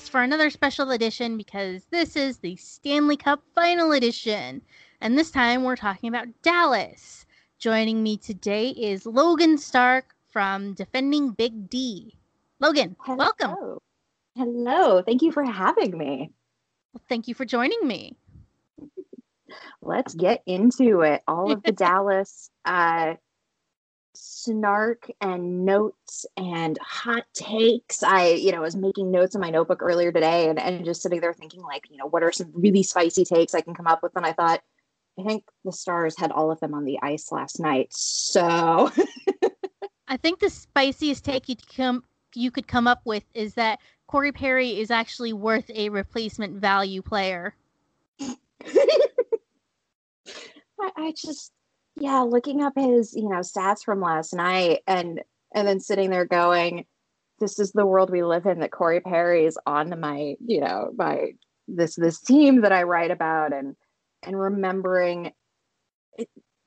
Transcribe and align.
for 0.00 0.22
another 0.22 0.48
special 0.48 0.90
edition 0.92 1.36
because 1.36 1.84
this 1.90 2.16
is 2.16 2.38
the 2.38 2.56
Stanley 2.56 3.16
Cup 3.16 3.42
Final 3.54 3.92
Edition. 3.92 4.62
And 5.02 5.18
this 5.18 5.30
time 5.30 5.64
we're 5.64 5.76
talking 5.76 6.08
about 6.08 6.28
Dallas. 6.40 7.26
Joining 7.58 8.02
me 8.02 8.16
today 8.16 8.70
is 8.70 9.04
Logan 9.04 9.58
Stark 9.58 10.14
from 10.30 10.72
Defending 10.72 11.32
Big 11.32 11.68
D. 11.68 12.16
Logan, 12.58 12.96
Hello. 13.00 13.18
welcome. 13.18 13.78
Hello. 14.34 15.02
Thank 15.02 15.20
you 15.20 15.30
for 15.30 15.44
having 15.44 15.98
me. 15.98 16.30
Well, 16.94 17.02
thank 17.10 17.28
you 17.28 17.34
for 17.34 17.44
joining 17.44 17.86
me. 17.86 18.16
Let's 19.82 20.14
get 20.14 20.42
into 20.46 21.02
it. 21.02 21.22
All 21.28 21.52
of 21.52 21.62
the 21.64 21.72
Dallas 21.72 22.50
uh, 22.64 23.14
snark 24.14 25.10
and 25.20 25.64
notes 25.64 26.26
and 26.36 26.78
hot 26.78 27.24
takes. 27.34 28.02
I, 28.02 28.30
you 28.30 28.52
know, 28.52 28.60
was 28.60 28.76
making 28.76 29.10
notes 29.10 29.34
in 29.34 29.40
my 29.40 29.50
notebook 29.50 29.82
earlier 29.82 30.12
today 30.12 30.48
and, 30.48 30.58
and 30.58 30.84
just 30.84 31.02
sitting 31.02 31.20
there 31.20 31.32
thinking, 31.32 31.62
like, 31.62 31.86
you 31.90 31.96
know, 31.96 32.06
what 32.06 32.22
are 32.22 32.32
some 32.32 32.50
really 32.54 32.82
spicy 32.82 33.24
takes 33.24 33.54
I 33.54 33.60
can 33.60 33.74
come 33.74 33.86
up 33.86 34.02
with? 34.02 34.12
And 34.16 34.26
I 34.26 34.32
thought, 34.32 34.60
I 35.18 35.22
think 35.24 35.44
the 35.64 35.72
Stars 35.72 36.18
had 36.18 36.32
all 36.32 36.50
of 36.50 36.60
them 36.60 36.74
on 36.74 36.84
the 36.84 36.98
ice 37.02 37.30
last 37.30 37.60
night. 37.60 37.88
So 37.90 38.90
I 40.08 40.16
think 40.16 40.40
the 40.40 40.50
spiciest 40.50 41.24
take 41.24 41.48
you 41.48 41.56
come 41.76 42.04
you 42.34 42.50
could 42.50 42.66
come 42.66 42.86
up 42.86 43.02
with 43.04 43.24
is 43.34 43.54
that 43.54 43.78
Corey 44.06 44.32
Perry 44.32 44.78
is 44.80 44.90
actually 44.90 45.32
worth 45.34 45.70
a 45.74 45.90
replacement 45.90 46.54
value 46.54 47.02
player. 47.02 47.54
I, 48.20 48.36
I 50.78 51.14
just 51.16 51.52
yeah 51.96 52.20
looking 52.20 52.62
up 52.62 52.72
his 52.76 53.14
you 53.14 53.28
know 53.28 53.40
stats 53.40 53.84
from 53.84 54.00
last 54.00 54.34
night 54.34 54.80
and 54.86 55.20
and 55.54 55.68
then 55.68 55.80
sitting 55.80 56.10
there 56.10 56.24
going 56.24 56.84
this 57.38 57.58
is 57.58 57.72
the 57.72 57.86
world 57.86 58.10
we 58.10 58.22
live 58.22 58.46
in 58.46 58.60
that 58.60 58.70
corey 58.70 59.00
perry 59.00 59.44
is 59.44 59.58
on 59.66 59.98
my 60.00 60.34
you 60.44 60.60
know 60.60 60.92
my 60.96 61.32
this 61.68 61.94
this 61.96 62.20
team 62.20 62.62
that 62.62 62.72
i 62.72 62.82
write 62.82 63.10
about 63.10 63.52
and 63.52 63.76
and 64.22 64.38
remembering 64.38 65.32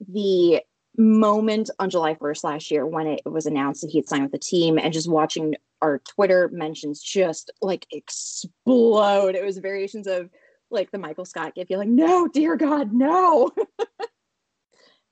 the 0.08 0.62
moment 0.98 1.70
on 1.80 1.90
july 1.90 2.14
1st 2.16 2.44
last 2.44 2.72
year 2.72 2.86
when 2.86 3.08
it 3.08 3.22
was 3.26 3.46
announced 3.46 3.82
that 3.82 3.92
he 3.92 3.98
had 3.98 4.08
signed 4.08 4.24
with 4.24 4.32
the 4.32 4.38
team 4.38 4.78
and 4.78 4.94
just 4.94 5.10
watching 5.10 5.56
our 5.82 6.00
twitter 6.00 6.50
mentions 6.54 7.02
just 7.02 7.52
like 7.62 7.86
explode. 7.92 9.36
It 9.36 9.44
was 9.44 9.58
variations 9.58 10.08
of 10.08 10.30
like 10.72 10.90
the 10.92 10.98
michael 10.98 11.26
scott 11.26 11.54
gif 11.54 11.70
you're 11.70 11.80
like 11.80 11.88
no 11.88 12.28
dear 12.28 12.56
god 12.56 12.94
no 12.94 13.52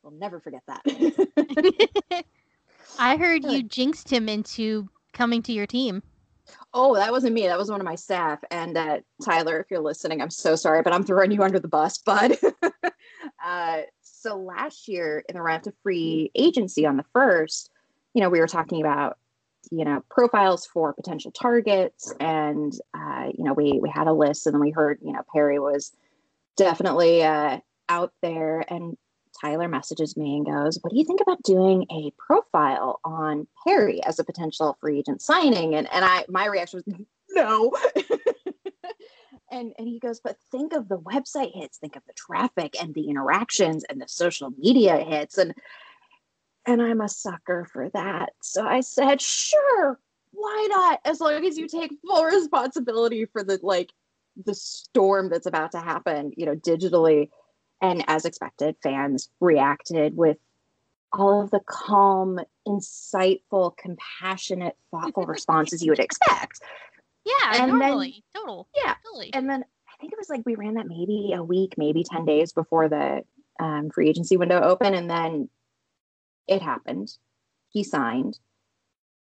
We'll 0.03 0.13
never 0.13 0.39
forget 0.41 0.63
that. 0.67 2.25
I 2.99 3.15
heard 3.15 3.45
you 3.45 3.63
jinxed 3.63 4.11
him 4.11 4.27
into 4.27 4.89
coming 5.13 5.41
to 5.43 5.53
your 5.53 5.65
team. 5.65 6.03
oh, 6.73 6.95
that 6.95 7.11
wasn't 7.11 7.33
me. 7.33 7.47
That 7.47 7.57
was 7.57 7.71
one 7.71 7.79
of 7.79 7.85
my 7.85 7.95
staff. 7.95 8.39
And 8.51 8.77
uh, 8.77 8.99
Tyler, 9.23 9.59
if 9.59 9.67
you're 9.71 9.79
listening, 9.79 10.21
I'm 10.21 10.29
so 10.29 10.55
sorry, 10.55 10.81
but 10.81 10.93
I'm 10.93 11.03
throwing 11.05 11.31
you 11.31 11.41
under 11.41 11.59
the 11.59 11.69
bus, 11.69 11.97
bud. 11.99 12.33
uh, 13.45 13.81
so 14.01 14.37
last 14.37 14.89
year 14.89 15.23
in 15.29 15.35
the 15.35 15.41
round 15.41 15.63
to 15.63 15.73
free 15.83 16.31
agency 16.35 16.85
on 16.85 16.97
the 16.97 17.05
first, 17.13 17.71
you 18.13 18.21
know, 18.21 18.29
we 18.29 18.39
were 18.39 18.47
talking 18.47 18.81
about 18.81 19.17
you 19.71 19.85
know 19.85 20.03
profiles 20.09 20.65
for 20.65 20.93
potential 20.93 21.31
targets 21.31 22.13
and 22.19 22.73
uh, 22.93 23.29
you 23.33 23.45
know 23.45 23.53
we 23.53 23.79
we 23.81 23.89
had 23.89 24.07
a 24.07 24.13
list 24.13 24.45
and 24.45 24.53
then 24.53 24.59
we 24.59 24.71
heard 24.71 24.99
you 25.01 25.13
know 25.13 25.21
perry 25.31 25.57
was 25.57 25.93
definitely 26.57 27.23
uh, 27.23 27.57
out 27.87 28.11
there 28.21 28.65
and 28.67 28.97
Tyler 29.43 29.67
messages 29.67 30.15
me 30.15 30.37
and 30.37 30.45
goes, 30.45 30.79
What 30.81 30.91
do 30.91 30.97
you 30.97 31.03
think 31.03 31.21
about 31.21 31.43
doing 31.43 31.85
a 31.91 32.13
profile 32.17 32.99
on 33.03 33.47
Perry 33.65 34.03
as 34.03 34.19
a 34.19 34.23
potential 34.23 34.77
free 34.79 34.99
agent 34.99 35.21
signing? 35.21 35.75
And 35.75 35.91
and 35.91 36.05
I 36.05 36.25
my 36.29 36.45
reaction 36.45 36.81
was 36.85 36.95
no. 37.29 37.71
and 39.51 39.73
and 39.77 39.87
he 39.87 39.99
goes, 39.99 40.21
But 40.21 40.37
think 40.51 40.73
of 40.73 40.87
the 40.87 40.99
website 40.99 41.53
hits, 41.53 41.77
think 41.77 41.95
of 41.95 42.03
the 42.07 42.13
traffic 42.13 42.81
and 42.81 42.93
the 42.93 43.09
interactions 43.09 43.83
and 43.89 44.01
the 44.01 44.07
social 44.07 44.51
media 44.57 44.97
hits. 44.97 45.37
And 45.37 45.53
and 46.65 46.81
I'm 46.81 47.01
a 47.01 47.09
sucker 47.09 47.67
for 47.71 47.89
that. 47.89 48.31
So 48.41 48.65
I 48.65 48.79
said, 48.79 49.21
sure, 49.21 49.99
why 50.31 50.67
not? 50.69 50.99
As 51.03 51.19
long 51.19 51.45
as 51.45 51.57
you 51.57 51.67
take 51.67 51.91
full 52.07 52.23
responsibility 52.23 53.25
for 53.25 53.43
the 53.43 53.59
like 53.61 53.91
the 54.45 54.55
storm 54.55 55.29
that's 55.29 55.45
about 55.45 55.73
to 55.73 55.79
happen, 55.79 56.31
you 56.37 56.45
know, 56.45 56.55
digitally 56.55 57.29
and 57.83 58.03
as 58.07 58.23
expected, 58.25 58.77
fans 58.81 59.29
reacted 59.41 60.15
with 60.15 60.37
all 61.11 61.43
of 61.43 61.51
the 61.51 61.59
calm, 61.67 62.39
insightful, 62.67 63.75
compassionate, 63.77 64.75
thoughtful 64.89 65.25
responses 65.25 65.83
you 65.83 65.91
would 65.91 65.99
expect. 65.99 66.61
Yeah, 67.25 67.63
And 67.63 67.79
then- 67.79 68.13
Total. 68.35 68.67
Yeah. 68.75 68.95
Totally. 69.05 69.33
And 69.33 69.49
then 69.49 69.63
I 69.87 69.97
think 69.99 70.13
it 70.13 70.17
was 70.17 70.29
like 70.29 70.41
we 70.45 70.55
ran 70.55 70.75
that 70.75 70.87
maybe 70.87 71.33
a 71.35 71.43
week, 71.43 71.75
maybe 71.77 72.03
10 72.03 72.25
days 72.25 72.53
before 72.53 72.89
the 72.89 73.23
um, 73.59 73.89
free 73.91 74.09
agency 74.09 74.37
window 74.37 74.61
opened. 74.61 74.95
And 74.95 75.09
then 75.09 75.49
it 76.47 76.61
happened. 76.61 77.09
He 77.69 77.83
signed. 77.83 78.39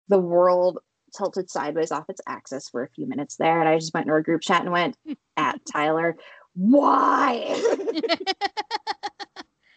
The 0.09 0.19
world 0.19 0.78
tilted 1.17 1.50
sideways 1.50 1.93
off 1.93 2.09
its 2.09 2.21
axis 2.27 2.69
for 2.69 2.83
a 2.83 2.88
few 2.88 3.06
minutes 3.06 3.37
there. 3.37 3.61
And 3.61 3.69
I 3.69 3.78
just 3.78 3.94
went 3.94 4.05
into 4.05 4.15
our 4.15 4.23
group 4.23 4.41
chat 4.41 4.62
and 4.62 4.73
went 4.73 4.97
at 5.37 5.61
Tyler, 5.71 6.17
why? 6.55 7.61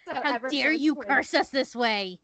So 0.09 0.15
How 0.15 0.35
ever 0.35 0.49
dare 0.49 0.71
you 0.71 0.95
curse 0.95 1.33
us 1.33 1.49
this 1.49 1.75
way? 1.75 2.19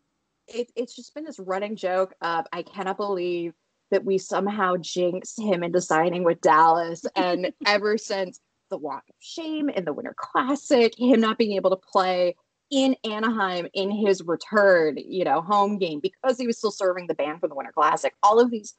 it, 0.48 0.72
it's 0.76 0.96
just 0.96 1.14
been 1.14 1.26
this 1.26 1.40
running 1.40 1.76
joke 1.76 2.14
of 2.22 2.46
I 2.52 2.64
cannot 2.64 2.98
believe 2.98 3.54
that 3.92 4.06
we 4.06 4.18
somehow 4.18 4.76
jinxed 4.78 5.40
him 5.40 5.64
into 5.64 5.82
signing 5.82 6.24
with 6.24 6.42
Dallas. 6.42 7.06
And 7.16 7.54
ever 7.66 7.98
since 7.98 8.40
the 8.70 8.78
walk 8.78 9.04
of 9.10 9.16
shame 9.20 9.70
in 9.70 9.86
the 9.86 9.94
Winter 9.94 10.16
Classic, 10.18 10.98
him 10.98 11.20
not 11.20 11.38
being 11.38 11.54
able 11.54 11.70
to 11.70 11.76
play 11.76 12.36
in 12.72 12.96
Anaheim 13.04 13.68
in 13.74 13.92
his 13.92 14.24
return, 14.24 14.98
you 14.98 15.24
know, 15.24 15.42
home 15.42 15.78
game 15.78 16.00
because 16.00 16.38
he 16.38 16.48
was 16.48 16.58
still 16.58 16.72
serving 16.72 17.08
the 17.08 17.14
ban 17.14 17.40
for 17.40 17.48
the 17.48 17.56
Winter 17.56 17.72
Classic, 17.72 18.14
all 18.24 18.40
of 18.40 18.50
these 18.50 18.74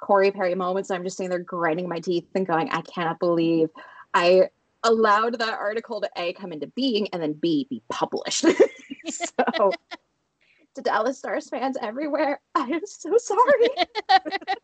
Corey 0.00 0.30
Perry 0.30 0.54
moments, 0.54 0.90
I'm 0.90 1.04
just 1.04 1.16
sitting 1.16 1.30
there 1.30 1.38
grinding 1.38 1.88
my 1.88 2.00
teeth 2.00 2.26
and 2.34 2.46
going, 2.46 2.70
I 2.70 2.80
cannot 2.82 3.18
believe 3.18 3.68
I 4.14 4.48
allowed 4.82 5.38
that 5.38 5.58
article 5.58 6.00
to 6.00 6.10
A 6.16 6.32
come 6.32 6.52
into 6.52 6.66
being 6.68 7.08
and 7.08 7.22
then 7.22 7.32
B 7.34 7.66
be 7.68 7.82
published. 7.90 8.44
so 9.06 9.72
to 10.74 10.82
Dallas 10.82 11.18
Stars 11.18 11.48
fans 11.48 11.76
everywhere, 11.80 12.40
I 12.54 12.62
am 12.62 12.82
so 12.84 13.16
sorry. 13.16 13.68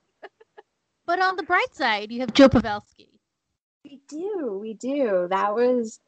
But 1.07 1.23
on 1.23 1.37
the 1.37 1.45
bright 1.45 1.73
side, 1.73 2.11
you 2.11 2.21
have 2.21 2.35
Joe 2.35 2.49
Pavelski. 2.49 3.09
we 3.85 4.01
do, 4.09 4.59
we 4.61 4.75
do. 4.75 5.29
That 5.31 5.55
was 5.55 6.01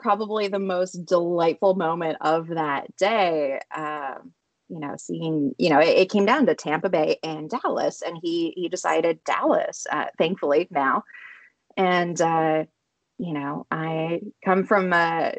probably 0.00 0.48
the 0.48 0.58
most 0.58 1.04
delightful 1.06 1.76
moment 1.76 2.18
of 2.20 2.48
that 2.48 2.94
day. 2.96 3.60
Um, 3.72 4.32
you 4.68 4.80
know, 4.80 4.96
seeing, 4.96 5.54
you 5.56 5.70
know, 5.70 5.78
it, 5.78 5.98
it 5.98 6.10
came 6.10 6.26
down 6.26 6.46
to 6.46 6.56
Tampa 6.56 6.88
Bay 6.88 7.18
and 7.22 7.48
Dallas, 7.48 8.02
and 8.02 8.18
he 8.20 8.52
he 8.56 8.68
decided 8.68 9.22
Dallas, 9.24 9.86
uh, 9.90 10.06
thankfully 10.18 10.66
now. 10.70 11.04
And 11.76 12.20
uh, 12.20 12.64
you 13.20 13.34
know, 13.34 13.66
I 13.70 14.22
come 14.42 14.64
from 14.64 14.94
a 14.94 15.34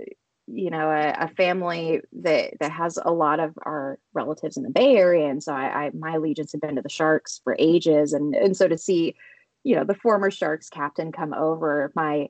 you 0.45 0.69
know 0.69 0.91
a, 0.91 1.25
a 1.25 1.27
family 1.29 2.01
that 2.21 2.53
that 2.59 2.71
has 2.71 2.99
a 3.03 3.11
lot 3.11 3.39
of 3.39 3.57
our 3.63 3.97
relatives 4.13 4.55
in 4.55 4.61
the 4.61 4.69
Bay 4.69 4.95
Area, 4.97 5.27
and 5.27 5.41
so 5.41 5.51
I, 5.51 5.85
I 5.85 5.91
my 5.91 6.13
allegiance 6.13 6.51
had 6.51 6.61
been 6.61 6.75
to 6.75 6.83
the 6.83 6.89
Sharks 6.89 7.41
for 7.43 7.55
ages, 7.57 8.13
and 8.13 8.35
and 8.35 8.55
so 8.55 8.67
to 8.67 8.77
see, 8.77 9.15
you 9.63 9.75
know, 9.75 9.83
the 9.83 9.95
former 9.95 10.29
Sharks 10.29 10.69
captain 10.69 11.11
come 11.11 11.33
over, 11.33 11.91
my 11.95 12.29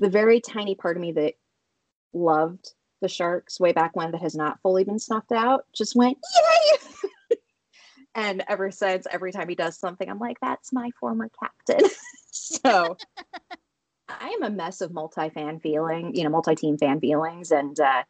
the 0.00 0.10
very 0.10 0.38
tiny 0.38 0.74
part 0.74 0.98
of 0.98 1.00
me 1.00 1.12
that 1.12 1.34
loved 2.12 2.74
the 3.00 3.08
Sharks 3.08 3.58
way 3.58 3.72
back 3.72 3.96
when 3.96 4.10
that 4.10 4.20
has 4.20 4.34
not 4.34 4.60
fully 4.62 4.84
been 4.84 4.98
snuffed 4.98 5.32
out 5.32 5.64
just 5.74 5.96
went 5.96 6.18
yay. 6.34 7.36
and 8.14 8.44
ever 8.48 8.70
since, 8.70 9.06
every 9.10 9.32
time 9.32 9.48
he 9.48 9.54
does 9.54 9.78
something, 9.78 10.10
I'm 10.10 10.18
like, 10.18 10.36
that's 10.42 10.74
my 10.74 10.90
former 11.00 11.30
captain. 11.40 11.88
so 12.30 12.98
I 14.20 14.28
am 14.28 14.42
a 14.42 14.50
mess 14.50 14.80
of 14.80 14.92
multi-fan 14.92 15.60
feeling, 15.60 16.14
you 16.14 16.24
know, 16.24 16.30
multi-team 16.30 16.78
fan 16.78 17.00
feelings. 17.00 17.50
And 17.50 17.78
uh 17.78 18.04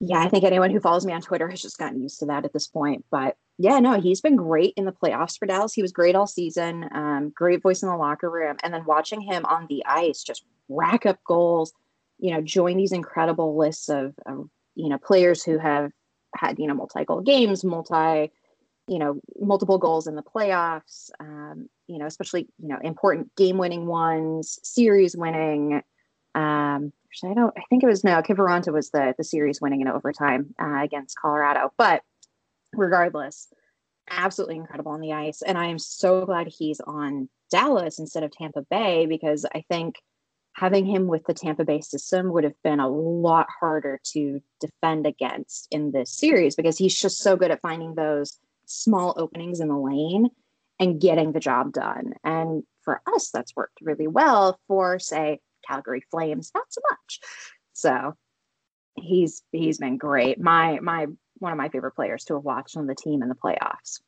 yeah, 0.00 0.20
I 0.20 0.28
think 0.28 0.44
anyone 0.44 0.70
who 0.70 0.78
follows 0.78 1.04
me 1.04 1.12
on 1.12 1.20
Twitter 1.20 1.48
has 1.48 1.60
just 1.60 1.78
gotten 1.78 2.00
used 2.00 2.20
to 2.20 2.26
that 2.26 2.44
at 2.44 2.52
this 2.52 2.68
point. 2.68 3.04
But 3.10 3.36
yeah, 3.58 3.80
no, 3.80 4.00
he's 4.00 4.20
been 4.20 4.36
great 4.36 4.74
in 4.76 4.84
the 4.84 4.92
playoffs 4.92 5.36
for 5.36 5.46
Dallas. 5.46 5.74
He 5.74 5.82
was 5.82 5.90
great 5.90 6.14
all 6.14 6.28
season. 6.28 6.88
Um, 6.92 7.32
great 7.34 7.62
voice 7.62 7.82
in 7.82 7.88
the 7.88 7.96
locker 7.96 8.30
room. 8.30 8.56
And 8.62 8.72
then 8.72 8.84
watching 8.84 9.20
him 9.20 9.44
on 9.44 9.66
the 9.68 9.84
ice 9.84 10.22
just 10.22 10.44
rack 10.68 11.04
up 11.04 11.18
goals, 11.24 11.72
you 12.20 12.32
know, 12.32 12.40
join 12.40 12.76
these 12.76 12.92
incredible 12.92 13.56
lists 13.56 13.88
of, 13.88 14.14
you 14.76 14.88
know, 14.88 14.98
players 14.98 15.42
who 15.42 15.58
have 15.58 15.90
had, 16.36 16.60
you 16.60 16.68
know, 16.68 16.74
multi-goal 16.74 17.22
games, 17.22 17.64
multi, 17.64 18.30
you 18.86 18.98
know, 19.00 19.20
multiple 19.40 19.78
goals 19.78 20.06
in 20.06 20.14
the 20.14 20.22
playoffs, 20.22 21.10
um, 21.18 21.68
you 21.88 21.98
know, 21.98 22.06
especially, 22.06 22.48
you 22.58 22.68
know, 22.68 22.78
important 22.82 23.34
game-winning 23.36 23.86
ones, 23.86 24.58
series 24.62 25.16
winning. 25.16 25.82
Um, 26.34 26.92
actually, 27.06 27.30
I 27.30 27.34
don't, 27.34 27.54
I 27.56 27.62
think 27.68 27.82
it 27.82 27.86
was, 27.86 28.04
no, 28.04 28.22
Kiviranta 28.22 28.72
was 28.72 28.90
the, 28.90 29.14
the 29.16 29.24
series 29.24 29.60
winning 29.60 29.80
in 29.80 29.88
overtime 29.88 30.54
uh, 30.60 30.82
against 30.82 31.18
Colorado. 31.18 31.72
But 31.76 32.02
regardless, 32.72 33.48
absolutely 34.10 34.56
incredible 34.56 34.92
on 34.92 35.00
the 35.00 35.14
ice. 35.14 35.42
And 35.42 35.58
I 35.58 35.66
am 35.66 35.78
so 35.78 36.24
glad 36.26 36.46
he's 36.46 36.80
on 36.80 37.28
Dallas 37.50 37.98
instead 37.98 38.22
of 38.22 38.30
Tampa 38.30 38.62
Bay 38.70 39.06
because 39.06 39.46
I 39.54 39.64
think 39.68 39.96
having 40.52 40.84
him 40.84 41.06
with 41.06 41.24
the 41.24 41.34
Tampa 41.34 41.64
Bay 41.64 41.80
system 41.80 42.32
would 42.32 42.44
have 42.44 42.60
been 42.62 42.80
a 42.80 42.88
lot 42.88 43.46
harder 43.60 44.00
to 44.12 44.42
defend 44.60 45.06
against 45.06 45.68
in 45.70 45.92
this 45.92 46.10
series 46.10 46.56
because 46.56 46.76
he's 46.76 46.98
just 46.98 47.18
so 47.18 47.36
good 47.36 47.50
at 47.50 47.62
finding 47.62 47.94
those 47.94 48.38
small 48.66 49.14
openings 49.16 49.60
in 49.60 49.68
the 49.68 49.78
lane 49.78 50.28
and 50.78 51.00
getting 51.00 51.32
the 51.32 51.40
job 51.40 51.72
done. 51.72 52.14
And 52.24 52.62
for 52.82 53.00
us, 53.06 53.30
that's 53.30 53.54
worked 53.56 53.78
really 53.80 54.06
well. 54.06 54.58
For, 54.68 54.98
say, 54.98 55.40
Calgary 55.66 56.02
Flames, 56.10 56.50
not 56.54 56.66
so 56.70 56.80
much. 56.90 57.20
So 57.72 58.14
he's 58.94 59.42
he's 59.52 59.78
been 59.78 59.96
great. 59.96 60.40
My 60.40 60.78
my 60.80 61.06
one 61.38 61.52
of 61.52 61.58
my 61.58 61.68
favorite 61.68 61.92
players 61.92 62.24
to 62.24 62.34
have 62.34 62.44
watched 62.44 62.76
on 62.76 62.86
the 62.86 62.94
team 62.94 63.22
in 63.22 63.28
the 63.28 63.34
playoffs. 63.34 64.00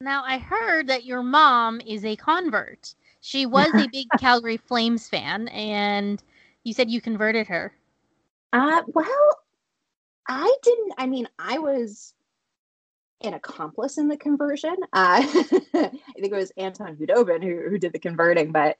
Now 0.00 0.22
I 0.24 0.38
heard 0.38 0.86
that 0.88 1.04
your 1.04 1.22
mom 1.22 1.80
is 1.80 2.04
a 2.04 2.16
convert. 2.16 2.94
She 3.20 3.46
was 3.46 3.74
a 3.74 3.88
big 3.88 4.06
Calgary 4.18 4.56
Flames 4.56 5.08
fan, 5.08 5.48
and 5.48 6.22
you 6.62 6.72
said 6.72 6.88
you 6.88 7.00
converted 7.00 7.48
her. 7.48 7.74
Uh, 8.52 8.82
well, 8.86 9.38
I 10.28 10.54
didn't. 10.62 10.94
I 10.98 11.06
mean, 11.06 11.28
I 11.38 11.58
was 11.58 12.14
an 13.22 13.34
accomplice 13.34 13.98
in 13.98 14.08
the 14.08 14.16
conversion. 14.16 14.76
Uh, 14.92 15.22
I 15.24 15.90
think 16.20 16.32
it 16.32 16.32
was 16.32 16.52
Anton 16.56 16.96
Khudobin 16.96 17.42
who, 17.42 17.68
who 17.68 17.78
did 17.78 17.92
the 17.92 17.98
converting, 17.98 18.52
but 18.52 18.76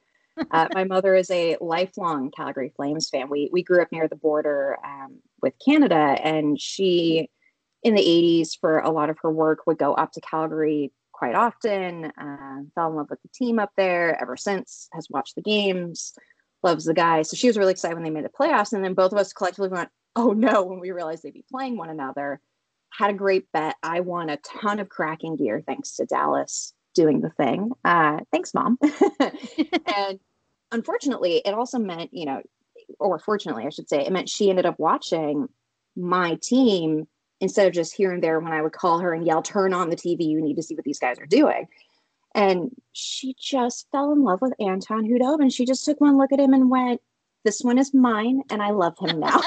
uh, 0.51 0.69
my 0.75 0.85
mother 0.85 1.15
is 1.15 1.31
a 1.31 1.57
lifelong 1.61 2.31
Calgary 2.31 2.73
Flames 2.77 3.09
fan. 3.09 3.29
We 3.29 3.49
we 3.53 3.63
grew 3.63 3.83
up 3.83 3.93
near 3.93 4.09
the 4.09 4.17
border 4.17 4.79
um, 4.85 5.19
with 5.43 5.55
Canada, 5.65 6.17
and 6.23 6.61
she, 6.61 7.31
in 7.83 7.95
the 7.95 8.03
'80s, 8.03 8.59
for 8.61 8.79
a 8.79 8.91
lot 8.91 9.11
of 9.11 9.19
her 9.23 9.31
work, 9.31 9.61
would 9.67 9.79
go 9.79 9.95
up 9.95 10.13
to 10.13 10.21
Calgary 10.21 10.93
quite 11.13 11.35
often. 11.35 12.07
Uh, 12.07 12.63
fell 12.75 12.91
in 12.91 12.97
love 12.97 13.11
with 13.11 13.23
the 13.23 13.29
team 13.35 13.59
up 13.59 13.71
there. 13.77 14.21
Ever 14.21 14.37
since, 14.37 14.89
has 14.93 15.09
watched 15.11 15.35
the 15.35 15.43
games, 15.43 16.13
loves 16.63 16.85
the 16.85 16.95
guys. 16.95 17.31
So 17.31 17.37
she 17.37 17.49
was 17.49 17.59
really 17.59 17.73
excited 17.73 17.95
when 17.95 18.05
they 18.05 18.11
made 18.11 18.25
the 18.25 18.29
playoffs, 18.29 18.73
and 18.73 18.85
then 18.85 18.95
both 18.95 19.13
of 19.13 19.19
us 19.19 19.33
collectively 19.33 19.71
went, 19.71 19.91
"Oh 20.15 20.33
no!" 20.33 20.63
When 20.63 20.81
we 20.81 20.93
realized 20.93 21.23
they'd 21.23 21.33
be 21.33 21.45
playing 21.51 21.77
one 21.77 21.91
another. 21.91 22.41
Had 22.91 23.11
a 23.11 23.15
great 23.15 23.51
bet. 23.53 23.77
I 23.83 24.01
won 24.01 24.31
a 24.31 24.39
ton 24.39 24.81
of 24.81 24.89
cracking 24.89 25.37
gear 25.37 25.63
thanks 25.65 25.97
to 25.97 26.07
Dallas 26.07 26.73
doing 26.95 27.21
the 27.21 27.31
thing. 27.31 27.71
Uh, 27.85 28.19
thanks, 28.33 28.55
mom. 28.55 28.79
and 29.97 30.19
unfortunately, 30.73 31.43
it 31.45 31.55
also 31.55 31.79
meant, 31.79 32.13
you 32.13 32.27
know, 32.27 32.43
or 32.99 33.19
fortunately, 33.19 33.67
I 33.67 33.71
should 33.71 33.89
say, 33.89 34.05
it 34.05 34.13
meant 34.13 34.29
she 34.29 34.51
ended 34.51 34.67
up 34.67 34.79
watching 34.79 35.49
my 35.97 36.39
team 36.43 37.07
instead 37.41 37.67
of 37.67 37.73
just 37.73 37.95
here 37.95 38.13
and 38.13 38.23
there 38.23 38.41
when 38.41 38.53
I 38.53 38.63
would 38.63 38.73
call 38.73 38.99
her 38.99 39.13
and 39.13 39.27
yell, 39.27 39.43
turn 39.43 39.73
on 39.73 39.91
the 39.91 39.97
TV, 39.97 40.27
you 40.27 40.41
need 40.41 40.57
to 40.57 40.63
see 40.63 40.75
what 40.75 40.85
these 40.85 40.99
guys 40.99 41.19
are 41.19 41.27
doing. 41.27 41.69
And 42.35 42.71
she 42.93 43.35
just 43.39 43.87
fell 43.91 44.13
in 44.13 44.23
love 44.23 44.41
with 44.41 44.55
Anton 44.61 45.07
Khudobin. 45.07 45.43
And 45.43 45.53
she 45.53 45.65
just 45.65 45.85
took 45.85 46.01
one 46.01 46.19
look 46.19 46.33
at 46.33 46.41
him 46.41 46.53
and 46.53 46.71
went, 46.71 47.01
This 47.45 47.61
one 47.61 47.79
is 47.79 47.95
mine, 47.95 48.43
and 48.51 48.63
I 48.63 48.71
love 48.71 48.97
him 48.99 49.21
now. 49.21 49.41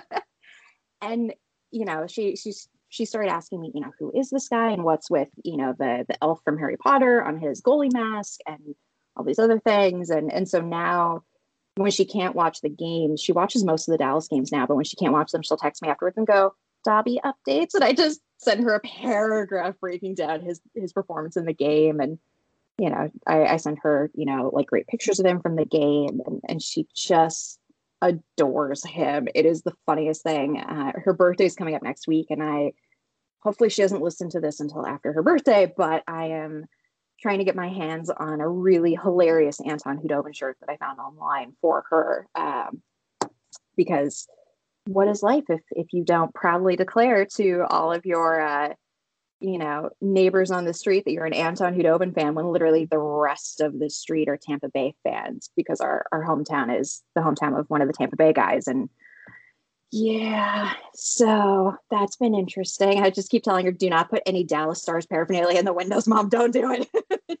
and 1.02 1.32
you 1.70 1.84
know, 1.84 2.06
she 2.06 2.36
she's 2.36 2.68
she 2.88 3.04
started 3.04 3.30
asking 3.30 3.60
me, 3.60 3.70
you 3.74 3.80
know, 3.80 3.92
who 3.98 4.12
is 4.14 4.30
this 4.30 4.48
guy 4.48 4.70
and 4.70 4.84
what's 4.84 5.10
with, 5.10 5.28
you 5.44 5.56
know, 5.56 5.74
the 5.78 6.04
the 6.08 6.22
elf 6.22 6.40
from 6.44 6.58
Harry 6.58 6.76
Potter 6.76 7.22
on 7.22 7.38
his 7.38 7.60
goalie 7.60 7.92
mask 7.92 8.40
and 8.46 8.74
all 9.16 9.24
these 9.24 9.38
other 9.38 9.60
things. 9.60 10.10
And 10.10 10.32
and 10.32 10.48
so 10.48 10.60
now 10.60 11.24
when 11.76 11.90
she 11.90 12.04
can't 12.04 12.34
watch 12.34 12.60
the 12.60 12.68
games, 12.68 13.20
she 13.20 13.32
watches 13.32 13.64
most 13.64 13.88
of 13.88 13.92
the 13.92 13.98
Dallas 13.98 14.28
games 14.28 14.50
now, 14.50 14.66
but 14.66 14.74
when 14.74 14.84
she 14.84 14.96
can't 14.96 15.12
watch 15.12 15.30
them, 15.30 15.42
she'll 15.42 15.56
text 15.56 15.82
me 15.82 15.88
afterwards 15.88 16.16
and 16.16 16.26
go, 16.26 16.54
Dobby 16.84 17.20
updates. 17.24 17.74
And 17.74 17.84
I 17.84 17.92
just 17.92 18.20
send 18.38 18.64
her 18.64 18.74
a 18.74 18.80
paragraph 18.80 19.74
breaking 19.80 20.14
down 20.14 20.40
his 20.40 20.60
his 20.74 20.92
performance 20.92 21.36
in 21.36 21.44
the 21.44 21.52
game. 21.52 22.00
And, 22.00 22.18
you 22.78 22.90
know, 22.90 23.10
I, 23.26 23.44
I 23.44 23.56
send 23.56 23.78
her, 23.82 24.10
you 24.14 24.26
know, 24.26 24.50
like 24.52 24.66
great 24.66 24.86
pictures 24.86 25.20
of 25.20 25.26
him 25.26 25.40
from 25.40 25.56
the 25.56 25.64
game. 25.64 26.20
And 26.24 26.40
and 26.48 26.62
she 26.62 26.86
just 26.94 27.60
adores 28.00 28.84
him. 28.84 29.28
It 29.34 29.46
is 29.46 29.62
the 29.62 29.74
funniest 29.86 30.22
thing. 30.22 30.58
Uh, 30.58 30.92
her 31.04 31.12
birthday 31.12 31.46
is 31.46 31.54
coming 31.54 31.74
up 31.74 31.82
next 31.82 32.06
week, 32.06 32.26
and 32.30 32.42
I 32.42 32.72
hopefully 33.40 33.70
she 33.70 33.82
doesn't 33.82 34.02
listen 34.02 34.28
to 34.30 34.40
this 34.40 34.60
until 34.60 34.86
after 34.86 35.12
her 35.12 35.22
birthday, 35.22 35.72
but 35.76 36.02
I 36.06 36.26
am 36.26 36.66
trying 37.20 37.38
to 37.38 37.44
get 37.44 37.56
my 37.56 37.68
hands 37.68 38.10
on 38.10 38.40
a 38.40 38.48
really 38.48 38.94
hilarious 38.94 39.60
Anton 39.60 39.98
Khudobin 39.98 40.34
shirt 40.34 40.56
that 40.60 40.70
I 40.70 40.76
found 40.76 41.00
online 41.00 41.54
for 41.60 41.84
her. 41.90 42.28
Um, 42.34 42.82
because 43.76 44.26
what 44.86 45.08
is 45.08 45.22
life 45.22 45.44
if 45.48 45.60
if 45.70 45.86
you 45.92 46.04
don't 46.04 46.34
proudly 46.34 46.74
declare 46.74 47.26
to 47.26 47.64
all 47.68 47.92
of 47.92 48.06
your 48.06 48.40
uh, 48.40 48.74
you 49.40 49.58
know 49.58 49.90
neighbors 50.00 50.50
on 50.50 50.64
the 50.64 50.74
street 50.74 51.04
that 51.04 51.12
you're 51.12 51.24
an 51.24 51.32
Anton 51.32 51.74
Khudobin 51.74 52.14
fan 52.14 52.34
when 52.34 52.46
literally 52.46 52.86
the 52.86 52.98
rest 52.98 53.60
of 53.60 53.78
the 53.78 53.90
street 53.90 54.28
are 54.28 54.36
Tampa 54.36 54.68
Bay 54.68 54.94
fans 55.04 55.50
because 55.56 55.80
our 55.80 56.06
our 56.12 56.24
hometown 56.24 56.78
is 56.78 57.02
the 57.14 57.20
hometown 57.20 57.58
of 57.58 57.66
one 57.68 57.82
of 57.82 57.88
the 57.88 57.94
Tampa 57.94 58.16
Bay 58.16 58.32
guys 58.32 58.66
and 58.66 58.88
yeah, 59.90 60.72
so 60.94 61.74
that's 61.90 62.16
been 62.16 62.34
interesting. 62.34 63.02
I 63.02 63.08
just 63.08 63.30
keep 63.30 63.42
telling 63.42 63.64
her, 63.64 63.72
do 63.72 63.88
not 63.88 64.10
put 64.10 64.22
any 64.26 64.44
Dallas 64.44 64.82
Stars 64.82 65.06
paraphernalia 65.06 65.58
in 65.58 65.64
the 65.64 65.72
windows, 65.72 66.06
mom. 66.06 66.28
Don't 66.28 66.52
do 66.52 66.72
it. 66.72 67.40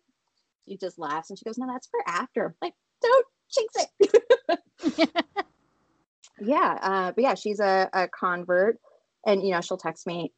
she 0.68 0.78
just 0.78 0.98
laughs 0.98 1.28
and 1.28 1.38
she 1.38 1.44
goes, 1.44 1.58
No, 1.58 1.66
that's 1.66 1.88
for 1.88 2.00
after. 2.06 2.46
I'm 2.46 2.54
like, 2.62 2.74
don't 3.02 3.26
jinx 3.52 3.74
it. 4.00 4.60
yeah. 6.40 6.78
Uh, 6.80 7.12
but 7.12 7.22
yeah, 7.22 7.34
she's 7.34 7.60
a, 7.60 7.90
a 7.92 8.08
convert. 8.08 8.78
And, 9.26 9.42
you 9.42 9.50
know, 9.50 9.60
she'll 9.60 9.76
text 9.76 10.06
me, 10.06 10.32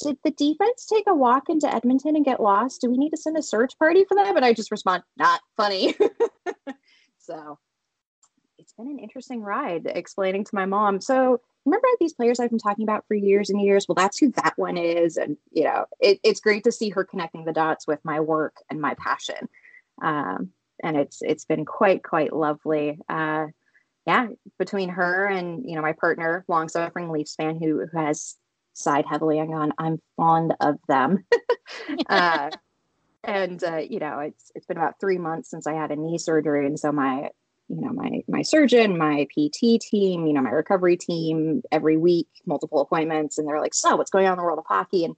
Did 0.00 0.18
the 0.22 0.30
defense 0.30 0.86
take 0.86 1.04
a 1.06 1.14
walk 1.14 1.48
into 1.48 1.72
Edmonton 1.72 2.16
and 2.16 2.24
get 2.24 2.40
lost? 2.40 2.82
Do 2.82 2.90
we 2.90 2.98
need 2.98 3.10
to 3.10 3.16
send 3.16 3.36
a 3.36 3.42
search 3.42 3.78
party 3.78 4.04
for 4.04 4.14
them? 4.14 4.36
And 4.36 4.44
I 4.44 4.52
just 4.52 4.70
respond, 4.70 5.02
Not 5.16 5.40
funny. 5.56 5.94
so 7.18 7.58
it's 8.58 8.72
been 8.74 8.88
an 8.88 8.98
interesting 8.98 9.42
ride 9.42 9.86
explaining 9.86 10.44
to 10.44 10.54
my 10.54 10.66
mom. 10.66 11.00
So 11.00 11.40
remember 11.64 11.88
these 11.98 12.12
players 12.12 12.40
I've 12.40 12.50
been 12.50 12.58
talking 12.58 12.84
about 12.84 13.04
for 13.08 13.14
years 13.14 13.48
and 13.48 13.60
years? 13.60 13.86
Well, 13.88 13.94
that's 13.94 14.18
who 14.18 14.32
that 14.32 14.54
one 14.56 14.76
is. 14.76 15.16
And, 15.16 15.36
you 15.50 15.64
know, 15.64 15.86
it, 16.00 16.20
it's 16.22 16.40
great 16.40 16.64
to 16.64 16.72
see 16.72 16.90
her 16.90 17.04
connecting 17.04 17.44
the 17.44 17.52
dots 17.52 17.86
with 17.86 18.04
my 18.04 18.20
work 18.20 18.56
and 18.70 18.80
my 18.80 18.94
passion. 18.94 19.48
Um, 20.02 20.50
and 20.82 20.96
it's, 20.96 21.22
it's 21.22 21.44
been 21.44 21.64
quite, 21.64 22.02
quite 22.02 22.32
lovely. 22.34 22.98
Uh, 23.08 23.46
yeah, 24.06 24.28
between 24.58 24.90
her 24.90 25.26
and, 25.26 25.68
you 25.68 25.74
know, 25.74 25.82
my 25.82 25.92
partner, 25.92 26.44
long 26.48 26.68
suffering 26.68 27.10
Leafs 27.10 27.34
fan 27.34 27.58
who, 27.58 27.86
who 27.86 27.98
has 27.98 28.36
sighed 28.76 29.06
heavily 29.08 29.38
and 29.38 29.50
gone, 29.50 29.72
I'm 29.78 30.00
fond 30.16 30.54
of 30.60 30.76
them. 30.88 31.24
uh, 32.08 32.50
and, 33.24 33.62
uh, 33.64 33.78
you 33.78 33.98
know, 33.98 34.20
it's, 34.20 34.52
it's 34.54 34.66
been 34.66 34.76
about 34.76 35.00
three 35.00 35.18
months 35.18 35.50
since 35.50 35.66
I 35.66 35.74
had 35.74 35.90
a 35.90 35.96
knee 35.96 36.18
surgery. 36.18 36.66
And 36.66 36.78
so 36.78 36.92
my, 36.92 37.30
you 37.68 37.80
know 37.80 37.92
my 37.92 38.22
my 38.28 38.42
surgeon 38.42 38.96
my 38.96 39.26
pt 39.34 39.80
team 39.80 40.26
you 40.26 40.32
know 40.32 40.40
my 40.40 40.50
recovery 40.50 40.96
team 40.96 41.62
every 41.72 41.96
week 41.96 42.28
multiple 42.46 42.80
appointments 42.80 43.38
and 43.38 43.48
they're 43.48 43.60
like 43.60 43.74
so 43.74 43.96
what's 43.96 44.10
going 44.10 44.26
on 44.26 44.34
in 44.34 44.38
the 44.38 44.44
world 44.44 44.58
of 44.58 44.66
hockey 44.66 45.04
and 45.04 45.16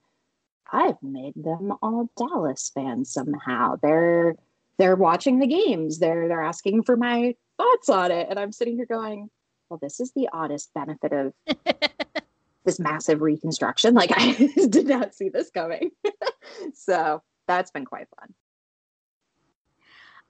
i've 0.72 0.96
made 1.02 1.34
them 1.36 1.72
all 1.82 2.08
dallas 2.16 2.70
fans 2.74 3.12
somehow 3.12 3.76
they're 3.82 4.34
they're 4.78 4.96
watching 4.96 5.38
the 5.38 5.46
games 5.46 5.98
they're 5.98 6.28
they're 6.28 6.42
asking 6.42 6.82
for 6.82 6.96
my 6.96 7.34
thoughts 7.58 7.88
on 7.88 8.10
it 8.10 8.26
and 8.30 8.38
i'm 8.38 8.52
sitting 8.52 8.76
here 8.76 8.86
going 8.86 9.28
well 9.68 9.78
this 9.82 10.00
is 10.00 10.12
the 10.12 10.28
oddest 10.32 10.72
benefit 10.74 11.12
of 11.12 11.34
this 12.68 12.78
massive 12.78 13.22
reconstruction 13.22 13.94
like 13.94 14.10
i 14.16 14.32
did 14.68 14.86
not 14.86 15.14
see 15.14 15.30
this 15.30 15.50
coming 15.50 15.90
so 16.74 17.22
that's 17.46 17.70
been 17.70 17.84
quite 17.84 18.06
fun 18.18 18.34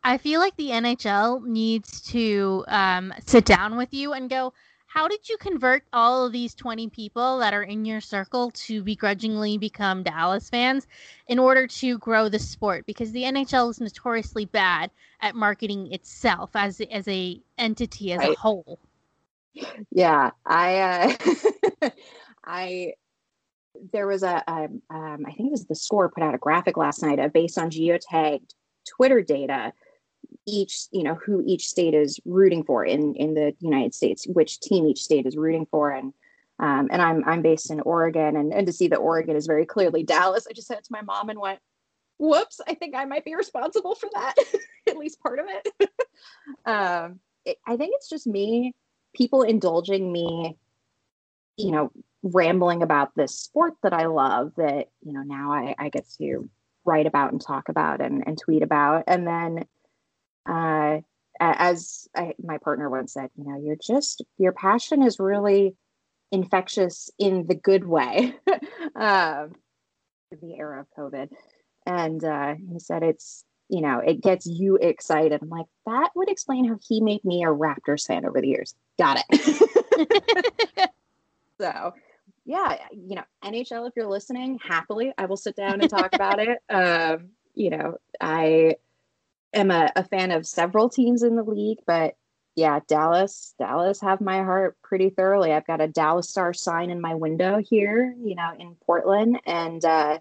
I 0.05 0.17
feel 0.17 0.39
like 0.39 0.55
the 0.55 0.71
NHL 0.71 1.45
needs 1.45 2.01
to 2.13 2.65
um, 2.69 3.13
sit 3.27 3.45
down 3.45 3.77
with 3.77 3.93
you 3.93 4.13
and 4.13 4.31
go, 4.31 4.53
how 4.89 5.07
did 5.07 5.29
you 5.29 5.37
convert 5.37 5.85
all 5.93 6.27
of 6.27 6.33
these 6.33 6.55
20 6.55 6.89
people 6.89 7.39
that 7.41 7.53
are 7.53 7.63
in 7.63 7.85
your 7.85 8.01
circle 8.01 8.51
to 8.53 8.83
begrudgingly 8.83 9.59
become 9.59 10.03
Dallas 10.03 10.49
fans 10.49 10.87
in 11.27 11.39
order 11.39 11.67
to 11.67 11.99
grow 11.99 12.31
the 12.31 12.39
sport? 12.39 12.87
Because 12.87 13.13
the 13.13 13.25
NHL 13.25 13.71
is 13.71 13.81
notoriously 13.81 14.47
bad 14.47 14.91
at 15.21 15.35
marketing 15.35 15.93
itself 15.93 16.51
as 16.55 16.81
as 16.91 17.07
a 17.07 17.39
entity 17.59 18.13
as 18.13 18.21
right. 18.21 18.31
a 18.31 18.41
whole. 18.41 18.79
Yeah, 19.91 20.31
I 20.47 21.17
uh, 21.83 21.91
I 22.49 22.95
there 23.93 24.09
was 24.09 24.25
a 24.25 24.43
um, 24.51 24.83
um, 24.91 25.25
I 25.27 25.33
think 25.33 25.49
it 25.49 25.53
was 25.53 25.67
the 25.67 25.75
score 25.75 26.09
put 26.09 26.25
out 26.25 26.35
a 26.35 26.39
graphic 26.39 26.77
last 26.77 27.03
night 27.03 27.21
uh, 27.21 27.29
based 27.29 27.59
on 27.59 27.71
geotagged 27.71 28.55
Twitter 28.97 29.23
data 29.23 29.73
each 30.47 30.87
you 30.91 31.03
know 31.03 31.15
who 31.15 31.43
each 31.47 31.67
state 31.69 31.95
is 31.95 32.19
rooting 32.25 32.65
for 32.65 32.85
in 32.85 33.15
in 33.15 33.35
the 33.35 33.55
united 33.61 33.95
states 33.95 34.27
which 34.27 34.61
team 34.61 34.87
each 34.87 35.03
state 35.03 35.27
is 35.27 35.37
rooting 35.37 35.67
for. 35.71 35.91
And 35.91 36.13
um, 36.61 36.89
and 36.91 37.01
i'm 37.01 37.23
i'm 37.25 37.41
based 37.41 37.71
in 37.71 37.81
oregon 37.81 38.37
and, 38.37 38.53
and 38.53 38.67
to 38.67 38.73
see 38.73 38.89
that 38.89 38.97
oregon 38.97 39.37
is 39.37 39.47
very 39.47 39.65
clearly 39.65 40.03
dallas 40.03 40.47
i 40.51 40.53
just 40.53 40.67
said 40.67 40.79
it 40.79 40.85
to 40.85 40.93
my 40.93 41.03
mom 41.03 41.29
and 41.29 41.39
went 41.39 41.61
whoops 42.19 42.61
i 42.67 42.75
think 42.75 42.97
i 42.97 43.05
might 43.05 43.25
be 43.25 43.37
responsible 43.37 43.95
for 43.95 44.09
that 44.13 44.35
at 44.89 44.97
least 44.97 45.21
part 45.21 45.39
of 45.39 45.47
it. 45.49 45.91
Um, 46.67 47.21
it, 47.45 47.59
i 47.65 47.77
think 47.77 47.93
it's 47.95 48.09
just 48.09 48.27
me 48.27 48.75
people 49.15 49.43
indulging 49.43 50.11
me 50.11 50.59
you 51.57 51.71
know 51.71 51.93
rambling 52.23 52.83
about 52.83 53.15
this 53.15 53.35
sport 53.39 53.75
that 53.83 53.93
i 53.93 54.07
love 54.07 54.53
that 54.57 54.89
you 55.05 55.13
know 55.13 55.23
now 55.23 55.53
i, 55.53 55.75
I 55.79 55.89
get 55.89 56.07
to 56.19 56.49
write 56.89 57.07
about 57.07 57.31
and 57.31 57.41
talk 57.41 57.69
about 57.69 58.01
and, 58.01 58.25
and 58.27 58.39
tweet 58.39 58.63
about. 58.63 59.05
And 59.07 59.27
then, 59.27 59.65
uh, 60.49 61.03
as 61.41 62.09
I, 62.17 62.35
my 62.43 62.59
partner 62.59 62.91
once 62.91 63.13
said, 63.13 63.31
you 63.37 63.45
know, 63.45 63.61
you're 63.63 63.77
just 63.77 64.23
your 64.39 64.53
passion 64.53 65.03
is 65.03 65.21
really 65.21 65.77
infectious 66.33 67.11
in 67.19 67.47
the 67.47 67.55
good 67.55 67.87
way. 67.87 68.35
uh, 68.97 69.47
the 70.33 70.55
era 70.57 70.81
of 70.81 70.87
COVID, 70.99 71.31
and 71.87 72.25
uh, 72.25 72.55
he 72.73 72.81
said 72.81 73.05
it's 73.05 73.45
you 73.69 73.83
know 73.83 74.01
it 74.01 74.21
gets 74.21 74.47
you 74.47 74.77
excited. 74.77 75.41
I'm 75.41 75.49
like 75.49 75.67
that 75.87 76.11
would 76.17 76.29
explain 76.29 76.65
how 76.65 76.79
he 76.89 77.01
made 77.01 77.25
me 77.25 77.45
a 77.45 77.49
Raptors 77.49 78.05
fan 78.05 78.27
over 78.27 78.41
the 78.41 78.49
years. 78.49 78.75
Got 78.99 79.23
it. 79.29 80.91
so 81.61 81.95
yeah, 82.49 82.79
you 82.93 83.15
know, 83.15 83.25
NHL, 83.45 83.87
if 83.87 83.93
you're 83.95 84.07
listening, 84.07 84.59
happily, 84.59 85.13
I 85.19 85.27
will 85.27 85.37
sit 85.37 85.55
down 85.55 85.83
and 85.83 85.91
talk 85.91 86.15
about 86.15 86.41
it. 86.41 86.59
Um, 86.71 87.31
you 87.55 87.71
know, 87.71 87.99
I 88.21 88.77
am 89.53 89.71
a, 89.71 89.91
a 89.97 90.05
fan 90.05 90.31
of 90.31 90.47
several 90.47 90.89
teams 90.89 91.23
in 91.23 91.35
the 91.35 91.43
league, 91.43 91.81
but 91.87 92.17
yeah, 92.57 92.81
Dallas, 92.87 93.55
Dallas 93.59 94.01
have 94.01 94.21
my 94.21 94.39
heart 94.39 94.77
pretty 94.83 95.11
thoroughly. 95.11 95.53
I've 95.53 95.67
got 95.67 95.81
a 95.81 95.89
Dallas 95.89 96.31
Star 96.31 96.55
sign 96.55 96.91
in 96.91 97.01
my 97.01 97.15
window 97.15 97.59
here, 97.59 98.15
you 98.23 98.35
know, 98.35 98.53
in 98.59 98.77
Portland, 98.87 99.41
and 99.45 99.85
uh, 99.85 100.19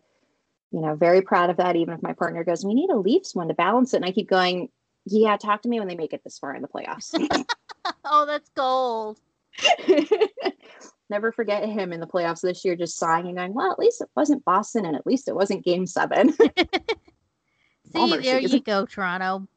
you 0.71 0.81
know, 0.81 0.95
very 0.95 1.21
proud 1.21 1.49
of 1.49 1.57
that. 1.57 1.75
Even 1.75 1.93
if 1.93 2.01
my 2.01 2.13
partner 2.13 2.43
goes, 2.43 2.65
"We 2.65 2.73
need 2.73 2.89
a 2.89 2.97
Leafs 2.97 3.35
one 3.35 3.47
to 3.47 3.53
balance 3.53 3.93
it," 3.93 3.97
and 3.97 4.05
I 4.05 4.11
keep 4.11 4.29
going, 4.29 4.69
"Yeah, 5.05 5.37
talk 5.37 5.61
to 5.61 5.69
me 5.69 5.79
when 5.79 5.87
they 5.87 5.95
make 5.95 6.13
it 6.13 6.23
this 6.23 6.39
far 6.39 6.55
in 6.55 6.61
the 6.61 6.67
playoffs." 6.67 7.13
oh, 8.05 8.25
that's 8.25 8.49
gold. 8.49 9.19
never 11.09 11.31
forget 11.31 11.67
him 11.67 11.93
in 11.93 11.99
the 11.99 12.07
playoffs 12.07 12.41
this 12.41 12.63
year, 12.65 12.75
just 12.75 12.97
sighing 12.97 13.27
and 13.27 13.37
going, 13.37 13.53
"Well, 13.53 13.71
at 13.71 13.79
least 13.79 14.01
it 14.01 14.09
wasn't 14.15 14.45
Boston, 14.45 14.85
and 14.85 14.95
at 14.95 15.05
least 15.05 15.27
it 15.27 15.35
wasn't 15.35 15.65
Game 15.65 15.85
Seven. 15.85 16.33
See, 17.93 18.17
there 18.21 18.39
you 18.39 18.59
go, 18.59 18.85
Toronto. 18.85 19.47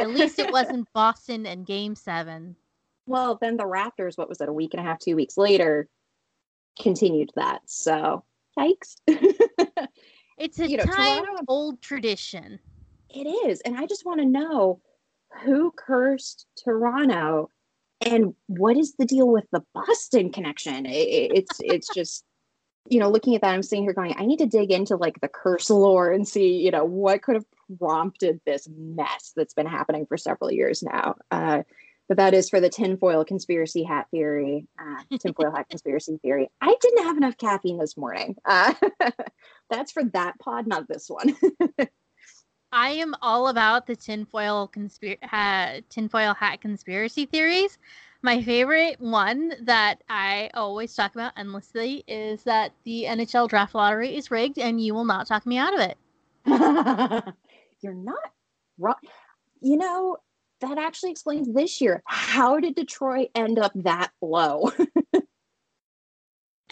At 0.00 0.10
least 0.10 0.38
it 0.38 0.52
wasn't 0.52 0.88
Boston 0.92 1.46
and 1.46 1.66
Game 1.66 1.94
Seven. 1.94 2.56
Well, 3.06 3.38
then 3.40 3.56
the 3.56 3.64
Raptors, 3.64 4.16
what 4.16 4.28
was 4.28 4.40
it, 4.40 4.48
a 4.48 4.52
week 4.52 4.72
and 4.74 4.80
a 4.80 4.84
half, 4.84 4.98
two 4.98 5.16
weeks 5.16 5.36
later, 5.36 5.88
continued 6.80 7.30
that. 7.36 7.60
So, 7.66 8.24
yikes. 8.58 8.96
it's 10.38 10.58
a 10.58 10.68
you 10.68 10.78
know, 10.78 10.84
time 10.84 11.24
Toronto, 11.24 11.44
old 11.48 11.82
tradition. 11.82 12.58
It 13.10 13.26
is. 13.26 13.60
And 13.60 13.76
I 13.76 13.86
just 13.86 14.06
want 14.06 14.20
to 14.20 14.26
know 14.26 14.80
who 15.42 15.72
cursed 15.76 16.46
Toronto 16.62 17.50
and 18.00 18.34
what 18.46 18.76
is 18.76 18.94
the 18.98 19.04
deal 19.04 19.28
with 19.28 19.44
the 19.52 19.62
Boston 19.74 20.30
connection? 20.32 20.86
It, 20.86 20.90
it's 21.34 21.60
it's 21.60 21.94
just 21.94 22.24
you 22.88 23.00
know 23.00 23.10
looking 23.10 23.34
at 23.34 23.42
that, 23.42 23.54
I'm 23.54 23.62
sitting 23.62 23.84
here 23.84 23.92
going, 23.92 24.14
I 24.16 24.26
need 24.26 24.38
to 24.38 24.46
dig 24.46 24.70
into 24.70 24.96
like 24.96 25.20
the 25.20 25.28
curse 25.28 25.70
lore 25.70 26.12
and 26.12 26.26
see 26.26 26.58
you 26.58 26.70
know 26.70 26.84
what 26.84 27.22
could 27.22 27.36
have 27.36 27.46
prompted 27.78 28.40
this 28.46 28.68
mess 28.76 29.32
that's 29.36 29.54
been 29.54 29.66
happening 29.66 30.06
for 30.06 30.16
several 30.16 30.50
years 30.52 30.82
now. 30.82 31.16
Uh, 31.30 31.62
but 32.08 32.18
that 32.18 32.34
is 32.34 32.50
for 32.50 32.60
the 32.60 32.68
tinfoil 32.68 33.24
conspiracy 33.24 33.82
hat 33.82 34.08
theory, 34.10 34.66
uh, 34.78 35.16
tinfoil 35.18 35.50
hat 35.50 35.68
conspiracy 35.70 36.18
theory. 36.20 36.50
I 36.60 36.74
didn't 36.80 37.04
have 37.04 37.16
enough 37.16 37.38
caffeine 37.38 37.78
this 37.78 37.96
morning. 37.96 38.36
Uh, 38.44 38.74
that's 39.70 39.92
for 39.92 40.04
that 40.04 40.38
pod, 40.38 40.66
not 40.66 40.86
this 40.86 41.08
one. 41.08 41.34
I 42.74 42.90
am 42.90 43.14
all 43.22 43.46
about 43.46 43.86
the 43.86 43.94
tinfoil 43.94 44.68
conspir- 44.74 45.22
ha- 45.22 45.76
tinfoil 45.88 46.34
hat 46.34 46.60
conspiracy 46.60 47.24
theories. 47.24 47.78
My 48.20 48.42
favorite 48.42 49.00
one 49.00 49.52
that 49.60 50.02
I 50.08 50.50
always 50.54 50.92
talk 50.92 51.14
about 51.14 51.34
endlessly 51.36 52.02
is 52.08 52.42
that 52.42 52.72
the 52.82 53.04
NHL 53.04 53.48
draft 53.48 53.76
lottery 53.76 54.16
is 54.16 54.32
rigged, 54.32 54.58
and 54.58 54.80
you 54.80 54.92
will 54.92 55.04
not 55.04 55.28
talk 55.28 55.46
me 55.46 55.56
out 55.56 55.72
of 55.72 55.80
it. 55.80 55.96
You're 57.80 57.94
not 57.94 58.18
wrong. 58.76 58.96
You 59.60 59.76
know, 59.76 60.16
that 60.60 60.76
actually 60.76 61.12
explains 61.12 61.54
this 61.54 61.80
year. 61.80 62.02
How 62.06 62.58
did 62.58 62.74
Detroit 62.74 63.28
end 63.36 63.60
up 63.60 63.70
that 63.76 64.10
low? 64.20 64.72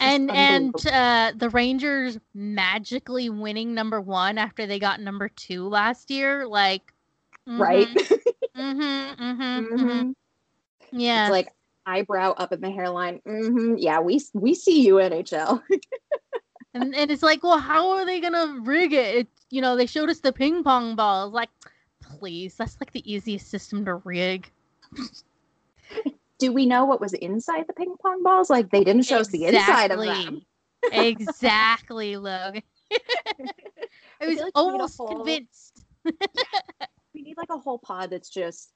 and 0.03 0.31
and 0.31 0.87
uh, 0.87 1.33
the 1.35 1.49
Rangers 1.49 2.19
magically 2.33 3.29
winning 3.29 3.73
number 3.73 4.01
one 4.01 4.37
after 4.37 4.65
they 4.65 4.79
got 4.79 4.99
number 4.99 5.29
two 5.29 5.67
last 5.67 6.11
year, 6.11 6.45
like 6.47 6.93
mm-hmm, 7.47 7.61
right? 7.61 7.87
mm-hmm, 8.57 8.81
mm-hmm, 8.81 9.41
mm-hmm. 9.41 9.75
mm-hmm. 9.75 10.11
Yeah, 10.91 11.25
it's 11.25 11.31
like 11.31 11.53
eyebrow 11.85 12.33
up 12.37 12.51
in 12.51 12.61
the 12.61 12.71
hairline. 12.71 13.21
Mm-hmm. 13.27 13.75
Yeah, 13.77 13.99
we 13.99 14.21
we 14.33 14.53
see 14.53 14.85
you 14.85 14.95
NHL. 14.95 15.61
and 16.73 16.95
and 16.95 17.11
it's 17.11 17.23
like, 17.23 17.43
well, 17.43 17.59
how 17.59 17.91
are 17.91 18.05
they 18.05 18.19
gonna 18.19 18.59
rig 18.61 18.93
it? 18.93 19.15
it? 19.15 19.27
You 19.49 19.61
know, 19.61 19.75
they 19.75 19.85
showed 19.85 20.09
us 20.09 20.19
the 20.19 20.33
ping 20.33 20.63
pong 20.63 20.95
balls. 20.95 21.33
Like, 21.33 21.49
please, 22.01 22.55
that's 22.55 22.77
like 22.79 22.91
the 22.91 23.11
easiest 23.11 23.49
system 23.49 23.85
to 23.85 23.95
rig 23.95 24.49
do 26.39 26.51
we 26.51 26.65
know 26.65 26.85
what 26.85 27.01
was 27.01 27.13
inside 27.13 27.65
the 27.67 27.73
ping 27.73 27.95
pong 28.01 28.23
balls? 28.23 28.49
Like 28.49 28.69
they 28.69 28.83
didn't 28.83 29.03
show 29.03 29.19
exactly. 29.19 29.47
us 29.47 29.51
the 29.51 29.57
inside 29.57 29.91
of 29.91 29.99
them. 29.99 30.41
exactly, 30.91 32.17
Logan. 32.17 32.63
I 34.21 34.27
was 34.27 34.39
like 34.39 34.51
almost 34.55 34.97
whole, 34.97 35.07
convinced. 35.07 35.85
we 36.05 37.21
need 37.21 37.37
like 37.37 37.49
a 37.49 37.57
whole 37.57 37.79
pod 37.79 38.09
that's 38.09 38.29
just 38.29 38.71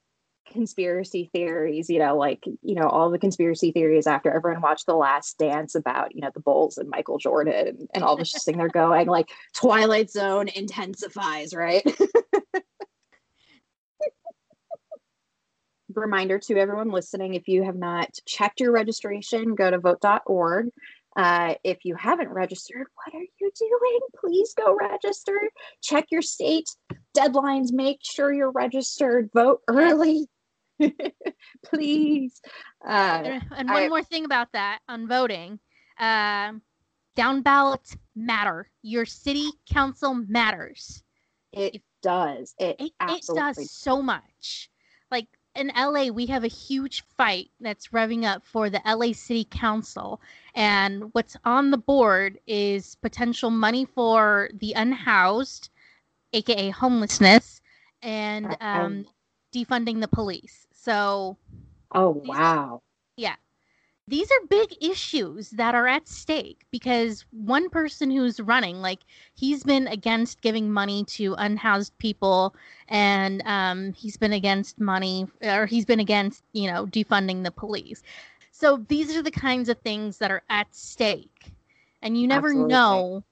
conspiracy 0.52 1.30
theories, 1.34 1.90
you 1.90 2.00
know, 2.00 2.18
like, 2.18 2.44
you 2.46 2.76
know, 2.76 2.88
all 2.88 3.10
the 3.10 3.20
conspiracy 3.20 3.72
theories 3.72 4.08
after 4.08 4.32
everyone 4.32 4.62
watched 4.62 4.86
The 4.86 4.96
Last 4.96 5.38
Dance 5.38 5.76
about, 5.76 6.16
you 6.16 6.22
know, 6.22 6.32
the 6.34 6.40
Bulls 6.40 6.78
and 6.78 6.90
Michael 6.90 7.18
Jordan 7.18 7.68
and, 7.68 7.90
and 7.94 8.04
all 8.04 8.18
this 8.18 8.32
just 8.32 8.46
thing 8.46 8.58
they're 8.58 8.70
going, 8.70 9.08
like 9.08 9.30
Twilight 9.54 10.10
Zone 10.10 10.48
intensifies, 10.48 11.54
right? 11.54 11.84
reminder 15.98 16.40
to 16.40 16.58
everyone 16.58 16.90
listening 16.90 17.34
if 17.34 17.48
you 17.48 17.64
have 17.64 17.76
not 17.76 18.10
checked 18.26 18.60
your 18.60 18.72
registration, 18.72 19.56
go 19.56 19.72
to 19.72 19.80
vote.org. 19.80 20.70
Uh, 21.16 21.56
if 21.64 21.80
you 21.84 21.96
haven't 21.96 22.30
registered, 22.30 22.86
what 22.94 23.16
are 23.16 23.26
you 23.40 23.52
doing? 23.58 24.00
Please 24.20 24.54
go 24.56 24.78
register. 24.80 25.40
Check 25.82 26.06
your 26.12 26.22
state 26.22 26.70
deadlines. 27.18 27.74
Make 27.74 28.00
sure 28.04 28.32
you're 28.32 28.52
registered. 28.52 29.30
Vote 29.34 29.62
early. 29.68 30.28
Please. 31.66 32.40
Uh, 32.88 33.40
and 33.56 33.68
one 33.68 33.84
I, 33.84 33.88
more 33.90 34.04
thing 34.04 34.26
about 34.26 34.52
that 34.54 34.80
on 34.88 35.08
voting 35.08 35.60
uh, 36.00 36.54
down 37.16 37.42
ballots 37.42 37.98
matter. 38.16 38.70
Your 38.84 39.06
city 39.06 39.50
council 39.72 40.14
matters. 40.14 41.04
It 41.52 41.76
if, 41.76 41.82
does. 42.04 42.54
It, 42.60 42.76
it, 42.80 42.92
it 43.02 43.26
does 43.36 43.72
so 43.72 44.04
much. 44.04 44.70
Like 45.10 45.28
in 45.58 45.72
LA, 45.76 46.08
we 46.08 46.28
have 46.28 46.44
a 46.44 46.50
huge 46.50 47.04
fight 47.18 47.50
that's 47.60 47.88
revving 47.88 48.24
up 48.24 48.46
for 48.46 48.70
the 48.70 48.82
LA 48.86 49.14
City 49.14 49.46
Council. 49.50 50.22
And 50.56 51.10
what's 51.14 51.36
on 51.44 51.72
the 51.72 51.78
board 51.78 52.40
is 52.48 52.96
potential 52.96 53.50
money 53.50 53.86
for 53.86 54.50
the 54.54 54.74
unhoused, 54.74 55.70
aka 56.34 56.70
homelessness, 56.70 57.62
and 58.02 58.56
um, 58.62 59.06
defunding 59.54 60.02
the 60.02 60.08
police. 60.08 60.68
So. 60.72 61.38
Oh, 61.94 62.22
wow. 62.26 62.82
Yeah 63.16 63.36
these 64.08 64.32
are 64.32 64.48
big 64.50 64.74
issues 64.82 65.50
that 65.52 65.76
are 65.76 65.88
at 65.88 66.08
stake 66.08 66.66
because 66.72 67.26
one 67.32 67.70
person 67.70 68.10
who's 68.10 68.40
running, 68.40 68.82
like 68.82 69.00
he's 69.36 69.64
been 69.64 69.88
against 69.88 70.42
giving 70.42 70.72
money 70.72 71.04
to 71.06 71.36
unhoused 71.38 71.98
people, 71.98 72.56
and 72.88 73.42
um, 73.46 73.92
he's 73.94 74.16
been 74.16 74.32
against 74.32 74.80
money, 74.80 75.28
or 75.42 75.66
he's 75.66 75.86
been 75.86 76.00
against, 76.00 76.44
you 76.54 76.72
know, 76.72 76.86
defunding 76.86 77.44
the 77.44 77.52
police. 77.52 78.02
So 78.52 78.84
these 78.88 79.16
are 79.16 79.22
the 79.22 79.32
kinds 79.32 79.68
of 79.68 79.78
things 79.80 80.18
that 80.20 80.32
are 80.32 80.44
at 80.50 80.74
stake, 80.74 81.52
and 82.02 82.18
you 82.18 82.28
never 82.28 82.48
Absolutely. 82.48 82.74
know 82.74 83.24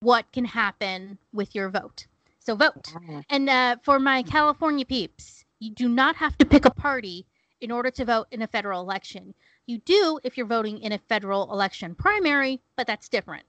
what 0.00 0.32
can 0.32 0.46
happen 0.46 1.18
with 1.34 1.54
your 1.54 1.68
vote. 1.68 2.06
So 2.38 2.56
vote. 2.56 2.94
Yeah. 3.06 3.20
And 3.28 3.50
uh, 3.50 3.76
for 3.82 3.98
my 3.98 4.22
California 4.22 4.86
peeps, 4.86 5.44
you 5.58 5.70
do 5.72 5.88
not 5.88 6.16
have 6.16 6.38
to 6.38 6.46
pick 6.46 6.64
a 6.64 6.70
party 6.70 7.26
in 7.60 7.70
order 7.70 7.90
to 7.90 8.04
vote 8.06 8.26
in 8.30 8.40
a 8.40 8.46
federal 8.46 8.80
election. 8.80 9.34
You 9.70 9.78
do 9.78 10.18
if 10.24 10.36
you're 10.36 10.46
voting 10.46 10.78
in 10.78 10.90
a 10.90 10.98
federal 10.98 11.52
election 11.52 11.94
primary, 11.94 12.60
but 12.74 12.88
that's 12.88 13.08
different. 13.08 13.44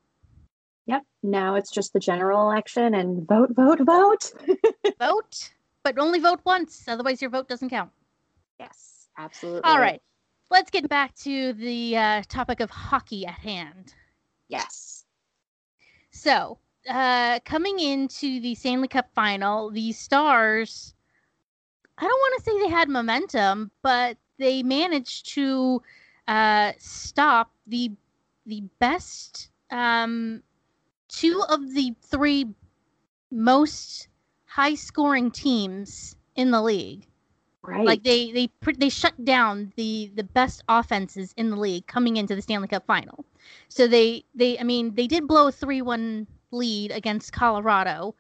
Yep. 0.85 1.01
Now 1.23 1.55
it's 1.55 1.71
just 1.71 1.93
the 1.93 1.99
general 1.99 2.47
election 2.47 2.93
and 2.93 3.27
vote, 3.27 3.49
vote, 3.55 3.79
vote. 3.79 4.31
vote, 4.99 5.49
but 5.81 5.97
only 5.97 6.19
vote 6.19 6.41
once. 6.45 6.83
Otherwise, 6.87 7.23
your 7.23 7.31
vote 7.31 7.49
doesn't 7.49 7.69
count. 7.69 7.89
Yes, 8.59 9.07
absolutely. 9.17 9.63
All 9.63 9.79
right. 9.79 9.99
Let's 10.51 10.69
get 10.69 10.87
back 10.87 11.15
to 11.23 11.53
the 11.53 11.97
uh, 11.97 12.21
topic 12.29 12.59
of 12.59 12.69
hockey 12.69 13.25
at 13.25 13.39
hand. 13.39 13.95
Yes. 14.47 15.05
So, 16.11 16.59
uh, 16.87 17.39
coming 17.45 17.79
into 17.79 18.39
the 18.41 18.53
Stanley 18.53 18.89
Cup 18.89 19.09
final, 19.15 19.71
the 19.71 19.91
Stars, 19.91 20.93
I 21.97 22.03
don't 22.03 22.11
want 22.11 22.37
to 22.37 22.43
say 22.43 22.59
they 22.59 22.69
had 22.69 22.89
momentum, 22.89 23.71
but 23.81 24.17
they 24.37 24.61
managed 24.61 25.33
to 25.33 25.81
uh, 26.27 26.73
stop 26.77 27.51
the 27.67 27.91
the 28.45 28.63
best 28.79 29.49
um, 29.69 30.43
two 31.07 31.43
of 31.49 31.73
the 31.73 31.95
three 32.01 32.47
most 33.31 34.07
high 34.45 34.75
scoring 34.75 35.31
teams 35.31 36.15
in 36.35 36.51
the 36.51 36.61
league. 36.61 37.07
Right. 37.61 37.85
Like 37.85 38.03
they 38.03 38.31
they 38.31 38.49
they 38.77 38.89
shut 38.89 39.23
down 39.23 39.73
the 39.75 40.11
the 40.15 40.23
best 40.23 40.63
offenses 40.67 41.33
in 41.37 41.49
the 41.49 41.55
league 41.55 41.87
coming 41.87 42.17
into 42.17 42.35
the 42.35 42.41
Stanley 42.41 42.67
Cup 42.67 42.85
final. 42.85 43.25
So 43.69 43.87
they 43.87 44.25
they 44.35 44.59
I 44.59 44.63
mean 44.63 44.95
they 44.95 45.07
did 45.07 45.27
blow 45.27 45.47
a 45.47 45.51
3-1 45.51 46.27
lead 46.51 46.91
against 46.91 47.31
Colorado, 47.33 48.15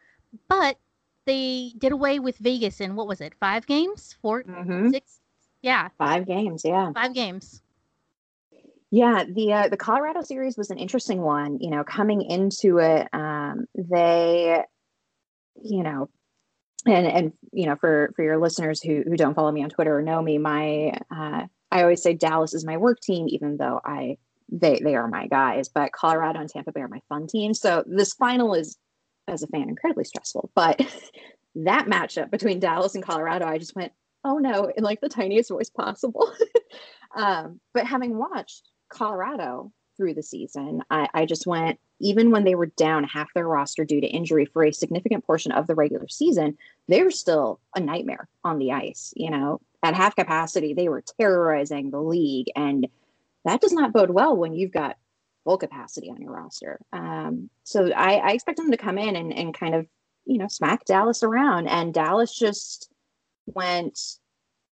but 0.47 0.77
they 1.25 1.73
did 1.77 1.91
away 1.91 2.19
with 2.19 2.37
Vegas 2.37 2.79
in 2.81 2.95
what 2.95 3.07
was 3.07 3.21
it? 3.21 3.33
5 3.39 3.65
games? 3.67 4.15
4 4.21 4.43
Mhm. 4.43 4.91
6 4.91 5.19
Yeah, 5.61 5.89
Five 5.97 6.25
games. 6.25 6.63
Yeah. 6.65 6.91
5 6.93 7.13
games. 7.13 7.61
Yeah, 8.93 9.23
the 9.23 9.53
uh, 9.53 9.67
the 9.69 9.77
Colorado 9.77 10.21
series 10.21 10.57
was 10.57 10.69
an 10.69 10.77
interesting 10.77 11.21
one. 11.21 11.59
You 11.61 11.69
know, 11.69 11.85
coming 11.85 12.21
into 12.21 12.79
it, 12.79 13.07
um, 13.13 13.65
they, 13.73 14.61
you 15.63 15.83
know, 15.83 16.09
and 16.85 17.07
and 17.07 17.33
you 17.53 17.67
know, 17.67 17.77
for 17.77 18.11
for 18.17 18.23
your 18.23 18.37
listeners 18.37 18.81
who 18.81 19.03
who 19.07 19.15
don't 19.15 19.33
follow 19.33 19.51
me 19.51 19.63
on 19.63 19.69
Twitter 19.69 19.97
or 19.97 20.01
know 20.01 20.21
me, 20.21 20.37
my 20.37 20.93
uh, 21.09 21.45
I 21.71 21.81
always 21.83 22.03
say 22.03 22.13
Dallas 22.13 22.53
is 22.53 22.65
my 22.65 22.75
work 22.75 22.99
team, 22.99 23.27
even 23.29 23.55
though 23.55 23.79
I 23.85 24.17
they 24.49 24.81
they 24.83 24.95
are 24.95 25.07
my 25.07 25.27
guys. 25.27 25.69
But 25.69 25.93
Colorado 25.93 26.41
and 26.41 26.49
Tampa 26.49 26.73
Bay 26.73 26.81
are 26.81 26.89
my 26.89 27.01
fun 27.07 27.27
team. 27.27 27.53
So 27.53 27.85
this 27.87 28.13
final 28.13 28.53
is, 28.53 28.77
as 29.29 29.41
a 29.41 29.47
fan, 29.47 29.69
incredibly 29.69 30.03
stressful. 30.03 30.51
But 30.53 30.81
that 31.55 31.85
matchup 31.85 32.29
between 32.29 32.59
Dallas 32.59 32.95
and 32.95 33.05
Colorado, 33.05 33.45
I 33.45 33.57
just 33.57 33.73
went, 33.73 33.93
oh 34.25 34.37
no, 34.37 34.69
in 34.75 34.83
like 34.83 34.99
the 34.99 35.07
tiniest 35.07 35.49
voice 35.49 35.69
possible. 35.69 36.29
um, 37.15 37.61
but 37.73 37.87
having 37.87 38.17
watched 38.17 38.70
Colorado 38.91 39.71
through 39.97 40.13
the 40.13 40.23
season, 40.23 40.81
I, 40.89 41.07
I 41.13 41.25
just 41.25 41.47
went, 41.47 41.79
even 41.99 42.31
when 42.31 42.43
they 42.43 42.55
were 42.55 42.67
down 42.67 43.03
half 43.03 43.33
their 43.33 43.47
roster 43.47 43.85
due 43.85 44.01
to 44.01 44.07
injury 44.07 44.45
for 44.45 44.63
a 44.63 44.71
significant 44.71 45.25
portion 45.25 45.51
of 45.51 45.67
the 45.67 45.75
regular 45.75 46.07
season, 46.07 46.57
they 46.87 47.03
were 47.03 47.11
still 47.11 47.59
a 47.75 47.79
nightmare 47.79 48.27
on 48.43 48.57
the 48.57 48.71
ice. 48.71 49.13
You 49.15 49.31
know, 49.31 49.61
at 49.83 49.95
half 49.95 50.15
capacity, 50.15 50.73
they 50.73 50.89
were 50.89 51.03
terrorizing 51.19 51.91
the 51.91 52.01
league. 52.01 52.47
And 52.55 52.87
that 53.45 53.61
does 53.61 53.73
not 53.73 53.93
bode 53.93 54.11
well 54.11 54.35
when 54.35 54.53
you've 54.53 54.71
got 54.71 54.97
full 55.43 55.57
capacity 55.57 56.09
on 56.09 56.21
your 56.21 56.31
roster. 56.31 56.79
Um, 56.93 57.49
so 57.63 57.91
I, 57.91 58.15
I 58.15 58.31
expect 58.31 58.57
them 58.57 58.71
to 58.71 58.77
come 58.77 58.97
in 58.97 59.15
and, 59.15 59.33
and 59.33 59.53
kind 59.53 59.75
of, 59.75 59.87
you 60.25 60.37
know, 60.37 60.47
smack 60.47 60.85
Dallas 60.85 61.23
around. 61.23 61.67
And 61.67 61.93
Dallas 61.93 62.33
just 62.37 62.89
went 63.45 63.99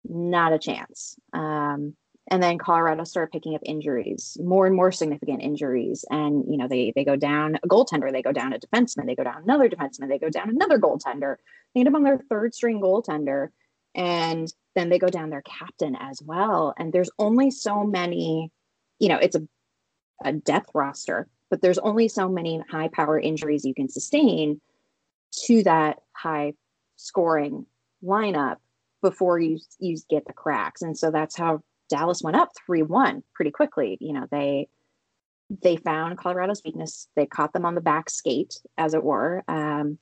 not 0.04 0.54
a 0.54 0.60
chance. 0.60 1.16
Um, 1.34 1.96
and 2.32 2.42
then 2.42 2.58
Colorado 2.58 3.04
started 3.04 3.32
picking 3.32 3.56
up 3.56 3.62
injuries, 3.64 4.38
more 4.42 4.66
and 4.66 4.76
more 4.76 4.92
significant 4.92 5.44
injuries. 5.44 6.06
And 6.10 6.44
you 6.50 6.58
know, 6.58 6.68
they 6.68 6.92
they 6.96 7.06
go 7.06 7.16
down 7.16 7.60
a 7.62 7.68
goaltender, 7.68 8.12
they 8.12 8.24
go 8.24 8.32
down 8.32 8.54
a 8.54 8.60
defenseman, 8.60 9.06
they 9.06 9.16
go 9.16 9.24
down 9.24 9.44
another 9.44 9.70
defenseman, 9.70 10.10
they 10.10 10.18
go 10.18 10.30
down 10.30 10.50
another 10.50 10.80
goaltender. 10.80 11.36
They 11.74 11.82
end 11.82 11.90
up 11.90 11.96
on 11.96 12.04
their 12.04 12.20
third 12.30 12.56
string 12.56 12.82
goaltender, 12.82 13.50
and 13.94 14.52
then 14.74 14.90
they 14.90 14.98
go 14.98 15.08
down 15.08 15.30
their 15.30 15.44
captain 15.44 15.96
as 15.96 16.22
well. 16.22 16.74
And 16.78 16.92
there's 16.92 17.12
only 17.20 17.52
so 17.52 17.84
many, 17.84 18.52
you 19.00 19.10
know, 19.10 19.18
it's 19.18 19.36
a 19.36 19.48
a 20.24 20.34
depth 20.34 20.72
roster, 20.74 21.28
but 21.50 21.62
there's 21.62 21.78
only 21.78 22.08
so 22.08 22.28
many 22.28 22.64
high 22.72 22.88
power 22.88 23.20
injuries 23.20 23.66
you 23.66 23.76
can 23.76 23.90
sustain 23.90 24.62
to 25.46 25.62
that 25.64 26.00
high 26.14 26.54
scoring 26.96 27.66
lineup 28.04 28.58
before 29.04 29.38
you 29.38 29.60
you 29.80 29.98
get 30.10 30.26
the 30.26 30.34
cracks. 30.34 30.82
And 30.82 30.98
so 30.98 31.12
that's 31.12 31.38
how 31.38 31.62
Dallas 31.90 32.22
went 32.22 32.38
up 32.38 32.52
3-1 32.70 33.24
pretty 33.34 33.52
quickly. 33.52 33.98
You 34.00 34.14
know, 34.14 34.28
they 34.32 34.68
they 35.62 35.78
found 35.78 36.18
Colorado's 36.18 36.62
weakness. 36.66 37.08
They 37.16 37.26
caught 37.26 37.54
them 37.54 37.66
on 37.66 37.76
the 37.76 37.82
back 37.82 38.10
skate, 38.10 38.60
as 38.78 38.94
it 38.94 39.04
were. 39.04 39.44
Um, 39.48 40.00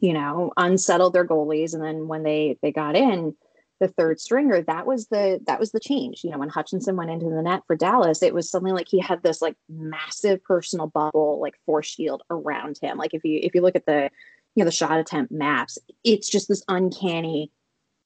you 0.00 0.12
know, 0.12 0.52
unsettled 0.56 1.14
their 1.14 1.26
goalies, 1.26 1.74
and 1.74 1.82
then 1.82 2.08
when 2.08 2.22
they 2.22 2.58
they 2.62 2.72
got 2.72 2.96
in 2.96 3.34
the 3.80 3.88
third 3.88 4.20
stringer, 4.20 4.62
that 4.62 4.86
was 4.86 5.06
the 5.08 5.40
that 5.46 5.58
was 5.58 5.72
the 5.72 5.80
change. 5.80 6.22
You 6.22 6.30
know, 6.30 6.38
when 6.38 6.48
Hutchinson 6.48 6.96
went 6.96 7.10
into 7.10 7.30
the 7.30 7.42
net 7.42 7.62
for 7.66 7.76
Dallas, 7.76 8.22
it 8.22 8.34
was 8.34 8.50
something 8.50 8.74
like 8.74 8.88
he 8.88 9.00
had 9.00 9.22
this 9.22 9.40
like 9.40 9.56
massive 9.68 10.42
personal 10.44 10.88
bubble, 10.88 11.40
like 11.40 11.54
force 11.64 11.86
shield 11.86 12.22
around 12.30 12.78
him. 12.80 12.98
Like 12.98 13.14
if 13.14 13.24
you 13.24 13.40
if 13.42 13.54
you 13.54 13.62
look 13.62 13.76
at 13.76 13.86
the 13.86 14.10
you 14.54 14.62
know 14.62 14.66
the 14.66 14.72
shot 14.72 14.98
attempt 14.98 15.32
maps, 15.32 15.78
it's 16.04 16.28
just 16.28 16.48
this 16.48 16.62
uncanny 16.68 17.50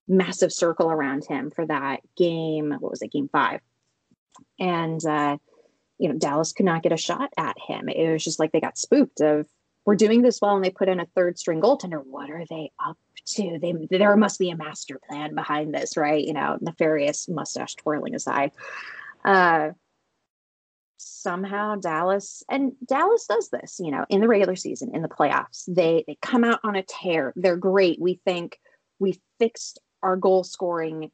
massive 0.08 0.52
circle 0.52 0.90
around 0.90 1.24
him 1.24 1.50
for 1.50 1.66
that 1.66 2.00
game. 2.16 2.70
What 2.78 2.90
was 2.90 3.02
it, 3.02 3.12
game 3.12 3.28
five? 3.28 3.60
And, 4.58 5.04
uh, 5.04 5.38
you 5.98 6.08
know, 6.08 6.18
Dallas 6.18 6.52
could 6.52 6.66
not 6.66 6.82
get 6.82 6.92
a 6.92 6.96
shot 6.96 7.30
at 7.36 7.56
him. 7.58 7.88
It 7.88 8.12
was 8.12 8.24
just 8.24 8.40
like 8.40 8.52
they 8.52 8.60
got 8.60 8.78
spooked 8.78 9.20
of, 9.20 9.46
we're 9.84 9.96
doing 9.96 10.22
this 10.22 10.40
well 10.40 10.54
and 10.54 10.64
they 10.64 10.70
put 10.70 10.88
in 10.88 11.00
a 11.00 11.06
third 11.16 11.38
string 11.38 11.60
goaltender. 11.60 12.04
What 12.04 12.30
are 12.30 12.44
they 12.48 12.70
up 12.84 12.98
to? 13.34 13.58
They 13.60 13.74
there 13.90 14.16
must 14.16 14.38
be 14.38 14.50
a 14.50 14.56
master 14.56 15.00
plan 15.08 15.34
behind 15.34 15.74
this, 15.74 15.96
right? 15.96 16.24
You 16.24 16.34
know, 16.34 16.56
nefarious 16.60 17.28
mustache 17.28 17.74
twirling 17.74 18.14
aside. 18.14 18.52
Uh 19.24 19.70
somehow 20.98 21.76
Dallas 21.76 22.44
and 22.48 22.72
Dallas 22.86 23.26
does 23.26 23.50
this, 23.50 23.80
you 23.80 23.90
know, 23.90 24.04
in 24.08 24.20
the 24.20 24.28
regular 24.28 24.56
season, 24.56 24.94
in 24.94 25.02
the 25.02 25.08
playoffs. 25.08 25.64
They 25.66 26.04
they 26.06 26.16
come 26.22 26.44
out 26.44 26.60
on 26.62 26.76
a 26.76 26.82
tear. 26.82 27.32
They're 27.34 27.56
great. 27.56 28.00
We 28.00 28.20
think 28.24 28.60
we 28.98 29.20
fixed 29.40 29.80
our 30.02 30.16
goal 30.16 30.44
scoring 30.44 31.10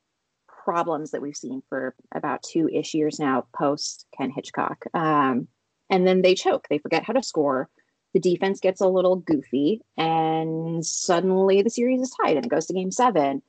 problems 0.64 1.12
that 1.12 1.22
we've 1.22 1.36
seen 1.36 1.62
for 1.68 1.94
about 2.14 2.42
two 2.42 2.68
ish 2.68 2.94
years 2.94 3.18
now 3.18 3.46
post 3.56 4.06
Ken 4.16 4.30
Hitchcock. 4.30 4.84
Um, 4.92 5.48
and 5.90 6.06
then 6.06 6.22
they 6.22 6.34
choke, 6.34 6.66
they 6.68 6.78
forget 6.78 7.04
how 7.04 7.14
to 7.14 7.22
score. 7.22 7.68
The 8.14 8.20
defense 8.20 8.60
gets 8.60 8.80
a 8.80 8.88
little 8.88 9.16
goofy, 9.16 9.82
and 9.96 10.84
suddenly 10.84 11.62
the 11.62 11.70
series 11.70 12.00
is 12.00 12.14
tied 12.22 12.36
and 12.36 12.44
it 12.44 12.50
goes 12.50 12.66
to 12.66 12.74
game 12.74 12.90
seven. 12.90 13.42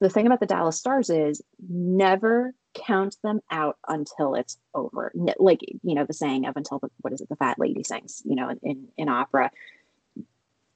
The 0.00 0.10
thing 0.10 0.26
about 0.26 0.40
the 0.40 0.46
Dallas 0.46 0.78
Stars 0.78 1.08
is 1.10 1.40
never 1.66 2.52
count 2.74 3.16
them 3.22 3.40
out 3.50 3.78
until 3.86 4.34
it's 4.34 4.58
over. 4.74 5.12
Like, 5.38 5.60
you 5.82 5.94
know, 5.94 6.04
the 6.04 6.12
saying 6.12 6.46
of 6.46 6.56
until 6.56 6.78
the, 6.78 6.90
what 7.00 7.12
is 7.12 7.20
it, 7.20 7.28
the 7.28 7.36
fat 7.36 7.58
lady 7.58 7.84
sings, 7.84 8.20
you 8.24 8.34
know, 8.34 8.50
in, 8.62 8.88
in 8.96 9.08
opera 9.08 9.50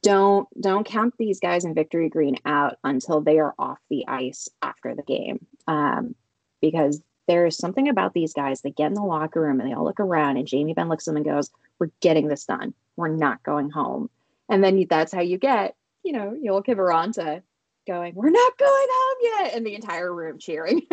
don't 0.02 0.48
don't 0.60 0.86
count 0.86 1.14
these 1.18 1.40
guys 1.40 1.64
in 1.64 1.74
victory 1.74 2.08
green 2.08 2.36
out 2.44 2.76
until 2.84 3.20
they 3.20 3.38
are 3.38 3.54
off 3.58 3.78
the 3.90 4.06
ice 4.06 4.48
after 4.62 4.94
the 4.94 5.02
game 5.02 5.44
um, 5.66 6.14
because 6.60 7.02
there 7.26 7.46
is 7.46 7.58
something 7.58 7.88
about 7.88 8.14
these 8.14 8.32
guys 8.32 8.60
they 8.60 8.70
get 8.70 8.86
in 8.86 8.94
the 8.94 9.02
locker 9.02 9.40
room 9.40 9.60
and 9.60 9.68
they 9.68 9.74
all 9.74 9.84
look 9.84 10.00
around 10.00 10.36
and 10.36 10.46
jamie 10.46 10.72
benn 10.72 10.88
looks 10.88 11.08
at 11.08 11.12
them 11.12 11.16
and 11.16 11.26
goes 11.26 11.50
we're 11.78 11.90
getting 12.00 12.28
this 12.28 12.44
done. 12.44 12.74
We're 12.96 13.08
not 13.08 13.42
going 13.42 13.70
home. 13.70 14.10
And 14.48 14.62
then 14.62 14.84
that's 14.88 15.12
how 15.12 15.20
you 15.20 15.38
get 15.38 15.74
you 16.04 16.12
know 16.12 16.34
you'll 16.40 16.62
Joel 16.62 16.76
Kiviranta 16.76 17.42
going 17.86 18.14
we're 18.14 18.30
not 18.30 18.58
going 18.58 18.88
home 18.90 19.16
yet 19.22 19.54
and 19.54 19.66
the 19.66 19.74
entire 19.74 20.12
room 20.12 20.38
cheering. 20.38 20.82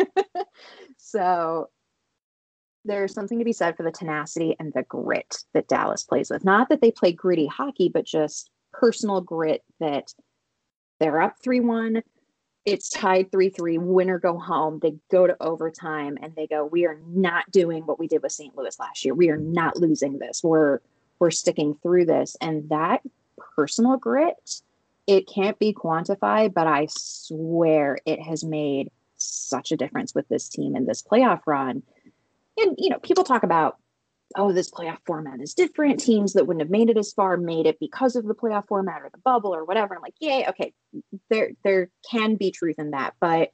So 0.98 1.68
there's 2.84 3.12
something 3.12 3.38
to 3.38 3.44
be 3.44 3.52
said 3.52 3.76
for 3.76 3.82
the 3.82 3.92
tenacity 3.92 4.56
and 4.58 4.72
the 4.72 4.82
grit 4.82 5.36
that 5.52 5.68
dallas 5.68 6.04
plays 6.04 6.30
with. 6.30 6.44
Not 6.44 6.68
that 6.70 6.80
they 6.80 6.90
play 6.90 7.12
gritty 7.12 7.46
hockey 7.46 7.90
but 7.92 8.06
just 8.06 8.50
personal 8.80 9.20
grit 9.20 9.62
that 9.80 10.12
they're 10.98 11.20
up 11.20 11.36
3 11.42 11.60
1. 11.60 12.02
It's 12.64 12.88
tied 12.88 13.30
3 13.30 13.50
3, 13.50 13.78
win 13.78 14.10
or 14.10 14.18
go 14.18 14.38
home. 14.38 14.80
They 14.80 14.96
go 15.10 15.26
to 15.26 15.36
overtime 15.40 16.18
and 16.20 16.34
they 16.34 16.46
go, 16.46 16.64
We 16.64 16.86
are 16.86 16.98
not 17.06 17.50
doing 17.50 17.84
what 17.86 17.98
we 17.98 18.08
did 18.08 18.22
with 18.22 18.32
St. 18.32 18.56
Louis 18.56 18.78
last 18.78 19.04
year. 19.04 19.14
We 19.14 19.30
are 19.30 19.36
not 19.36 19.76
losing 19.76 20.18
this. 20.18 20.42
We're 20.42 20.80
we're 21.18 21.30
sticking 21.30 21.76
through 21.82 22.06
this. 22.06 22.36
And 22.40 22.68
that 22.68 23.02
personal 23.54 23.96
grit, 23.96 24.62
it 25.06 25.26
can't 25.26 25.58
be 25.58 25.72
quantified, 25.72 26.52
but 26.52 26.66
I 26.66 26.88
swear 26.90 27.98
it 28.04 28.20
has 28.20 28.44
made 28.44 28.90
such 29.16 29.72
a 29.72 29.76
difference 29.76 30.14
with 30.14 30.28
this 30.28 30.48
team 30.48 30.76
in 30.76 30.86
this 30.86 31.02
playoff 31.02 31.40
run. 31.46 31.82
And 32.58 32.74
you 32.78 32.90
know, 32.90 32.98
people 32.98 33.24
talk 33.24 33.42
about 33.42 33.78
oh, 34.36 34.52
this 34.52 34.70
playoff 34.70 34.98
format 35.06 35.40
is 35.40 35.54
different. 35.54 35.98
Teams 35.98 36.34
that 36.34 36.46
wouldn't 36.46 36.62
have 36.62 36.70
made 36.70 36.90
it 36.90 36.98
as 36.98 37.12
far 37.12 37.36
made 37.36 37.66
it 37.66 37.80
because 37.80 38.16
of 38.16 38.26
the 38.26 38.34
playoff 38.34 38.68
format 38.68 39.02
or 39.02 39.10
the 39.10 39.18
bubble 39.18 39.54
or 39.54 39.64
whatever. 39.64 39.94
I'm 39.94 40.02
like, 40.02 40.14
yay, 40.20 40.46
okay, 40.48 40.72
there 41.30 41.50
there 41.64 41.90
can 42.10 42.36
be 42.36 42.50
truth 42.50 42.78
in 42.78 42.90
that, 42.90 43.14
but 43.20 43.50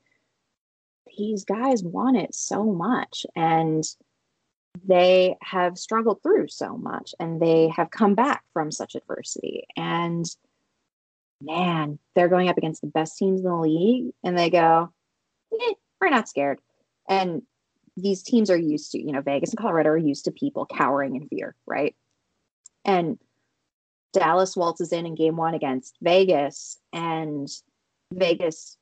these 1.17 1.45
guys 1.45 1.83
want 1.83 2.17
it 2.17 2.35
so 2.35 2.65
much 2.65 3.27
and 3.37 3.85
they 4.87 5.37
have 5.43 5.79
struggled 5.79 6.23
through 6.23 6.49
so 6.49 6.77
much 6.77 7.15
and 7.21 7.41
they 7.41 7.69
have 7.69 7.91
come 7.91 8.15
back 8.15 8.43
from 8.53 8.71
such 8.71 8.95
adversity 8.95 9.65
and 9.77 10.25
man 11.43 11.99
they're 12.15 12.29
going 12.29 12.49
up 12.49 12.57
against 12.57 12.81
the 12.81 12.87
best 12.87 13.19
teams 13.19 13.41
in 13.41 13.47
the 13.47 13.55
league 13.55 14.13
and 14.25 14.39
they 14.39 14.49
go 14.49 14.91
eh, 15.53 15.73
we're 16.01 16.09
not 16.09 16.29
scared 16.29 16.59
and 17.09 17.43
these 17.97 18.23
teams 18.23 18.51
are 18.51 18.57
used 18.57 18.93
to, 18.93 18.99
you 18.99 19.13
know, 19.13 19.21
Vegas 19.21 19.51
and 19.51 19.59
Colorado 19.59 19.91
are 19.91 19.99
used 19.99 20.25
to 20.25 20.31
people 20.31 20.67
cowering 20.67 21.17
in 21.17 21.29
fear, 21.29 21.55
right? 21.67 21.95
And 22.85 23.19
Dallas 24.13 24.57
waltzes 24.57 24.93
in 24.93 25.07
in 25.07 25.15
game 25.15 25.37
one 25.37 25.55
against 25.55 25.97
Vegas, 26.03 26.79
and 26.93 27.49
Vegas, 28.13 28.77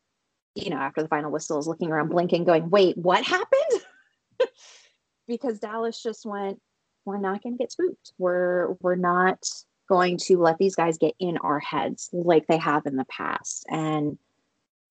you 0.55 0.71
know, 0.71 0.77
after 0.77 1.03
the 1.03 1.09
final 1.09 1.31
whistle 1.31 1.59
is 1.59 1.67
looking 1.67 1.91
around, 1.91 2.09
blinking, 2.09 2.45
going, 2.45 2.71
wait, 2.71 2.97
what 2.97 3.25
happened? 3.25 3.85
because 5.29 5.61
Dallas 5.61 6.03
just 6.03 6.27
went, 6.27 6.61
we're 7.05 7.19
not 7.21 7.43
going 7.43 7.55
to 7.55 7.59
get 7.59 7.73
spooked. 7.73 8.13
We're 8.19 8.73
we're 8.81 8.97
not 8.97 9.45
going 9.89 10.19
to 10.19 10.39
let 10.39 10.59
these 10.59 10.77
guys 10.77 10.99
get 10.99 11.15
in 11.19 11.37
our 11.39 11.59
heads 11.59 12.09
like 12.13 12.47
they 12.47 12.59
have 12.59 12.87
in 12.87 12.97
the 12.97 13.07
past. 13.07 13.65
And 13.69 14.19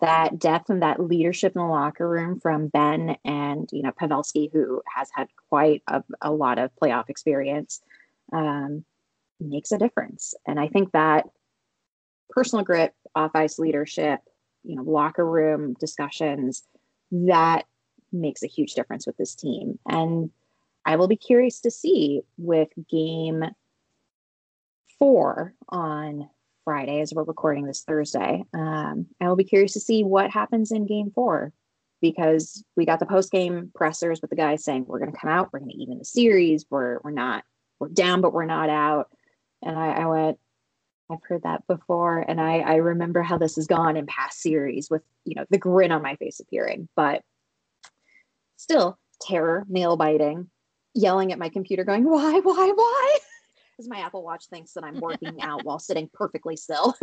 that 0.02 0.40
depth 0.40 0.70
and 0.70 0.82
that 0.82 1.00
leadership 1.00 1.54
in 1.56 1.62
the 1.62 1.68
locker 1.68 2.08
room 2.08 2.40
from 2.40 2.68
Benn 2.68 3.18
and 3.26 3.70
you 3.72 3.82
know 3.82 3.92
Pavelski, 3.92 4.52
who 4.52 4.82
has 4.96 5.10
had 5.14 5.28
quite 5.50 5.84
a, 5.88 6.04
a 6.22 6.32
lot 6.32 6.58
of 6.58 6.72
playoff 6.82 7.10
experience, 7.10 7.82
um, 8.32 8.86
makes 9.40 9.72
a 9.72 9.78
difference. 9.78 10.34
And 10.48 10.60
I 10.60 10.68
think 10.68 10.92
that 10.92 11.26
personal 12.30 12.64
grit, 12.64 12.94
off 13.16 13.32
ice 13.34 13.60
leadership, 13.60 14.20
you 14.64 14.76
know, 14.76 14.84
locker 14.84 15.26
room 15.26 15.74
discussions, 15.80 16.64
that 17.12 17.66
makes 18.12 18.44
a 18.44 18.48
huge 18.48 18.74
difference 18.74 19.06
with 19.06 19.18
this 19.18 19.36
team. 19.36 19.80
And 19.88 20.32
I 20.86 20.96
will 20.96 21.08
be 21.08 21.16
curious 21.16 21.60
to 21.62 21.72
see 21.72 22.22
with 22.38 22.70
game 22.90 23.44
four 24.98 25.54
on 25.70 26.30
Friday 26.70 27.02
as 27.02 27.12
we're 27.12 27.24
recording 27.24 27.66
this 27.66 27.82
Thursday. 27.82 28.44
Um, 28.54 29.08
I 29.20 29.28
will 29.28 29.36
be 29.36 29.44
curious 29.44 29.74
to 29.74 29.80
see 29.80 30.04
what 30.04 30.30
happens 30.30 30.72
in 30.72 30.86
game 30.86 31.10
four 31.16 31.52
because 32.00 32.64
we 32.78 32.86
got 32.86 33.00
the 33.00 33.08
post 33.08 33.32
game 33.32 33.72
pressers 33.74 34.22
with 34.22 34.30
the 34.30 34.36
guys 34.36 34.64
saying 34.64 34.86
we're 34.86 35.00
going 35.00 35.12
to 35.12 35.18
come 35.18 35.32
out, 35.32 35.52
we're 35.52 35.62
going 35.62 35.72
to 35.72 35.78
even 35.82 35.98
the 35.98 36.06
series, 36.06 36.68
we're 36.70 37.00
we're 37.04 37.10
not 37.10 37.44
we're 37.80 37.90
down, 37.90 38.22
but 38.22 38.34
we're 38.34 38.46
not 38.46 38.70
out. 38.70 39.10
And 39.64 39.76
I, 39.80 39.94
I 39.94 40.06
went, 40.06 40.38
I've 41.12 41.24
heard 41.28 41.42
that 41.42 41.66
before, 41.66 42.20
and 42.20 42.40
I 42.40 42.60
I 42.60 42.76
remember 42.76 43.24
how 43.24 43.40
this 43.40 43.56
has 43.56 43.66
gone 43.66 43.98
in 43.98 44.06
past 44.06 44.40
series 44.40 44.92
with 44.92 45.02
you 45.26 45.34
know 45.34 45.46
the 45.50 45.58
grin 45.58 45.92
on 45.92 46.04
my 46.04 46.18
face 46.18 46.40
appearing, 46.40 46.88
but 46.96 47.24
still 48.58 49.00
terror, 49.20 49.66
nail 49.68 49.98
biting, 49.98 50.52
yelling 50.94 51.32
at 51.32 51.40
my 51.40 51.50
computer, 51.50 51.84
going 51.84 52.08
why 52.08 52.40
why 52.42 52.72
why 52.76 53.18
because 53.80 53.90
my 53.90 54.00
Apple 54.00 54.24
Watch 54.24 54.48
thinks 54.48 54.74
that 54.74 54.84
I'm 54.84 55.00
working 55.00 55.42
out 55.42 55.64
while 55.64 55.80
sitting 55.80 56.10
perfectly 56.14 56.58
still. 56.58 56.94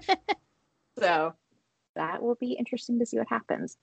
so 0.98 1.32
that 1.96 2.22
will 2.22 2.34
be 2.34 2.52
interesting 2.52 2.98
to 2.98 3.06
see 3.06 3.16
what 3.16 3.28
happens. 3.28 3.78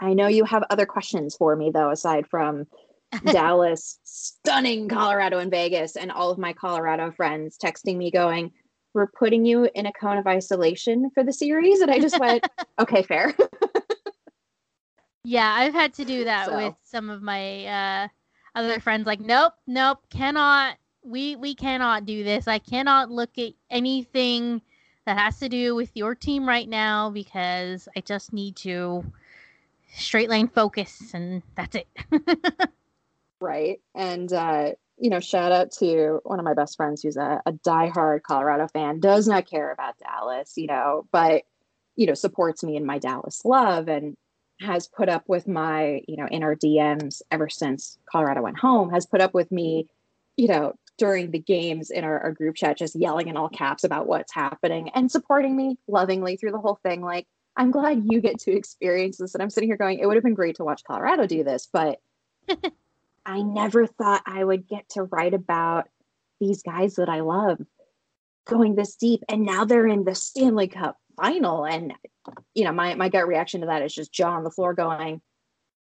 I 0.00 0.14
know 0.14 0.28
you 0.28 0.44
have 0.44 0.62
other 0.70 0.86
questions 0.86 1.34
for 1.34 1.56
me 1.56 1.72
though, 1.74 1.90
aside 1.90 2.28
from 2.28 2.66
Dallas 3.26 3.98
stunning 4.04 4.88
Colorado 4.88 5.40
and 5.40 5.50
Vegas, 5.50 5.96
and 5.96 6.12
all 6.12 6.30
of 6.30 6.38
my 6.38 6.52
Colorado 6.52 7.10
friends 7.10 7.58
texting 7.58 7.96
me 7.96 8.12
going, 8.12 8.52
We're 8.94 9.08
putting 9.08 9.44
you 9.44 9.68
in 9.74 9.86
a 9.86 9.92
cone 9.92 10.18
of 10.18 10.28
isolation 10.28 11.10
for 11.12 11.24
the 11.24 11.32
series. 11.32 11.80
And 11.80 11.90
I 11.90 11.98
just 11.98 12.20
went, 12.20 12.46
Okay, 12.78 13.02
fair. 13.02 13.34
yeah, 15.24 15.52
I've 15.52 15.74
had 15.74 15.94
to 15.94 16.04
do 16.04 16.22
that 16.24 16.46
so. 16.46 16.56
with 16.56 16.74
some 16.84 17.10
of 17.10 17.22
my 17.22 17.66
uh, 17.66 18.08
other 18.54 18.78
friends, 18.78 19.04
like, 19.04 19.20
Nope, 19.20 19.54
nope, 19.66 19.98
cannot 20.10 20.76
we 21.02 21.36
we 21.36 21.54
cannot 21.54 22.06
do 22.06 22.24
this. 22.24 22.48
I 22.48 22.58
cannot 22.58 23.10
look 23.10 23.38
at 23.38 23.52
anything 23.70 24.62
that 25.06 25.18
has 25.18 25.38
to 25.40 25.48
do 25.48 25.74
with 25.74 25.90
your 25.94 26.14
team 26.14 26.46
right 26.46 26.68
now 26.68 27.10
because 27.10 27.88
I 27.96 28.00
just 28.00 28.32
need 28.32 28.56
to 28.56 29.04
straight 29.92 30.30
line 30.30 30.48
focus 30.48 31.12
and 31.14 31.42
that's 31.56 31.76
it. 31.76 31.88
right. 33.40 33.80
And 33.94 34.32
uh 34.32 34.72
you 35.00 35.08
know, 35.08 35.20
shout 35.20 35.50
out 35.50 35.72
to 35.72 36.20
one 36.24 36.38
of 36.38 36.44
my 36.44 36.52
best 36.52 36.76
friends 36.76 37.02
who's 37.02 37.16
a, 37.16 37.40
a 37.46 37.52
diehard 37.52 38.22
Colorado 38.22 38.68
fan, 38.68 39.00
does 39.00 39.26
not 39.26 39.48
care 39.48 39.72
about 39.72 39.98
Dallas, 39.98 40.52
you 40.56 40.66
know, 40.66 41.06
but 41.10 41.44
you 41.96 42.06
know, 42.06 42.14
supports 42.14 42.62
me 42.62 42.76
in 42.76 42.84
my 42.84 42.98
Dallas 42.98 43.42
love 43.44 43.88
and 43.88 44.14
has 44.60 44.88
put 44.88 45.08
up 45.08 45.24
with 45.26 45.48
my, 45.48 46.02
you 46.06 46.16
know, 46.16 46.26
in 46.30 46.42
our 46.42 46.54
DMs 46.54 47.22
ever 47.30 47.48
since 47.48 47.98
Colorado 48.10 48.42
went 48.42 48.58
home, 48.58 48.90
has 48.90 49.06
put 49.06 49.22
up 49.22 49.32
with 49.32 49.50
me, 49.50 49.88
you 50.36 50.48
know, 50.48 50.74
during 51.00 51.30
the 51.30 51.38
games 51.38 51.90
in 51.90 52.04
our, 52.04 52.20
our 52.20 52.32
group 52.32 52.54
chat, 52.54 52.76
just 52.76 52.94
yelling 52.94 53.28
in 53.28 53.36
all 53.36 53.48
caps 53.48 53.84
about 53.84 54.06
what's 54.06 54.34
happening 54.34 54.90
and 54.90 55.10
supporting 55.10 55.56
me 55.56 55.78
lovingly 55.88 56.36
through 56.36 56.52
the 56.52 56.58
whole 56.58 56.78
thing. 56.82 57.00
Like, 57.00 57.26
I'm 57.56 57.70
glad 57.70 58.04
you 58.04 58.20
get 58.20 58.38
to 58.40 58.54
experience 58.54 59.16
this. 59.16 59.32
And 59.34 59.42
I'm 59.42 59.48
sitting 59.48 59.70
here 59.70 59.78
going, 59.78 59.98
it 59.98 60.04
would 60.04 60.16
have 60.16 60.22
been 60.22 60.34
great 60.34 60.56
to 60.56 60.64
watch 60.64 60.84
Colorado 60.84 61.26
do 61.26 61.42
this, 61.42 61.66
but 61.72 62.00
I 63.26 63.40
never 63.40 63.86
thought 63.86 64.22
I 64.26 64.44
would 64.44 64.68
get 64.68 64.90
to 64.90 65.04
write 65.04 65.32
about 65.32 65.88
these 66.38 66.62
guys 66.62 66.96
that 66.96 67.08
I 67.08 67.20
love 67.20 67.58
going 68.46 68.74
this 68.74 68.94
deep. 68.94 69.22
And 69.26 69.46
now 69.46 69.64
they're 69.64 69.86
in 69.86 70.04
the 70.04 70.14
Stanley 70.14 70.68
Cup 70.68 70.98
final. 71.16 71.64
And, 71.64 71.94
you 72.54 72.64
know, 72.64 72.72
my, 72.72 72.94
my 72.94 73.08
gut 73.08 73.26
reaction 73.26 73.62
to 73.62 73.68
that 73.68 73.80
is 73.80 73.94
just 73.94 74.12
jaw 74.12 74.32
on 74.32 74.44
the 74.44 74.50
floor 74.50 74.74
going, 74.74 75.22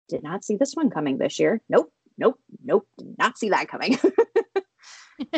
did 0.10 0.22
not 0.22 0.46
see 0.46 0.58
this 0.58 0.76
one 0.76 0.92
coming 0.92 1.18
this 1.18 1.40
year. 1.40 1.60
Nope, 1.70 1.92
nope, 2.20 2.40
nope, 2.64 2.88
did 3.00 3.18
not 3.18 3.40
see 3.40 3.50
that 3.50 3.68
coming. 3.68 3.98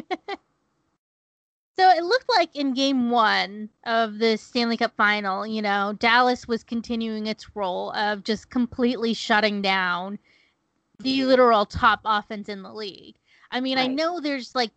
so 1.78 1.89
it 1.89 2.04
looked 2.04 2.30
like 2.30 2.56
in 2.56 2.74
game 2.74 3.10
one 3.10 3.70
of 3.86 4.20
the 4.20 4.38
Stanley 4.38 4.78
Cup 4.78 4.96
final, 4.96 5.46
you 5.46 5.62
know, 5.62 5.96
Dallas 6.00 6.48
was 6.48 6.63
continuing 6.63 7.28
its 7.28 7.56
role 7.56 7.92
of 7.94 8.24
just 8.24 8.50
completely 8.50 9.13
shutting 9.13 9.62
down 9.62 10.20
the 11.00 11.24
literal 11.24 11.65
top 11.65 12.02
offense 12.06 12.50
in 12.50 12.62
the 12.62 12.74
league. 12.74 13.15
I 13.52 13.62
mean, 13.62 13.78
right. 13.78 13.89
I 13.89 13.94
know 13.94 14.20
there's 14.20 14.54
like 14.54 14.72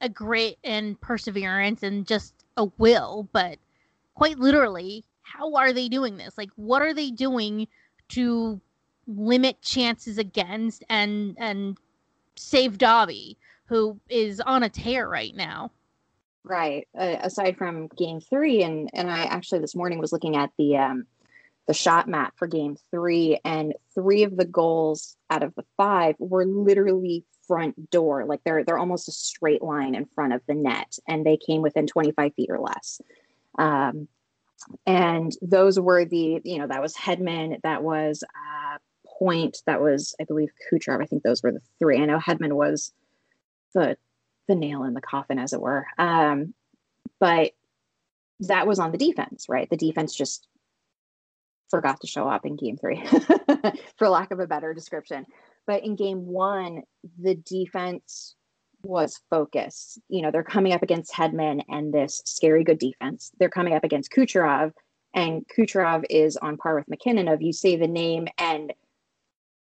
a 0.00 0.08
grit 0.08 0.58
and 0.62 1.00
perseverance 1.00 1.82
and 1.82 2.06
just 2.06 2.34
a 2.56 2.66
will, 2.78 3.28
but 3.32 3.58
quite 4.14 4.38
literally, 4.38 5.04
how 5.22 5.54
are 5.54 5.72
they 5.72 5.88
doing 5.88 6.16
this? 6.16 6.36
Like, 6.36 6.50
what 6.56 6.82
are 6.82 6.94
they 6.94 7.10
doing 7.10 7.68
to 8.10 8.60
limit 9.06 9.60
chances 9.62 10.18
against 10.18 10.84
and 10.88 11.36
and 11.38 11.78
save 12.36 12.78
Dobby? 12.78 13.38
Who 13.66 13.98
is 14.08 14.40
on 14.40 14.62
a 14.62 14.68
tear 14.68 15.08
right 15.08 15.34
now. 15.34 15.70
Right. 16.44 16.88
Uh, 16.98 17.16
aside 17.20 17.56
from 17.56 17.88
game 17.88 18.20
three, 18.20 18.62
and 18.62 18.90
and 18.92 19.10
I 19.10 19.24
actually 19.24 19.60
this 19.60 19.76
morning 19.76 19.98
was 19.98 20.12
looking 20.12 20.36
at 20.36 20.50
the 20.58 20.76
um, 20.76 21.06
the 21.68 21.74
shot 21.74 22.08
map 22.08 22.34
for 22.36 22.48
game 22.48 22.76
three, 22.90 23.38
and 23.44 23.74
three 23.94 24.24
of 24.24 24.36
the 24.36 24.44
goals 24.44 25.16
out 25.30 25.44
of 25.44 25.54
the 25.54 25.64
five 25.76 26.16
were 26.18 26.44
literally 26.44 27.24
front 27.46 27.90
door, 27.90 28.24
like 28.24 28.40
they're 28.44 28.64
they're 28.64 28.78
almost 28.78 29.08
a 29.08 29.12
straight 29.12 29.62
line 29.62 29.94
in 29.94 30.06
front 30.06 30.32
of 30.32 30.42
the 30.48 30.54
net, 30.54 30.98
and 31.06 31.24
they 31.24 31.36
came 31.36 31.62
within 31.62 31.86
25 31.86 32.34
feet 32.34 32.50
or 32.50 32.58
less. 32.58 33.00
Um, 33.58 34.08
and 34.86 35.32
those 35.42 35.78
were 35.78 36.04
the 36.04 36.40
you 36.44 36.58
know 36.58 36.66
that 36.66 36.82
was 36.82 36.94
Hedman, 36.94 37.60
that 37.62 37.82
was 37.82 38.24
uh, 38.24 38.78
Point, 39.18 39.58
that 39.66 39.80
was 39.80 40.14
I 40.20 40.24
believe 40.24 40.50
Kucherov. 40.72 41.02
I 41.02 41.06
think 41.06 41.22
those 41.22 41.42
were 41.42 41.52
the 41.52 41.60
three. 41.78 42.00
I 42.00 42.06
know 42.06 42.18
Hedman 42.18 42.54
was 42.54 42.92
the 43.74 43.96
the 44.48 44.54
nail 44.54 44.84
in 44.84 44.94
the 44.94 45.00
coffin, 45.00 45.38
as 45.38 45.52
it 45.52 45.60
were. 45.60 45.86
Um, 45.98 46.54
but 47.20 47.52
that 48.40 48.66
was 48.66 48.78
on 48.78 48.90
the 48.92 48.98
defense, 48.98 49.46
right? 49.48 49.70
The 49.70 49.76
defense 49.76 50.14
just 50.14 50.46
forgot 51.70 52.00
to 52.00 52.06
show 52.06 52.28
up 52.28 52.44
in 52.44 52.56
game 52.56 52.76
three, 52.76 53.02
for 53.96 54.08
lack 54.08 54.30
of 54.30 54.40
a 54.40 54.46
better 54.46 54.74
description. 54.74 55.26
But 55.66 55.84
in 55.84 55.96
game 55.96 56.26
one, 56.26 56.82
the 57.18 57.34
defense 57.34 58.34
was 58.82 59.20
focused. 59.30 60.00
You 60.08 60.22
know, 60.22 60.30
they're 60.30 60.42
coming 60.42 60.72
up 60.72 60.82
against 60.82 61.12
Hedman 61.12 61.62
and 61.68 61.94
this 61.94 62.20
scary 62.24 62.64
good 62.64 62.78
defense. 62.78 63.30
They're 63.38 63.48
coming 63.48 63.74
up 63.74 63.84
against 63.84 64.12
Kucherov, 64.12 64.72
and 65.14 65.46
Kucherov 65.56 66.04
is 66.10 66.36
on 66.36 66.56
par 66.56 66.74
with 66.74 66.88
MacKinnon. 66.88 67.28
of 67.28 67.42
you 67.42 67.52
say 67.52 67.76
the 67.76 67.86
name 67.86 68.26
and 68.38 68.72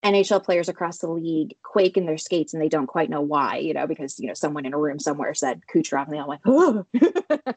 NHL 0.04 0.42
players 0.42 0.68
across 0.68 0.98
the 0.98 1.10
league 1.10 1.54
quake 1.62 1.96
in 1.96 2.06
their 2.06 2.16
skates 2.16 2.54
and 2.54 2.62
they 2.62 2.68
don't 2.68 2.86
quite 2.86 3.10
know 3.10 3.20
why, 3.20 3.58
you 3.58 3.74
know, 3.74 3.86
because, 3.86 4.18
you 4.18 4.28
know, 4.28 4.34
someone 4.34 4.64
in 4.64 4.72
a 4.72 4.78
room 4.78 4.98
somewhere 4.98 5.34
said 5.34 5.60
Kucherov 5.72 6.06
and 6.06 6.14
they 6.14 6.18
all 6.18 6.28
went, 6.28 6.40
oh. 6.46 6.86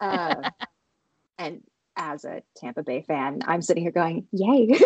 uh, 0.00 0.50
and 1.38 1.62
as 1.96 2.24
a 2.24 2.42
Tampa 2.56 2.82
Bay 2.82 3.02
fan, 3.02 3.40
I'm 3.46 3.62
sitting 3.62 3.82
here 3.82 3.92
going, 3.92 4.26
yay. 4.30 4.78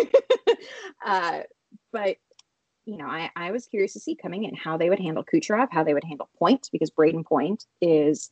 uh, 1.05 1.41
but, 1.91 2.15
you 2.85 2.97
know, 2.97 3.07
I, 3.07 3.29
I 3.35 3.51
was 3.51 3.67
curious 3.67 3.93
to 3.93 3.99
see 3.99 4.15
coming 4.15 4.45
in 4.45 4.55
how 4.55 4.77
they 4.77 4.89
would 4.89 4.99
handle 4.99 5.25
Kucherov, 5.25 5.67
how 5.71 5.83
they 5.83 5.93
would 5.93 6.05
handle 6.05 6.29
Point, 6.39 6.69
because 6.71 6.91
Brayden 6.91 7.25
Point 7.25 7.65
is, 7.81 8.31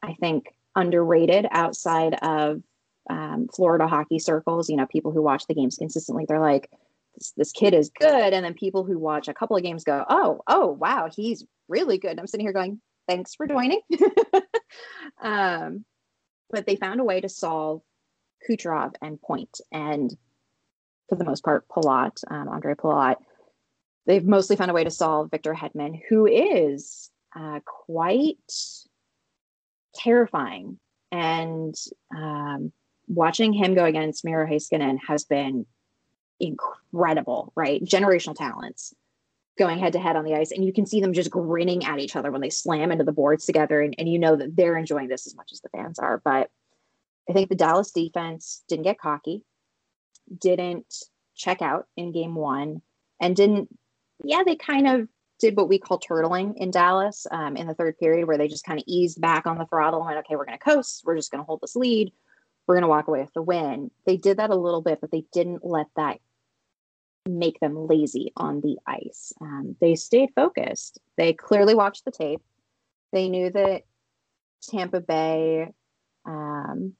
I 0.00 0.14
think, 0.14 0.54
underrated 0.76 1.46
outside 1.50 2.14
of 2.22 2.62
um, 3.10 3.48
Florida 3.54 3.88
hockey 3.88 4.20
circles. 4.20 4.70
You 4.70 4.76
know, 4.76 4.86
people 4.86 5.10
who 5.10 5.22
watch 5.22 5.46
the 5.46 5.54
games 5.54 5.76
consistently, 5.76 6.24
they're 6.28 6.40
like, 6.40 6.70
this, 7.14 7.32
this 7.36 7.52
kid 7.52 7.74
is 7.74 7.90
good. 7.98 8.32
And 8.32 8.44
then 8.44 8.54
people 8.54 8.84
who 8.84 8.98
watch 8.98 9.28
a 9.28 9.34
couple 9.34 9.56
of 9.56 9.62
games 9.62 9.84
go, 9.84 10.04
oh, 10.08 10.40
oh, 10.46 10.68
wow, 10.68 11.08
he's 11.14 11.44
really 11.68 11.98
good. 11.98 12.12
And 12.12 12.20
I'm 12.20 12.26
sitting 12.26 12.46
here 12.46 12.52
going, 12.52 12.80
thanks 13.08 13.34
for 13.34 13.46
joining. 13.46 13.80
um, 15.22 15.84
but 16.50 16.66
they 16.66 16.76
found 16.76 17.00
a 17.00 17.04
way 17.04 17.20
to 17.20 17.28
solve 17.28 17.82
Kucherov 18.48 18.94
and 19.00 19.20
Point, 19.20 19.60
and 19.70 20.14
for 21.08 21.16
the 21.16 21.24
most 21.24 21.44
part, 21.44 21.66
Palat, 21.68 22.22
um, 22.30 22.48
Ondrej 22.48 22.76
Palat. 22.76 23.16
They've 24.06 24.24
mostly 24.24 24.56
found 24.56 24.70
a 24.70 24.74
way 24.74 24.84
to 24.84 24.90
solve 24.90 25.30
Victor 25.30 25.54
Hedman, 25.54 26.00
who 26.08 26.26
is 26.26 27.10
uh, 27.38 27.60
quite 27.64 28.52
terrifying. 29.94 30.78
And 31.12 31.74
um, 32.16 32.72
watching 33.06 33.52
him 33.52 33.74
go 33.74 33.84
against 33.84 34.24
Miro 34.24 34.46
Heiskanen 34.46 34.98
has 35.06 35.24
been 35.24 35.66
incredible, 36.42 37.52
right? 37.56 37.82
Generational 37.82 38.36
talents. 38.36 38.94
going 39.58 39.78
head 39.78 39.92
to 39.92 39.98
head 39.98 40.16
on 40.16 40.24
the 40.24 40.34
ice. 40.34 40.50
And 40.50 40.64
you 40.64 40.72
can 40.72 40.86
see 40.86 41.00
them 41.00 41.12
just 41.12 41.30
grinning 41.30 41.84
at 41.84 41.98
each 41.98 42.16
other 42.16 42.30
when 42.30 42.40
they 42.40 42.50
slam 42.50 42.90
into 42.90 43.04
the 43.04 43.12
boards 43.12 43.44
together. 43.46 43.80
And, 43.80 43.94
and 43.98 44.08
you 44.08 44.18
know 44.18 44.36
that 44.36 44.56
they're 44.56 44.76
enjoying 44.76 45.08
this 45.08 45.26
as 45.26 45.36
much 45.36 45.52
as 45.52 45.60
the 45.60 45.68
fans 45.68 45.98
are. 45.98 46.20
But 46.24 46.50
I 47.28 47.32
think 47.32 47.48
the 47.48 47.54
Dallas 47.54 47.92
defense 47.92 48.64
didn't 48.68 48.84
get 48.84 48.98
cocky, 48.98 49.42
didn't 50.40 50.92
check 51.34 51.62
out 51.62 51.86
in 51.96 52.12
game 52.12 52.34
one, 52.34 52.82
and 53.20 53.36
didn't, 53.36 53.68
yeah, 54.24 54.42
they 54.44 54.56
kind 54.56 54.86
of 54.88 55.08
did 55.38 55.56
what 55.56 55.68
we 55.68 55.78
call 55.78 56.00
turtling 56.00 56.54
in 56.56 56.70
Dallas 56.70 57.26
um, 57.30 57.56
in 57.56 57.66
the 57.66 57.74
third 57.74 57.98
period, 57.98 58.26
where 58.26 58.38
they 58.38 58.48
just 58.48 58.64
kind 58.64 58.78
of 58.78 58.84
eased 58.86 59.20
back 59.20 59.46
on 59.46 59.58
the 59.58 59.66
throttle 59.66 60.00
and 60.00 60.06
went, 60.06 60.18
okay, 60.18 60.36
we're 60.36 60.44
going 60.44 60.58
to 60.58 60.64
coast. 60.64 61.02
We're 61.04 61.16
just 61.16 61.30
going 61.30 61.42
to 61.42 61.46
hold 61.46 61.60
this 61.60 61.76
lead. 61.76 62.12
We're 62.66 62.76
going 62.76 62.82
to 62.82 62.88
walk 62.88 63.08
away 63.08 63.20
with 63.20 63.34
the 63.34 63.42
win. 63.42 63.90
They 64.06 64.16
did 64.16 64.38
that 64.38 64.50
a 64.50 64.56
little 64.56 64.82
bit, 64.82 65.00
but 65.00 65.10
they 65.10 65.24
didn't 65.32 65.64
let 65.64 65.86
that 65.96 66.20
make 67.28 67.60
them 67.60 67.86
lazy 67.86 68.32
on 68.36 68.60
the 68.60 68.78
ice. 68.86 69.32
Um, 69.40 69.76
they 69.80 69.94
stayed 69.94 70.30
focused. 70.34 70.98
They 71.16 71.32
clearly 71.32 71.74
watched 71.74 72.04
the 72.04 72.10
tape. 72.10 72.42
They 73.12 73.28
knew 73.28 73.50
that 73.50 73.82
Tampa 74.62 75.00
Bay 75.00 75.68
um, 76.24 76.94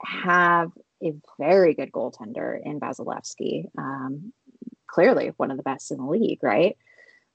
have 0.00 0.70
a 1.02 1.12
very 1.38 1.74
good 1.74 1.92
goaltender 1.92 2.58
in 2.62 2.80
Vasilevskiy. 2.80 3.66
Um, 3.76 4.32
clearly 4.86 5.32
one 5.36 5.50
of 5.50 5.56
the 5.56 5.62
best 5.62 5.90
in 5.90 5.98
the 5.98 6.04
league, 6.04 6.42
right? 6.42 6.76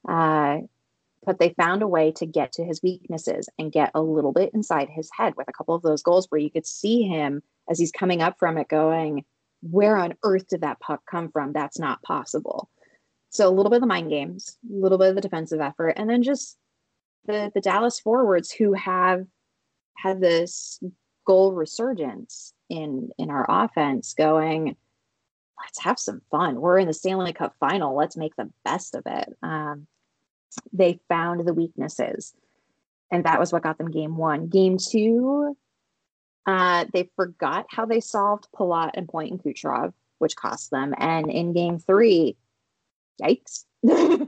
Uh, 0.08 0.60
but 1.26 1.38
they 1.38 1.50
found 1.50 1.82
a 1.82 1.88
way 1.88 2.12
to 2.14 2.26
get 2.26 2.54
to 2.54 2.64
his 2.64 2.82
weaknesses 2.82 3.50
and 3.60 3.72
get 3.72 3.92
a 3.94 4.02
little 4.02 4.32
bit 4.32 4.52
inside 4.54 4.90
his 4.90 5.10
head 5.16 5.34
with 5.36 5.50
a 5.50 5.54
couple 5.54 5.76
of 5.76 5.82
those 5.82 6.02
goals 6.02 6.28
where 6.30 6.40
you 6.40 6.50
could 6.50 6.66
see 6.66 7.04
him 7.04 7.44
as 7.70 7.78
he's 7.78 7.92
coming 7.92 8.22
up 8.22 8.40
from 8.40 8.58
it 8.58 8.70
going, 8.70 9.26
where 9.62 9.98
on 9.98 10.16
earth 10.24 10.48
did 10.48 10.62
that 10.62 10.80
puck 10.80 11.02
come 11.10 11.32
from? 11.32 11.54
That's 11.54 11.80
not 11.80 12.02
possible. 12.02 12.70
So 13.30 13.48
a 13.48 13.52
little 13.52 13.70
bit 13.70 13.78
of 13.78 13.82
the 13.82 13.88
mind 13.88 14.10
games, 14.10 14.58
a 14.70 14.74
little 14.74 14.98
bit 14.98 15.10
of 15.10 15.16
the 15.16 15.22
defensive 15.22 15.62
effort, 15.62 15.90
and 15.90 16.10
then 16.10 16.24
just 16.24 16.58
the 17.26 17.52
the 17.54 17.62
Dallas 17.62 18.00
forwards 18.00 18.52
who 18.52 18.74
have 18.74 19.26
had 19.98 20.22
this 20.22 20.80
goal 21.26 21.54
resurgence 21.54 22.54
in 22.70 23.10
in 23.18 23.30
our 23.30 23.46
offense 23.48 24.14
going 24.14 24.76
let's 25.62 25.84
have 25.84 26.00
some 26.00 26.22
fun 26.32 26.60
we're 26.60 26.80
in 26.80 26.88
the 26.88 26.94
stanley 26.94 27.34
cup 27.34 27.54
final 27.60 27.96
let's 27.96 28.18
make 28.18 28.36
the 28.36 28.50
best 28.64 28.96
of 28.96 29.04
it 29.06 29.30
um, 29.44 29.86
they 30.74 31.00
found 31.10 31.46
the 31.46 31.54
weaknesses 31.54 32.34
and 33.12 33.26
that 33.26 33.40
was 33.40 33.52
what 33.52 33.64
got 33.64 33.78
them 33.78 33.92
game 33.92 34.18
one 34.18 34.48
game 34.48 34.78
two 34.78 35.56
uh, 36.46 36.86
they 36.94 37.10
forgot 37.16 37.66
how 37.70 37.86
they 37.86 38.00
solved 38.00 38.48
Palat 38.56 38.92
and 38.94 39.08
Point 39.08 39.32
and 39.32 39.44
Kucherov, 39.44 39.94
which 40.18 40.36
cost 40.36 40.72
them. 40.72 40.94
And 40.98 41.30
in 41.30 41.54
game 41.54 41.80
three, 41.80 42.38
yikes. 43.22 43.66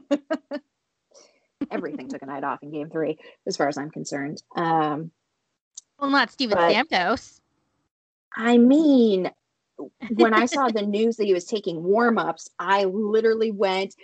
Everything 1.71 2.09
took 2.09 2.21
a 2.21 2.25
night 2.25 2.43
off 2.43 2.63
in 2.63 2.71
game 2.71 2.89
three, 2.89 3.17
as 3.45 3.55
far 3.55 3.67
as 3.67 3.77
I'm 3.77 3.91
concerned. 3.91 4.41
Um, 4.55 5.11
well, 5.99 6.09
not 6.09 6.31
Steven 6.31 6.57
Stamkos. 6.57 7.39
I 8.35 8.57
mean, 8.57 9.29
when 10.13 10.33
I 10.33 10.45
saw 10.45 10.69
the 10.69 10.81
news 10.81 11.17
that 11.17 11.25
he 11.25 11.33
was 11.33 11.45
taking 11.45 11.83
warm 11.83 12.17
ups, 12.17 12.49
I 12.57 12.85
literally 12.85 13.51
went, 13.51 13.95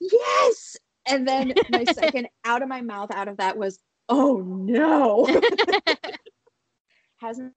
yes. 0.00 0.76
And 1.06 1.26
then 1.26 1.54
my 1.70 1.84
second 1.92 2.28
out 2.44 2.62
of 2.62 2.68
my 2.68 2.80
mouth 2.80 3.10
out 3.12 3.28
of 3.28 3.36
that 3.36 3.56
was, 3.56 3.78
oh 4.08 4.38
no 4.38 5.26
hasn't 7.18 7.52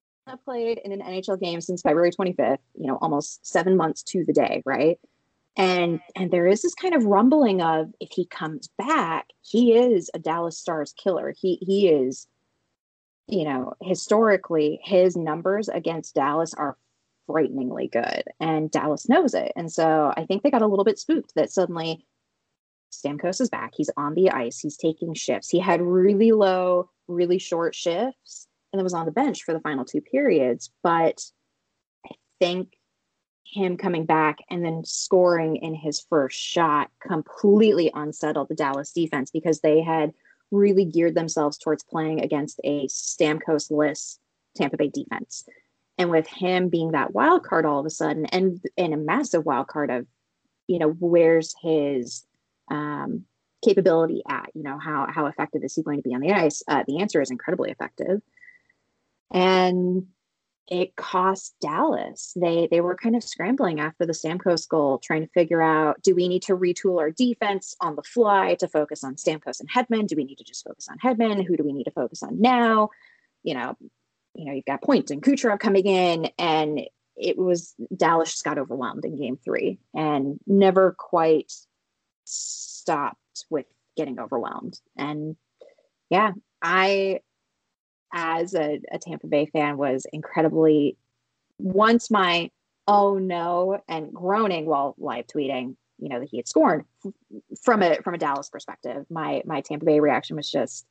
played 0.45 0.79
in 0.83 0.91
an 0.91 1.01
NHL 1.01 1.39
game 1.39 1.61
since 1.61 1.81
February 1.81 2.11
25th, 2.11 2.59
you 2.75 2.87
know, 2.87 2.97
almost 3.01 3.45
seven 3.45 3.75
months 3.75 4.03
to 4.03 4.23
the 4.25 4.33
day, 4.33 4.61
right? 4.65 4.99
And 5.57 5.99
and 6.15 6.31
there 6.31 6.47
is 6.47 6.61
this 6.61 6.75
kind 6.75 6.93
of 6.93 7.05
rumbling 7.05 7.61
of 7.61 7.91
if 7.99 8.09
he 8.11 8.25
comes 8.25 8.69
back, 8.77 9.27
he 9.41 9.73
is 9.73 10.09
a 10.13 10.19
Dallas 10.19 10.57
Stars 10.57 10.93
killer. 10.93 11.33
He 11.37 11.57
he 11.61 11.89
is, 11.89 12.27
you 13.27 13.43
know, 13.43 13.73
historically 13.81 14.79
his 14.83 15.17
numbers 15.17 15.67
against 15.67 16.15
Dallas 16.15 16.53
are 16.53 16.77
frighteningly 17.27 17.87
good, 17.87 18.23
and 18.39 18.71
Dallas 18.71 19.09
knows 19.09 19.33
it. 19.33 19.51
And 19.55 19.71
so 19.71 20.13
I 20.15 20.25
think 20.25 20.43
they 20.43 20.51
got 20.51 20.61
a 20.61 20.67
little 20.67 20.85
bit 20.85 20.99
spooked 20.99 21.33
that 21.35 21.51
suddenly 21.51 22.05
Stamkos 22.91 23.41
is 23.41 23.49
back. 23.49 23.73
He's 23.75 23.91
on 23.97 24.13
the 24.13 24.29
ice. 24.29 24.59
He's 24.59 24.77
taking 24.77 25.13
shifts. 25.13 25.49
He 25.49 25.59
had 25.59 25.81
really 25.81 26.31
low, 26.31 26.89
really 27.07 27.37
short 27.37 27.75
shifts 27.75 28.47
and 28.71 28.81
was 28.83 28.93
on 28.93 29.05
the 29.05 29.11
bench 29.11 29.43
for 29.43 29.53
the 29.53 29.59
final 29.59 29.85
two 29.85 30.01
periods. 30.01 30.71
But 30.83 31.23
I 32.05 32.11
think 32.39 32.73
him 33.45 33.77
coming 33.77 34.05
back 34.05 34.39
and 34.49 34.63
then 34.63 34.83
scoring 34.85 35.55
in 35.57 35.73
his 35.73 36.05
first 36.09 36.39
shot 36.39 36.89
completely 37.01 37.91
unsettled 37.93 38.49
the 38.49 38.55
Dallas 38.55 38.91
defense 38.91 39.31
because 39.31 39.61
they 39.61 39.81
had 39.81 40.13
really 40.51 40.85
geared 40.85 41.15
themselves 41.15 41.57
towards 41.57 41.83
playing 41.83 42.21
against 42.21 42.59
a 42.63 42.87
Stamkos 42.87 43.71
list 43.71 44.19
Tampa 44.55 44.77
Bay 44.77 44.89
defense. 44.89 45.45
And 45.97 46.09
with 46.09 46.27
him 46.27 46.69
being 46.69 46.91
that 46.91 47.13
wild 47.13 47.43
card 47.43 47.65
all 47.65 47.79
of 47.79 47.85
a 47.85 47.89
sudden 47.89 48.25
and 48.27 48.63
and 48.77 48.93
a 48.93 48.97
massive 48.97 49.45
wild 49.45 49.67
card 49.67 49.89
of, 49.91 50.05
you 50.67 50.79
know, 50.79 50.89
where's 50.89 51.53
his 51.61 52.23
um, 52.71 53.25
capability 53.63 54.21
at? 54.27 54.49
You 54.53 54.63
know, 54.63 54.79
how 54.79 55.07
how 55.09 55.25
effective 55.25 55.63
is 55.63 55.75
he 55.75 55.83
going 55.83 55.97
to 55.97 56.07
be 56.07 56.15
on 56.15 56.21
the 56.21 56.31
ice? 56.31 56.63
Uh, 56.67 56.83
the 56.87 57.01
answer 57.01 57.21
is 57.21 57.31
incredibly 57.31 57.71
effective 57.71 58.21
and 59.31 60.07
it 60.69 60.95
cost 60.95 61.55
Dallas. 61.61 62.31
They 62.35 62.67
they 62.69 62.81
were 62.81 62.95
kind 62.95 63.15
of 63.15 63.23
scrambling 63.23 63.79
after 63.79 64.05
the 64.05 64.13
Stamkos 64.13 64.67
goal, 64.67 64.99
trying 64.99 65.21
to 65.21 65.31
figure 65.33 65.61
out: 65.61 66.01
do 66.03 66.15
we 66.15 66.27
need 66.27 66.43
to 66.43 66.55
retool 66.55 66.99
our 66.99 67.11
defense 67.11 67.75
on 67.81 67.95
the 67.95 68.03
fly 68.03 68.55
to 68.55 68.67
focus 68.67 69.03
on 69.03 69.15
Stamkos 69.15 69.59
and 69.59 69.69
Hedman? 69.69 70.07
Do 70.07 70.15
we 70.15 70.23
need 70.23 70.37
to 70.37 70.43
just 70.43 70.63
focus 70.63 70.87
on 70.89 70.99
Hedman? 70.99 71.43
Who 71.43 71.57
do 71.57 71.63
we 71.63 71.73
need 71.73 71.85
to 71.85 71.91
focus 71.91 72.21
on 72.21 72.39
now? 72.39 72.89
You 73.41 73.55
know, 73.55 73.77
you 74.35 74.45
know, 74.45 74.53
you've 74.53 74.65
got 74.65 74.83
points 74.83 75.11
Point 75.11 75.25
and 75.25 75.37
Kucherov 75.37 75.59
coming 75.59 75.85
in, 75.87 76.29
and 76.37 76.81
it 77.15 77.37
was 77.37 77.73
Dallas 77.95 78.31
just 78.31 78.43
got 78.43 78.59
overwhelmed 78.59 79.05
in 79.05 79.17
Game 79.17 79.37
Three 79.43 79.79
and 79.95 80.39
never 80.45 80.95
quite 80.97 81.51
stopped 82.25 83.45
with 83.49 83.65
getting 83.97 84.19
overwhelmed. 84.19 84.79
And 84.97 85.35
yeah, 86.11 86.33
I 86.61 87.21
as 88.13 88.53
a, 88.53 88.79
a 88.91 88.99
Tampa 88.99 89.27
Bay 89.27 89.45
fan 89.45 89.77
was 89.77 90.05
incredibly 90.11 90.97
once 91.57 92.09
my 92.09 92.49
oh 92.87 93.17
no 93.17 93.81
and 93.87 94.13
groaning 94.13 94.65
while 94.65 94.95
live 94.97 95.27
tweeting 95.27 95.75
you 95.99 96.09
know 96.09 96.19
that 96.19 96.29
he 96.29 96.37
had 96.37 96.47
scored 96.47 96.85
from 97.61 97.83
a 97.83 97.95
from 98.01 98.13
a 98.13 98.17
Dallas 98.17 98.49
perspective 98.49 99.05
my 99.09 99.41
my 99.45 99.61
Tampa 99.61 99.85
Bay 99.85 99.99
reaction 99.99 100.35
was 100.35 100.49
just 100.49 100.85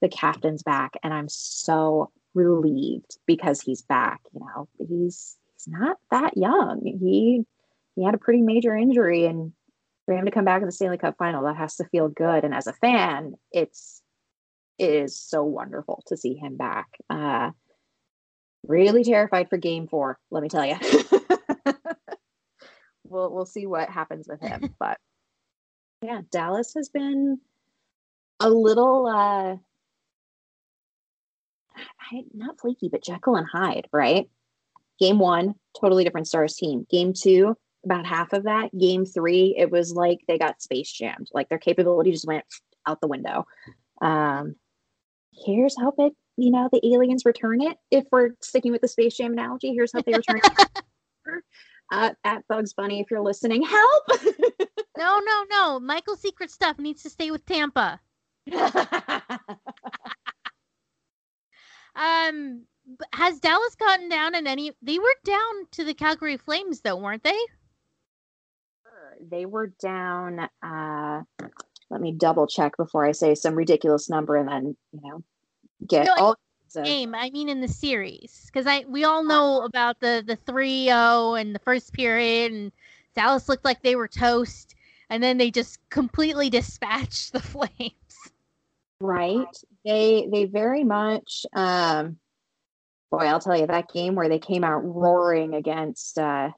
the 0.00 0.08
captain's 0.08 0.62
back 0.62 0.94
and 1.02 1.12
I'm 1.12 1.28
so 1.28 2.10
relieved 2.34 3.18
because 3.26 3.60
he's 3.60 3.82
back 3.82 4.20
you 4.34 4.40
know? 4.40 4.68
He's 4.78 5.36
he's 5.54 5.68
not 5.68 5.98
that 6.10 6.36
young. 6.36 6.80
He 6.84 7.44
he 7.96 8.04
had 8.04 8.14
a 8.14 8.18
pretty 8.18 8.40
major 8.40 8.74
injury 8.74 9.26
and 9.26 9.52
for 10.06 10.14
him 10.14 10.24
to 10.24 10.30
come 10.30 10.44
back 10.44 10.62
in 10.62 10.66
the 10.66 10.72
Stanley 10.72 10.98
Cup 10.98 11.16
final 11.18 11.44
that 11.44 11.56
has 11.56 11.76
to 11.76 11.84
feel 11.84 12.08
good 12.08 12.44
and 12.44 12.54
as 12.54 12.66
a 12.66 12.72
fan 12.72 13.34
it's 13.52 13.99
it 14.80 14.90
is 14.90 15.20
so 15.20 15.44
wonderful 15.44 16.02
to 16.06 16.16
see 16.16 16.34
him 16.34 16.56
back. 16.56 16.88
Uh, 17.10 17.50
really 18.66 19.04
terrified 19.04 19.50
for 19.50 19.58
game 19.58 19.86
four, 19.86 20.18
let 20.30 20.42
me 20.42 20.48
tell 20.48 20.64
you. 20.64 20.76
we'll 23.04 23.30
we'll 23.30 23.44
see 23.44 23.66
what 23.66 23.90
happens 23.90 24.26
with 24.26 24.40
him. 24.40 24.74
But 24.78 24.96
yeah, 26.02 26.22
Dallas 26.30 26.72
has 26.76 26.88
been 26.88 27.38
a 28.40 28.48
little 28.48 29.06
uh 29.06 29.56
not 32.32 32.58
flaky, 32.58 32.88
but 32.88 33.04
Jekyll 33.04 33.36
and 33.36 33.46
Hyde, 33.46 33.86
right? 33.92 34.30
Game 34.98 35.18
one, 35.18 35.54
totally 35.78 36.04
different 36.04 36.26
stars 36.26 36.56
team. 36.56 36.86
Game 36.90 37.12
two, 37.12 37.54
about 37.84 38.06
half 38.06 38.32
of 38.32 38.44
that. 38.44 38.76
Game 38.76 39.04
three, 39.04 39.54
it 39.58 39.70
was 39.70 39.92
like 39.92 40.20
they 40.26 40.38
got 40.38 40.62
space 40.62 40.90
jammed. 40.90 41.28
Like 41.34 41.50
their 41.50 41.58
capability 41.58 42.12
just 42.12 42.26
went 42.26 42.44
out 42.86 43.02
the 43.02 43.08
window. 43.08 43.44
Um, 44.00 44.56
here's 45.32 45.76
how 45.78 45.92
it, 45.98 46.12
you 46.36 46.50
know, 46.50 46.68
the 46.72 46.80
aliens 46.94 47.24
return 47.24 47.60
it. 47.60 47.76
If 47.90 48.04
we're 48.10 48.30
sticking 48.40 48.72
with 48.72 48.80
the 48.80 48.88
Space 48.88 49.16
Jam 49.16 49.32
analogy, 49.32 49.72
here's 49.72 49.92
how 49.92 50.02
they 50.02 50.12
return 50.12 50.40
it. 50.44 50.68
Uh, 51.92 52.10
at 52.22 52.46
Bugs 52.46 52.72
Bunny, 52.72 53.00
if 53.00 53.10
you're 53.10 53.20
listening, 53.20 53.62
help! 53.62 54.04
no, 54.96 55.18
no, 55.18 55.44
no. 55.50 55.80
Michael's 55.80 56.20
Secret 56.20 56.48
stuff 56.48 56.78
needs 56.78 57.02
to 57.02 57.10
stay 57.10 57.32
with 57.32 57.44
Tampa. 57.46 57.98
um, 61.96 62.62
has 63.12 63.40
Dallas 63.40 63.74
gotten 63.74 64.08
down 64.08 64.36
in 64.36 64.46
any? 64.46 64.70
They 64.82 65.00
were 65.00 65.16
down 65.24 65.66
to 65.72 65.84
the 65.84 65.94
Calgary 65.94 66.36
Flames, 66.36 66.80
though, 66.80 66.94
weren't 66.94 67.24
they? 67.24 67.38
They 69.28 69.46
were 69.46 69.72
down. 69.80 70.48
Uh, 70.62 71.22
let 71.90 72.00
me 72.00 72.12
double 72.12 72.46
check 72.46 72.76
before 72.76 73.04
I 73.04 73.12
say 73.12 73.34
some 73.34 73.54
ridiculous 73.56 74.08
number 74.08 74.36
and 74.36 74.48
then, 74.48 74.76
you 74.92 75.00
know, 75.02 75.24
get 75.86 76.06
no, 76.06 76.14
all 76.18 76.36
I, 76.76 76.82
game. 76.82 77.14
I 77.14 77.30
mean 77.30 77.48
in 77.48 77.60
the 77.60 77.68
series. 77.68 78.44
Because 78.46 78.66
I 78.66 78.84
we 78.88 79.04
all 79.04 79.24
know 79.24 79.62
about 79.62 79.98
the 80.00 80.22
the 80.24 80.36
3-0 80.36 81.40
and 81.40 81.54
the 81.54 81.58
first 81.58 81.92
period 81.92 82.52
and 82.52 82.72
Dallas 83.16 83.48
looked 83.48 83.64
like 83.64 83.82
they 83.82 83.96
were 83.96 84.08
toast. 84.08 84.76
and 85.10 85.22
then 85.22 85.36
they 85.38 85.50
just 85.50 85.80
completely 85.90 86.48
dispatched 86.48 87.32
the 87.32 87.40
Flames. 87.40 88.30
Right. 89.00 89.56
They 89.84 90.28
they 90.30 90.44
very 90.44 90.84
much 90.84 91.44
um 91.54 92.18
boy, 93.10 93.24
I'll 93.26 93.40
tell 93.40 93.58
you 93.58 93.66
that 93.66 93.92
game 93.92 94.14
where 94.14 94.28
they 94.28 94.38
came 94.38 94.62
out 94.62 94.84
roaring 94.84 95.54
against 95.54 96.18
uh 96.18 96.50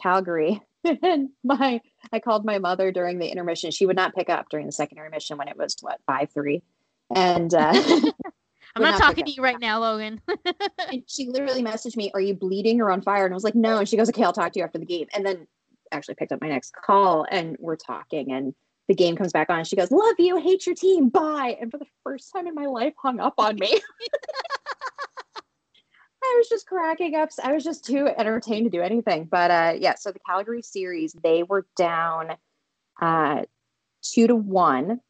Calgary. 0.00 0.62
and 1.02 1.30
my 1.44 1.80
I 2.12 2.20
called 2.20 2.44
my 2.44 2.58
mother 2.58 2.92
during 2.92 3.18
the 3.18 3.28
intermission. 3.28 3.70
She 3.70 3.86
would 3.86 3.96
not 3.96 4.14
pick 4.14 4.28
up 4.28 4.48
during 4.50 4.66
the 4.66 4.72
second 4.72 4.98
intermission 4.98 5.36
when 5.36 5.48
it 5.48 5.56
was 5.56 5.76
what, 5.80 6.00
five 6.06 6.30
three. 6.30 6.62
And 7.14 7.52
uh 7.52 7.72
I'm 8.76 8.82
not 8.82 8.98
talking 8.98 9.24
to 9.24 9.30
you 9.30 9.42
right 9.42 9.58
now, 9.58 9.80
Logan. 9.80 10.20
and 10.90 11.02
she 11.06 11.26
literally 11.26 11.62
messaged 11.62 11.96
me, 11.96 12.10
Are 12.14 12.20
you 12.20 12.34
bleeding 12.34 12.80
or 12.80 12.90
on 12.90 13.02
fire? 13.02 13.24
And 13.24 13.32
I 13.32 13.36
was 13.36 13.44
like, 13.44 13.54
No. 13.54 13.78
And 13.78 13.88
she 13.88 13.96
goes, 13.96 14.08
Okay, 14.08 14.22
I'll 14.22 14.32
talk 14.32 14.52
to 14.52 14.58
you 14.58 14.64
after 14.64 14.78
the 14.78 14.86
game. 14.86 15.06
And 15.14 15.24
then 15.24 15.46
actually 15.90 16.14
picked 16.16 16.32
up 16.32 16.40
my 16.40 16.48
next 16.48 16.74
call 16.74 17.26
and 17.30 17.56
we're 17.58 17.76
talking 17.76 18.30
and 18.30 18.54
the 18.88 18.94
game 18.94 19.16
comes 19.16 19.32
back 19.32 19.50
on. 19.50 19.58
And 19.58 19.66
She 19.66 19.76
goes, 19.76 19.90
Love 19.90 20.14
you, 20.18 20.36
hate 20.36 20.66
your 20.66 20.74
team, 20.74 21.08
bye. 21.08 21.56
And 21.60 21.70
for 21.70 21.78
the 21.78 21.86
first 22.04 22.32
time 22.32 22.46
in 22.46 22.54
my 22.54 22.66
life, 22.66 22.94
hung 23.02 23.20
up 23.20 23.34
on 23.38 23.56
me. 23.56 23.80
I 26.28 26.34
was 26.38 26.48
just 26.48 26.66
cracking 26.66 27.14
up. 27.14 27.30
I 27.42 27.52
was 27.52 27.64
just 27.64 27.84
too 27.84 28.08
entertained 28.08 28.64
to 28.66 28.70
do 28.70 28.82
anything. 28.82 29.24
But 29.24 29.50
uh, 29.50 29.74
yeah, 29.78 29.94
so 29.94 30.12
the 30.12 30.20
Calgary 30.26 30.62
series, 30.62 31.14
they 31.22 31.42
were 31.42 31.66
down 31.76 32.36
uh, 33.00 33.42
two 34.02 34.26
to 34.26 34.36
one 34.36 35.00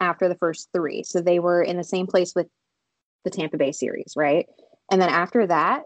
after 0.00 0.28
the 0.28 0.34
first 0.36 0.68
three. 0.74 1.02
So 1.02 1.20
they 1.20 1.38
were 1.38 1.62
in 1.62 1.76
the 1.76 1.84
same 1.84 2.06
place 2.06 2.34
with 2.34 2.46
the 3.24 3.30
Tampa 3.30 3.58
Bay 3.58 3.72
series, 3.72 4.14
right? 4.16 4.46
And 4.90 5.00
then 5.00 5.10
after 5.10 5.46
that, 5.46 5.82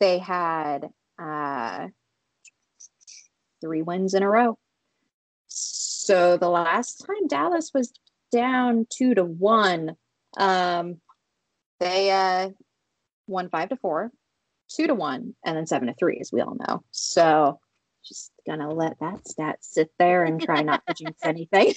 they 0.00 0.18
had 0.18 0.88
uh, 1.20 1.88
three 3.60 3.82
wins 3.82 4.14
in 4.14 4.22
a 4.22 4.28
row. 4.28 4.56
So 5.48 6.36
the 6.36 6.48
last 6.48 7.04
time 7.06 7.26
Dallas 7.26 7.72
was 7.74 7.92
down 8.30 8.86
two 8.90 9.14
to 9.14 9.24
one, 9.24 9.96
um, 10.38 11.00
they 11.80 12.10
uh, 12.10 12.50
won 13.26 13.48
five 13.48 13.68
to 13.70 13.76
four, 13.76 14.10
two 14.68 14.86
to 14.86 14.94
one, 14.94 15.34
and 15.44 15.56
then 15.56 15.66
seven 15.66 15.88
to 15.88 15.94
three, 15.94 16.18
as 16.20 16.32
we 16.32 16.40
all 16.40 16.56
know. 16.68 16.82
So 16.90 17.60
just 18.04 18.32
gonna 18.46 18.72
let 18.72 18.98
that 19.00 19.26
stat 19.26 19.58
sit 19.60 19.90
there 19.98 20.24
and 20.24 20.40
try 20.40 20.62
not 20.62 20.82
to 20.86 20.94
jinx 20.94 21.18
anything. 21.24 21.74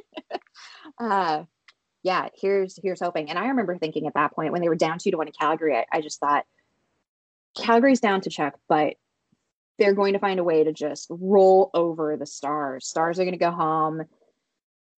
uh, 0.98 1.44
yeah, 2.02 2.28
here's 2.34 2.78
here's 2.82 3.00
hoping. 3.00 3.30
And 3.30 3.38
I 3.38 3.48
remember 3.48 3.76
thinking 3.78 4.06
at 4.06 4.14
that 4.14 4.32
point 4.32 4.52
when 4.52 4.60
they 4.60 4.68
were 4.68 4.76
down 4.76 4.98
two 4.98 5.10
to 5.10 5.16
one 5.16 5.26
in 5.26 5.32
Calgary, 5.38 5.76
I, 5.76 5.86
I 5.90 6.00
just 6.00 6.20
thought 6.20 6.44
Calgary's 7.56 8.00
down 8.00 8.20
to 8.22 8.30
check, 8.30 8.54
but 8.68 8.94
they're 9.78 9.94
going 9.94 10.12
to 10.12 10.18
find 10.18 10.38
a 10.38 10.44
way 10.44 10.64
to 10.64 10.72
just 10.72 11.08
roll 11.10 11.70
over 11.74 12.16
the 12.16 12.26
stars. 12.26 12.86
Stars 12.86 13.18
are 13.18 13.24
going 13.24 13.32
to 13.32 13.38
go 13.38 13.50
home. 13.50 14.02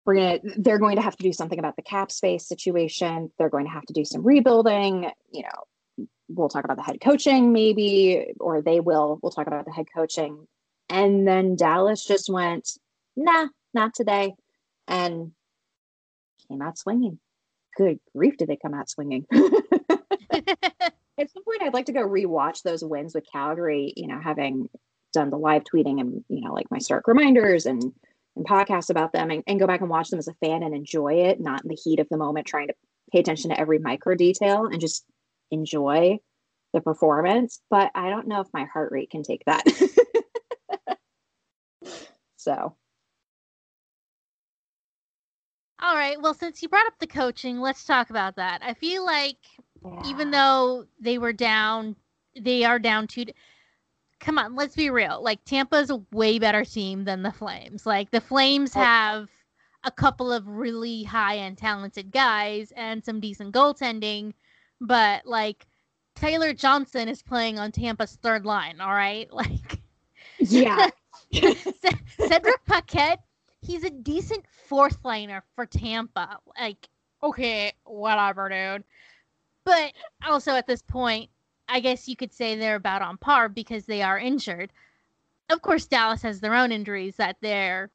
We're 0.06 0.16
to 0.16 0.40
they're 0.58 0.80
going 0.80 0.98
to 0.98 1.02
have 1.02 1.16
to 1.18 1.24
do 1.24 1.34
something 1.34 1.58
about 1.58 1.76
the 1.76 1.82
cap 1.82 2.12
space 2.12 2.48
situation. 2.48 3.32
They're 3.38 3.50
going 3.50 3.66
to 3.66 3.72
have 3.72 3.86
to 3.86 3.94
do 3.94 4.06
some 4.06 4.24
rebuilding, 4.24 5.12
you 5.32 5.44
know. 5.44 6.06
We'll 6.28 6.50
talk 6.50 6.66
about 6.66 6.78
the 6.78 6.84
head 6.84 7.02
coaching 7.02 7.54
maybe 7.54 8.34
or 8.40 8.62
they 8.62 8.80
will. 8.80 9.20
We'll 9.22 9.32
talk 9.32 9.48
about 9.48 9.66
the 9.66 9.72
head 9.72 9.86
coaching. 9.96 10.48
And 10.90 11.28
then 11.28 11.56
Dallas 11.56 12.06
just 12.06 12.30
went, 12.30 12.70
"Nah, 13.16 13.48
not 13.74 13.94
today." 13.94 14.34
And 14.88 15.32
came 16.48 16.62
out 16.62 16.78
swinging. 16.78 17.20
Good 17.78 18.00
grief, 18.16 18.38
did 18.38 18.48
they 18.48 18.58
come 18.58 18.74
out 18.74 18.90
swinging? 18.90 19.26
at 21.18 21.32
some 21.32 21.44
point 21.44 21.62
I'd 21.62 21.74
like 21.74 21.88
to 21.88 21.94
go 21.94 22.08
rewatch 22.08 22.62
those 22.62 22.84
wins 22.84 23.14
with 23.14 23.26
Calgary, 23.32 23.94
you 23.96 24.08
know, 24.08 24.20
having 24.20 24.70
done 25.14 25.30
the 25.30 25.38
live 25.38 25.64
tweeting 25.64 26.00
and, 26.00 26.24
you 26.30 26.42
know, 26.42 26.54
like 26.54 26.70
my 26.72 26.78
Stark 26.78 27.08
reminders 27.08 27.66
and, 27.66 27.94
and 28.36 28.46
podcasts 28.46 28.90
about 28.90 29.14
them 29.14 29.32
and, 29.32 29.44
and 29.48 29.60
go 29.60 29.68
back 29.68 29.82
and 29.82 29.90
watch 29.90 30.10
them 30.10 30.20
as 30.20 30.28
a 30.28 30.34
fan 30.36 30.64
and 30.64 30.76
enjoy 30.76 31.14
it, 31.14 31.40
not 31.40 31.64
in 31.64 31.70
the 31.70 31.80
heat 31.82 32.00
of 32.00 32.08
the 32.10 32.18
moment, 32.18 32.48
trying 32.48 32.68
to 32.68 32.74
pay 33.12 33.20
attention 33.20 33.50
to 33.50 33.60
every 33.60 33.80
micro 33.80 34.16
detail 34.16 34.66
and 34.66 34.82
just 34.82 35.06
enjoy 35.52 36.20
the 36.74 36.82
performance. 36.82 37.62
But 37.70 37.92
I 37.96 38.10
don't 38.10 38.28
know 38.28 38.42
if 38.42 38.48
my 38.54 38.66
heart 38.66 38.92
rate 38.92 39.10
can 39.10 39.24
take 39.24 39.44
that. 39.46 39.64
so. 42.38 42.76
All 45.82 45.96
right. 45.96 46.20
Well, 46.22 46.34
since 46.34 46.62
you 46.62 46.70
brought 46.70 46.88
up 46.88 47.00
the 47.00 47.08
coaching, 47.08 47.60
let's 47.60 47.86
talk 47.86 48.10
about 48.10 48.38
that. 48.38 48.62
I 48.64 48.74
feel 48.74 49.06
like 49.06 49.38
yeah. 49.84 50.02
even 50.08 50.32
though 50.32 50.86
they 51.00 51.18
were 51.18 51.34
down, 51.34 51.96
they 52.40 52.64
are 52.64 52.80
down 52.80 53.08
two. 53.08 53.26
Come 54.20 54.38
on, 54.38 54.56
let's 54.56 54.76
be 54.76 54.90
real. 54.90 55.22
Like 55.22 55.44
Tampa's 55.46 55.90
a 55.90 56.02
way 56.12 56.40
better 56.40 56.66
team 56.66 57.04
than 57.04 57.22
the 57.22 57.32
Flames. 57.32 57.86
Like 57.86 58.12
the 58.12 58.22
Flames 58.22 58.72
oh. 58.76 58.80
have 58.80 59.30
a 59.84 59.92
couple 59.92 60.32
of 60.32 60.48
really 60.48 61.04
high 61.04 61.38
end 61.38 61.58
talented 61.58 62.12
guys 62.12 62.72
and 62.76 63.04
some 63.04 63.20
decent 63.20 63.54
goaltending, 63.54 64.34
but 64.82 65.26
like 65.26 65.68
Tyler 66.16 66.54
Johnson 66.54 67.08
is 67.08 67.22
playing 67.22 67.60
on 67.60 67.72
Tampa's 67.72 68.18
third 68.22 68.46
line. 68.46 68.82
All 68.82 68.94
right, 68.94 69.32
like 69.34 69.80
yeah. 70.40 70.90
Cedric 71.32 72.66
Paquette, 72.66 73.24
he's 73.62 73.84
a 73.84 73.90
decent 73.90 74.46
fourth 74.68 74.98
liner 75.04 75.44
for 75.56 75.66
Tampa. 75.66 76.40
Like, 76.60 76.88
okay, 77.22 77.74
whatever, 77.84 78.50
dude. 78.50 78.84
But 79.66 79.94
also 80.26 80.54
at 80.54 80.68
this 80.68 80.82
point, 80.82 81.30
I 81.68 81.80
guess 81.80 82.08
you 82.08 82.16
could 82.16 82.34
say 82.34 82.56
they're 82.56 82.76
about 82.76 83.02
on 83.02 83.18
par 83.18 83.50
because 83.50 83.86
they 83.86 84.02
are 84.02 84.20
injured. 84.20 84.72
Of 85.50 85.62
course, 85.62 85.86
Dallas 85.86 86.22
has 86.22 86.40
their 86.40 86.56
own 86.56 86.72
injuries 86.72 87.16
that 87.18 87.38
they're 87.42 87.90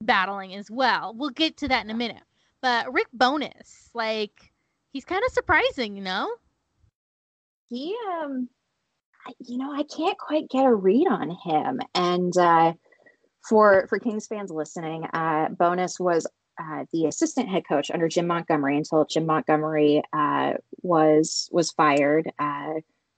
battling 0.00 0.54
as 0.54 0.70
well. 0.70 1.14
We'll 1.16 1.30
get 1.30 1.56
to 1.58 1.68
that 1.68 1.84
in 1.84 1.90
a 1.90 1.94
minute. 1.94 2.22
But 2.60 2.92
Rick 2.92 3.08
Bowness, 3.12 3.90
like, 3.94 4.52
he's 4.92 5.04
kind 5.04 5.22
of 5.26 5.32
surprising, 5.32 5.96
you 5.96 6.02
know? 6.02 6.28
He, 7.68 7.96
um, 8.20 8.48
you 9.38 9.58
know, 9.58 9.72
I 9.72 9.84
can't 9.84 10.18
quite 10.18 10.48
get 10.48 10.64
a 10.64 10.74
read 10.74 11.06
on 11.08 11.30
him. 11.30 11.80
And 11.94 12.36
uh, 12.36 12.74
for 13.48 13.86
for 13.88 13.98
Kings 13.98 14.26
fans 14.26 14.50
listening, 14.50 15.04
uh, 15.12 15.48
Bowness 15.50 15.98
was 15.98 16.26
uh, 16.58 16.84
the 16.92 17.06
assistant 17.06 17.48
head 17.48 17.64
coach 17.68 17.90
under 17.90 18.08
Jim 18.08 18.26
Montgomery 18.26 18.76
until 18.76 19.04
Jim 19.04 19.26
Montgomery 19.26 20.02
uh, 20.12 20.54
was 20.82 21.48
was 21.52 21.70
fired 21.72 22.30
uh, 22.38 22.74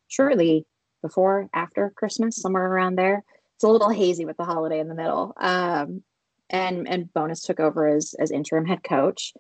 shortly 0.09 0.66
before 1.03 1.49
after 1.55 1.92
Christmas, 1.97 2.37
somewhere 2.37 2.66
around 2.66 2.97
there. 2.97 3.23
It's 3.55 3.64
a 3.64 3.69
little 3.69 3.90
hazy 3.90 4.25
with 4.25 4.37
the 4.37 4.45
holiday 4.45 4.81
in 4.81 4.88
the 4.88 4.95
middle. 4.95 5.33
Um, 5.38 6.03
and 6.51 6.87
and 6.88 7.12
Bowness 7.12 7.42
took 7.42 7.61
over 7.61 7.88
as 7.88 8.14
as 8.19 8.31
interim 8.31 8.66
head 8.66 8.83
coach, 8.85 9.33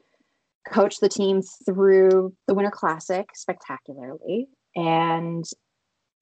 coached 0.68 1.00
the 1.00 1.08
team 1.08 1.42
through 1.64 2.34
the 2.46 2.54
Winter 2.54 2.70
Classic 2.70 3.26
spectacularly, 3.34 4.48
and 4.74 5.44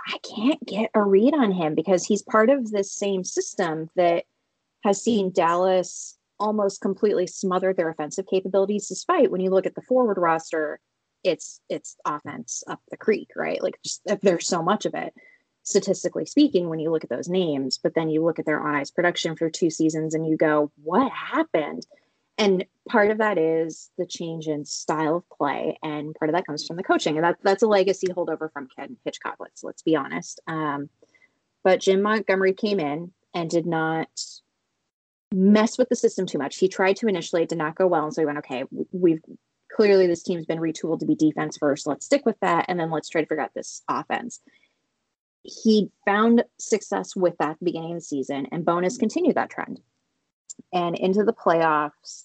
I 0.06 0.18
can't 0.18 0.64
get 0.66 0.90
a 0.94 1.02
read 1.02 1.34
on 1.34 1.52
him 1.52 1.74
because 1.74 2.04
he's 2.04 2.22
part 2.22 2.50
of 2.50 2.70
this 2.70 2.92
same 2.92 3.24
system 3.24 3.88
that 3.96 4.24
has 4.82 5.02
seen 5.02 5.32
Dallas 5.32 6.18
almost 6.38 6.80
completely 6.80 7.26
smother 7.26 7.72
their 7.72 7.88
offensive 7.88 8.26
capabilities 8.26 8.88
despite 8.88 9.30
when 9.30 9.40
you 9.40 9.50
look 9.50 9.66
at 9.66 9.74
the 9.74 9.82
forward 9.82 10.18
roster 10.18 10.80
it's 11.24 11.60
it's 11.68 11.96
offense 12.04 12.62
up 12.68 12.80
the 12.90 12.96
creek 12.96 13.28
right 13.34 13.62
like 13.62 13.78
just 13.82 14.02
there's 14.22 14.46
so 14.46 14.62
much 14.62 14.86
of 14.86 14.94
it 14.94 15.12
statistically 15.62 16.26
speaking 16.26 16.68
when 16.68 16.78
you 16.78 16.90
look 16.90 17.04
at 17.04 17.10
those 17.10 17.28
names 17.28 17.78
but 17.82 17.94
then 17.94 18.10
you 18.10 18.22
look 18.22 18.38
at 18.38 18.44
their 18.44 18.60
on 18.60 18.74
ice 18.74 18.90
production 18.90 19.34
for 19.34 19.48
two 19.48 19.70
seasons 19.70 20.14
and 20.14 20.26
you 20.26 20.36
go 20.36 20.70
what 20.82 21.10
happened 21.10 21.86
and 22.36 22.64
part 22.88 23.10
of 23.10 23.18
that 23.18 23.38
is 23.38 23.90
the 23.96 24.06
change 24.06 24.46
in 24.46 24.64
style 24.64 25.16
of 25.16 25.28
play 25.30 25.78
and 25.82 26.14
part 26.16 26.28
of 26.28 26.34
that 26.34 26.46
comes 26.46 26.66
from 26.66 26.76
the 26.76 26.82
coaching 26.82 27.16
and 27.16 27.24
that, 27.24 27.38
that's 27.42 27.62
a 27.62 27.66
legacy 27.66 28.08
holdover 28.08 28.52
from 28.52 28.68
ken 28.76 28.96
hitchcock 29.04 29.36
let's 29.40 29.64
let's 29.64 29.82
be 29.82 29.96
honest 29.96 30.40
um, 30.46 30.90
but 31.62 31.80
jim 31.80 32.02
montgomery 32.02 32.52
came 32.52 32.78
in 32.78 33.10
and 33.32 33.48
did 33.48 33.66
not 33.66 34.08
mess 35.34 35.76
with 35.76 35.88
the 35.88 35.96
system 35.96 36.26
too 36.26 36.38
much. 36.38 36.56
He 36.56 36.68
tried 36.68 36.96
to 36.96 37.08
initially, 37.08 37.42
it 37.42 37.48
did 37.48 37.58
not 37.58 37.74
go 37.74 37.86
well. 37.86 38.04
And 38.04 38.14
so 38.14 38.22
he 38.22 38.26
went, 38.26 38.38
okay, 38.38 38.64
we've 38.92 39.20
clearly 39.74 40.06
this 40.06 40.22
team's 40.22 40.46
been 40.46 40.58
retooled 40.58 41.00
to 41.00 41.06
be 41.06 41.14
defense 41.14 41.58
first. 41.58 41.86
Let's 41.86 42.06
stick 42.06 42.24
with 42.24 42.38
that. 42.40 42.66
And 42.68 42.78
then 42.78 42.90
let's 42.90 43.08
try 43.08 43.20
to 43.20 43.26
figure 43.26 43.42
out 43.42 43.54
this 43.54 43.82
offense. 43.88 44.40
He 45.42 45.90
found 46.06 46.44
success 46.58 47.14
with 47.14 47.36
that 47.38 47.62
beginning 47.62 47.92
of 47.92 47.98
the 47.98 48.04
season, 48.04 48.46
and 48.50 48.64
Bowness 48.64 48.96
continued 48.96 49.36
that 49.36 49.50
trend. 49.50 49.80
And 50.72 50.96
into 50.96 51.24
the 51.24 51.34
playoffs 51.34 52.24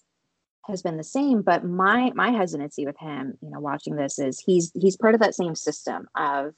has 0.67 0.81
been 0.81 0.97
the 0.97 1.03
same. 1.03 1.41
But 1.41 1.65
my 1.65 2.11
my 2.15 2.31
hesitancy 2.31 2.85
with 2.85 2.97
him, 2.97 3.37
you 3.41 3.49
know, 3.49 3.59
watching 3.59 3.95
this 3.95 4.19
is 4.19 4.39
he's 4.39 4.71
he's 4.79 4.95
part 4.95 5.15
of 5.15 5.21
that 5.21 5.35
same 5.35 5.55
system 5.55 6.07
of 6.15 6.53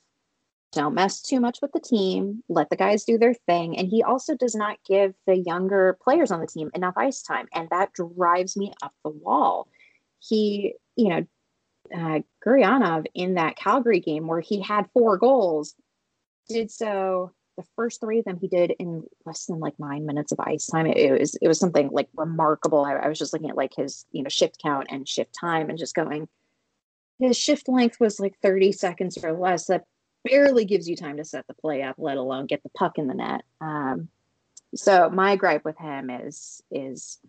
don't 0.71 0.93
mess 0.93 1.21
too 1.21 1.39
much 1.39 1.59
with 1.61 1.71
the 1.73 1.79
team, 1.79 2.43
let 2.47 2.69
the 2.69 2.77
guys 2.77 3.03
do 3.03 3.17
their 3.17 3.33
thing. 3.33 3.77
And 3.77 3.87
he 3.87 4.03
also 4.03 4.35
does 4.35 4.55
not 4.55 4.77
give 4.87 5.13
the 5.25 5.37
younger 5.37 5.97
players 6.01 6.31
on 6.31 6.39
the 6.39 6.47
team 6.47 6.69
enough 6.73 6.93
ice 6.95 7.21
time. 7.21 7.47
And 7.53 7.69
that 7.71 7.91
drives 7.93 8.55
me 8.55 8.71
up 8.81 8.93
the 9.03 9.09
wall. 9.09 9.67
He, 10.21 10.75
you 10.95 11.09
know, 11.09 11.25
uh, 11.93 12.19
Gurianov 12.45 13.05
in 13.13 13.35
that 13.35 13.57
Calgary 13.57 13.99
game 13.99 14.27
where 14.27 14.39
he 14.39 14.61
had 14.61 14.89
four 14.93 15.17
goals 15.17 15.75
did 16.47 16.71
so 16.71 17.31
the 17.57 17.63
first 17.75 17.99
three 17.99 18.19
of 18.19 18.25
them 18.25 18.37
he 18.39 18.47
did 18.47 18.73
in 18.79 19.03
less 19.25 19.45
than 19.45 19.59
like 19.59 19.73
nine 19.79 20.05
minutes 20.05 20.31
of 20.31 20.39
ice 20.39 20.67
time. 20.67 20.85
It, 20.85 20.97
it 20.97 21.19
was 21.19 21.35
it 21.41 21.47
was 21.47 21.59
something 21.59 21.89
like 21.91 22.09
remarkable. 22.15 22.85
I, 22.85 22.93
I 22.93 23.07
was 23.07 23.19
just 23.19 23.33
looking 23.33 23.49
at 23.49 23.57
like 23.57 23.73
his 23.75 24.05
you 24.11 24.23
know 24.23 24.29
shift 24.29 24.61
count 24.61 24.87
and 24.89 25.07
shift 25.07 25.35
time 25.39 25.69
and 25.69 25.77
just 25.77 25.95
going. 25.95 26.27
His 27.19 27.37
shift 27.37 27.69
length 27.69 27.99
was 27.99 28.19
like 28.19 28.39
30 28.41 28.71
seconds 28.71 29.17
or 29.23 29.33
less. 29.33 29.65
That 29.67 29.83
barely 30.23 30.65
gives 30.65 30.89
you 30.89 30.95
time 30.95 31.17
to 31.17 31.25
set 31.25 31.45
the 31.47 31.53
play 31.53 31.83
up, 31.83 31.95
let 31.99 32.17
alone 32.17 32.47
get 32.47 32.63
the 32.63 32.69
puck 32.69 32.97
in 32.97 33.07
the 33.07 33.13
net. 33.13 33.41
Um, 33.59 34.07
so 34.75 35.09
my 35.09 35.35
gripe 35.35 35.65
with 35.65 35.77
him 35.77 36.09
is 36.09 36.63
is 36.71 37.19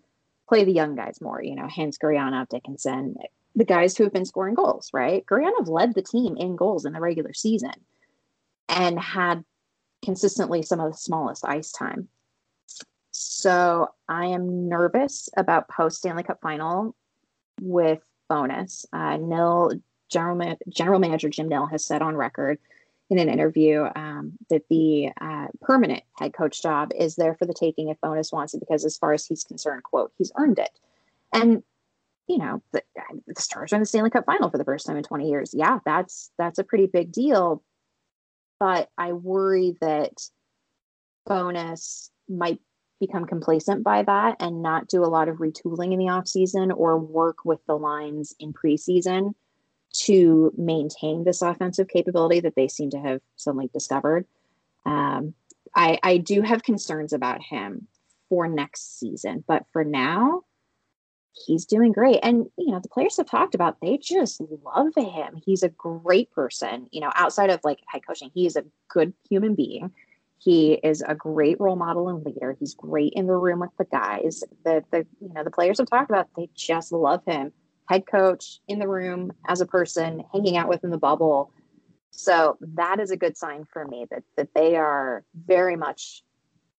play 0.52 0.64
the 0.64 0.72
young 0.72 0.94
guys 0.94 1.18
more. 1.22 1.42
You 1.42 1.54
know, 1.54 1.66
Hintz 1.66 1.96
Gurianov, 1.96 2.50
Dickinson, 2.50 3.16
the 3.56 3.64
guys 3.64 3.96
who 3.96 4.04
have 4.04 4.12
been 4.12 4.26
scoring 4.26 4.54
goals. 4.54 4.90
Right, 4.92 5.24
Gurianov 5.24 5.66
led 5.66 5.94
the 5.94 6.02
team 6.02 6.36
in 6.36 6.56
goals 6.56 6.84
in 6.84 6.92
the 6.92 7.00
regular 7.00 7.32
season, 7.32 7.72
and 8.68 9.00
had 9.00 9.44
consistently 10.04 10.62
some 10.62 10.78
of 10.78 10.92
the 10.92 10.98
smallest 10.98 11.46
ice 11.46 11.72
time. 11.72 12.08
So 13.12 13.88
I 14.10 14.26
am 14.26 14.68
nervous 14.68 15.30
about 15.38 15.70
post 15.70 15.98
Stanley 15.98 16.22
Cup 16.22 16.40
final 16.42 16.94
with 17.62 18.02
Bowness. 18.28 18.84
Uh, 18.92 19.16
Nill 19.16 19.80
general 20.10 20.36
Ma- 20.36 20.56
general 20.68 21.00
manager 21.00 21.30
Jim 21.30 21.48
Nill 21.48 21.66
has 21.66 21.82
said 21.82 22.02
on 22.02 22.14
record 22.14 22.58
in 23.12 23.18
an 23.18 23.28
interview 23.28 23.86
um, 23.94 24.32
that 24.48 24.62
the 24.70 25.10
uh, 25.20 25.48
permanent 25.60 26.02
head 26.18 26.32
coach 26.32 26.62
job 26.62 26.90
is 26.98 27.14
there 27.16 27.34
for 27.34 27.44
the 27.44 27.54
taking 27.54 27.88
if 27.88 28.00
Bowness 28.00 28.32
wants 28.32 28.54
it 28.54 28.60
because, 28.60 28.84
as 28.84 28.96
far 28.96 29.12
as 29.12 29.26
he's 29.26 29.44
concerned, 29.44 29.82
quote, 29.82 30.12
he's 30.18 30.32
earned 30.36 30.58
it. 30.58 30.70
And 31.32 31.62
you 32.28 32.38
know, 32.38 32.62
the, 32.72 32.82
the 33.26 33.40
Stars 33.40 33.72
are 33.72 33.76
in 33.76 33.82
the 33.82 33.86
Stanley 33.86 34.10
Cup 34.10 34.24
final 34.24 34.48
for 34.48 34.56
the 34.56 34.64
first 34.64 34.86
time 34.86 34.96
in 34.96 35.02
20 35.02 35.28
years. 35.28 35.52
Yeah, 35.52 35.80
that's 35.84 36.30
that's 36.38 36.58
a 36.58 36.64
pretty 36.64 36.86
big 36.86 37.12
deal. 37.12 37.62
But 38.58 38.88
I 38.96 39.12
worry 39.12 39.76
that 39.80 40.12
Bowness 41.26 42.10
might 42.28 42.60
become 43.00 43.26
complacent 43.26 43.82
by 43.82 44.04
that 44.04 44.36
and 44.40 44.62
not 44.62 44.88
do 44.88 45.04
a 45.04 45.06
lot 45.06 45.28
of 45.28 45.38
retooling 45.38 45.92
in 45.92 45.98
the 45.98 46.06
offseason 46.06 46.72
or 46.74 46.98
work 46.98 47.44
with 47.44 47.58
the 47.66 47.76
lines 47.76 48.34
in 48.38 48.52
preseason 48.52 49.34
to 49.92 50.52
maintain 50.56 51.24
this 51.24 51.42
offensive 51.42 51.88
capability 51.88 52.40
that 52.40 52.54
they 52.56 52.68
seem 52.68 52.90
to 52.90 52.98
have 52.98 53.20
suddenly 53.36 53.70
discovered. 53.72 54.26
Um, 54.86 55.34
I, 55.74 55.98
I 56.02 56.18
do 56.18 56.42
have 56.42 56.62
concerns 56.62 57.12
about 57.12 57.42
him 57.42 57.86
for 58.28 58.48
next 58.48 58.98
season, 58.98 59.44
but 59.46 59.64
for 59.72 59.84
now, 59.84 60.42
he's 61.46 61.66
doing 61.66 61.92
great. 61.92 62.20
And, 62.22 62.46
you 62.56 62.72
know, 62.72 62.80
the 62.80 62.88
players 62.88 63.16
have 63.16 63.26
talked 63.26 63.54
about 63.54 63.80
they 63.80 63.98
just 63.98 64.40
love 64.64 64.92
him. 64.96 65.40
He's 65.44 65.62
a 65.62 65.68
great 65.68 66.30
person, 66.32 66.88
you 66.90 67.00
know, 67.00 67.10
outside 67.14 67.50
of 67.50 67.60
like 67.64 67.80
head 67.86 68.02
coaching, 68.06 68.30
he 68.34 68.46
is 68.46 68.56
a 68.56 68.64
good 68.88 69.12
human 69.28 69.54
being. 69.54 69.92
He 70.38 70.72
is 70.72 71.02
a 71.06 71.14
great 71.14 71.60
role 71.60 71.76
model 71.76 72.08
and 72.08 72.24
leader. 72.24 72.56
He's 72.58 72.74
great 72.74 73.12
in 73.14 73.28
the 73.28 73.36
room 73.36 73.60
with 73.60 73.70
the 73.78 73.84
guys. 73.84 74.42
The 74.64 74.82
the 74.90 75.06
you 75.20 75.32
know 75.32 75.44
the 75.44 75.52
players 75.52 75.78
have 75.78 75.88
talked 75.88 76.10
about 76.10 76.30
they 76.36 76.50
just 76.56 76.90
love 76.90 77.22
him 77.24 77.52
head 77.92 78.06
coach 78.06 78.60
in 78.68 78.78
the 78.78 78.88
room 78.88 79.32
as 79.46 79.60
a 79.60 79.66
person, 79.66 80.24
hanging 80.32 80.56
out 80.56 80.68
within 80.68 80.90
the 80.90 80.98
bubble. 80.98 81.52
So 82.10 82.56
that 82.60 83.00
is 83.00 83.10
a 83.10 83.16
good 83.16 83.36
sign 83.36 83.64
for 83.70 83.86
me 83.86 84.06
that 84.10 84.22
that 84.36 84.54
they 84.54 84.76
are 84.76 85.24
very 85.46 85.76
much 85.76 86.22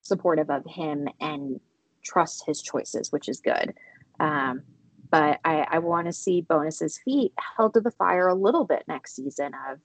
supportive 0.02 0.50
of 0.50 0.64
him 0.66 1.08
and 1.20 1.60
trust 2.04 2.44
his 2.46 2.62
choices, 2.62 3.12
which 3.12 3.30
is 3.30 3.40
good. 3.40 3.74
Um, 4.20 4.64
but 5.10 5.40
I, 5.46 5.68
I 5.70 5.80
want 5.80 6.08
to 6.08 6.14
see 6.14 6.42
Bowness's 6.42 7.00
feet 7.06 7.34
held 7.56 7.76
to 7.76 7.82
the 7.82 7.92
fire 7.92 8.28
a 8.28 8.36
little 8.36 8.66
bit 8.66 8.84
next 8.88 9.16
season 9.16 9.52
of 9.70 9.80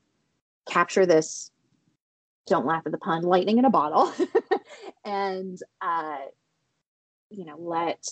capture 0.67 1.05
this. 1.05 1.51
Don't 2.47 2.67
laugh 2.67 2.83
at 2.87 2.93
the 2.93 2.99
pun. 2.99 3.23
Lightning 3.23 3.59
in 3.59 3.67
a 3.67 3.71
bottle, 3.71 4.11
and 5.05 5.59
uh, 5.83 6.17
you 7.29 7.45
know 7.45 7.57
let 7.59 8.07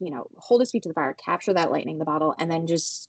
you 0.00 0.10
know, 0.10 0.28
hold 0.36 0.60
his 0.60 0.70
feet 0.70 0.82
to 0.84 0.88
the 0.88 0.94
fire, 0.94 1.14
capture 1.14 1.54
that 1.54 1.70
lightning 1.70 1.94
in 1.94 1.98
the 1.98 2.04
bottle, 2.04 2.34
and 2.38 2.50
then 2.50 2.66
just 2.66 3.08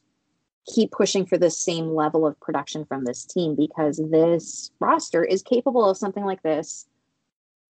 keep 0.66 0.92
pushing 0.92 1.26
for 1.26 1.38
the 1.38 1.50
same 1.50 1.90
level 1.90 2.26
of 2.26 2.40
production 2.40 2.86
from 2.86 3.04
this 3.04 3.26
team 3.26 3.56
because 3.56 4.02
this 4.12 4.72
roster 4.80 5.24
is 5.24 5.42
capable 5.42 5.90
of 5.90 5.98
something 5.98 6.24
like 6.24 6.42
this 6.42 6.88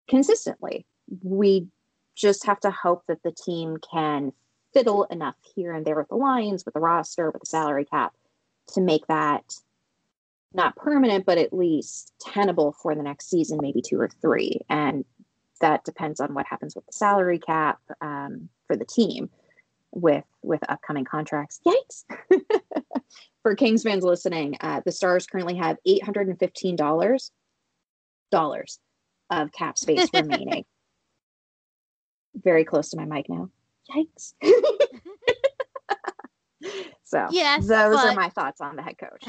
consistently. 0.07 0.85
We 1.23 1.67
just 2.15 2.45
have 2.45 2.59
to 2.61 2.71
hope 2.71 3.03
that 3.07 3.23
the 3.23 3.31
team 3.31 3.77
can 3.77 4.31
fiddle 4.73 5.05
enough 5.05 5.35
here 5.55 5.73
and 5.73 5.85
there 5.85 5.95
with 5.95 6.09
the 6.09 6.15
lines, 6.15 6.65
with 6.65 6.73
the 6.73 6.79
roster, 6.79 7.31
with 7.31 7.41
the 7.41 7.47
salary 7.47 7.85
cap 7.85 8.13
to 8.73 8.81
make 8.81 9.07
that 9.07 9.43
not 10.53 10.75
permanent, 10.75 11.25
but 11.25 11.37
at 11.37 11.53
least 11.53 12.13
tenable 12.19 12.73
for 12.73 12.95
the 12.95 13.03
next 13.03 13.29
season, 13.29 13.59
maybe 13.61 13.81
two 13.81 13.99
or 13.99 14.09
three. 14.21 14.61
And 14.69 15.03
that 15.63 15.83
depends 15.85 16.19
on 16.19 16.33
what 16.33 16.45
happens 16.45 16.75
with 16.75 16.85
the 16.85 16.91
salary 16.91 17.39
cap 17.39 17.79
um, 18.01 18.49
for 18.67 18.75
the 18.75 18.83
team 18.83 19.29
with 19.91 20.25
with 20.41 20.59
upcoming 20.69 21.05
contracts. 21.05 21.61
Yikes! 21.65 22.03
for 23.43 23.55
Kings 23.55 23.83
fans 23.83 24.03
listening, 24.03 24.57
uh, 24.59 24.81
the 24.83 24.91
Stars 24.91 25.25
currently 25.25 25.55
have 25.55 25.77
eight 25.85 26.03
hundred 26.03 26.27
and 26.27 26.37
fifteen 26.37 26.75
dollars 26.75 27.31
dollars 28.29 28.79
of 29.29 29.53
cap 29.53 29.77
space 29.77 30.09
remaining. 30.13 30.65
Very 32.35 32.65
close 32.65 32.89
to 32.89 32.97
my 32.97 33.05
mic 33.05 33.29
now. 33.29 33.49
Yikes! 33.89 34.33
so 37.05 37.27
yes, 37.31 37.65
those 37.65 37.95
but... 37.95 38.07
are 38.07 38.15
my 38.15 38.27
thoughts 38.27 38.59
on 38.59 38.75
the 38.75 38.81
head 38.81 38.97
coach. 38.97 39.23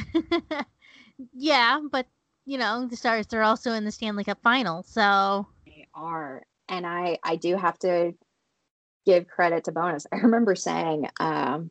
yeah, 1.33 1.79
but 1.93 2.09
you 2.45 2.59
know 2.59 2.89
the 2.89 2.97
Stars 2.97 3.33
are 3.33 3.43
also 3.43 3.71
in 3.71 3.85
the 3.85 3.93
Stanley 3.93 4.25
Cup 4.25 4.43
final, 4.43 4.83
so 4.83 5.47
are, 5.95 6.43
and 6.69 6.87
I 6.87 7.19
I 7.23 7.37
do 7.37 7.57
have 7.57 7.79
to 7.81 8.15
give 9.07 9.29
credit 9.29 9.65
to 9.65 9.73
Bowness. 9.73 10.07
I 10.13 10.17
remember 10.17 10.55
saying 10.55 11.09
um, 11.21 11.71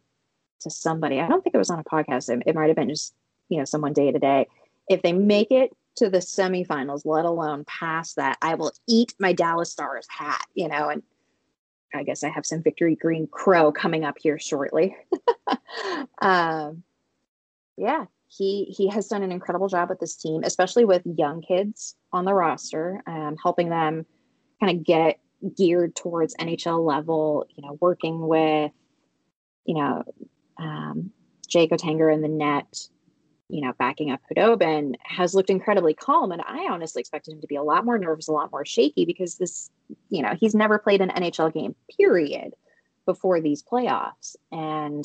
to 0.61 0.69
somebody, 0.69 1.19
I 1.19 1.27
don't 1.27 1.43
think 1.43 1.55
it 1.55 1.59
was 1.59 1.69
on 1.69 1.79
a 1.79 1.83
podcast. 1.83 2.29
It, 2.29 2.43
it 2.45 2.55
might 2.55 2.67
have 2.67 2.75
been 2.75 2.89
just 2.89 3.13
you 3.49 3.57
know 3.57 3.65
someone 3.65 3.93
day 3.93 4.11
to 4.11 4.19
day. 4.19 4.47
If 4.89 5.01
they 5.01 5.13
make 5.13 5.51
it 5.51 5.75
to 5.97 6.09
the 6.09 6.17
semifinals, 6.17 7.05
let 7.05 7.25
alone 7.25 7.65
past 7.65 8.15
that, 8.15 8.37
I 8.41 8.55
will 8.55 8.71
eat 8.87 9.13
my 9.19 9.33
Dallas 9.33 9.71
Stars 9.71 10.07
hat. 10.09 10.45
You 10.53 10.67
know, 10.67 10.89
and 10.89 11.03
I 11.93 12.03
guess 12.03 12.23
I 12.23 12.29
have 12.29 12.45
some 12.45 12.63
victory 12.63 12.95
green 12.95 13.27
crow 13.27 13.71
coming 13.71 14.03
up 14.03 14.17
here 14.19 14.39
shortly. 14.39 14.95
um, 16.21 16.83
yeah, 17.77 18.05
he 18.27 18.65
he 18.65 18.87
has 18.89 19.07
done 19.07 19.23
an 19.23 19.31
incredible 19.31 19.67
job 19.67 19.89
with 19.89 19.99
this 19.99 20.15
team, 20.15 20.43
especially 20.43 20.85
with 20.85 21.01
young 21.05 21.41
kids 21.41 21.95
on 22.11 22.25
the 22.25 22.33
roster, 22.33 23.01
um, 23.07 23.37
helping 23.41 23.69
them 23.69 24.05
kind 24.63 24.77
of 24.77 24.85
get 24.85 25.19
geared 25.55 25.95
towards 25.95 26.35
NHL 26.35 26.85
level, 26.85 27.45
you 27.55 27.65
know, 27.65 27.77
working 27.81 28.27
with, 28.27 28.71
you 29.65 29.75
know, 29.75 30.03
um, 30.57 31.11
Jake 31.47 31.71
Oettinger 31.71 32.13
in 32.13 32.21
the 32.21 32.29
net, 32.29 32.87
you 33.49 33.61
know, 33.61 33.73
backing 33.77 34.09
up 34.09 34.21
Khudobin 34.31 34.95
has 35.03 35.35
looked 35.35 35.49
incredibly 35.49 35.93
calm. 35.93 36.31
And 36.31 36.41
I 36.41 36.67
honestly 36.71 37.01
expected 37.01 37.33
him 37.33 37.41
to 37.41 37.47
be 37.47 37.57
a 37.57 37.63
lot 37.63 37.83
more 37.83 37.97
nervous, 37.97 38.27
a 38.27 38.31
lot 38.31 38.51
more 38.51 38.65
shaky 38.65 39.05
because 39.05 39.35
this, 39.35 39.69
you 40.09 40.21
know, 40.21 40.33
he's 40.39 40.55
never 40.55 40.79
played 40.79 41.01
an 41.01 41.09
NHL 41.09 41.53
game, 41.53 41.75
period, 41.97 42.53
before 43.05 43.41
these 43.41 43.61
playoffs. 43.61 44.37
And 44.51 45.03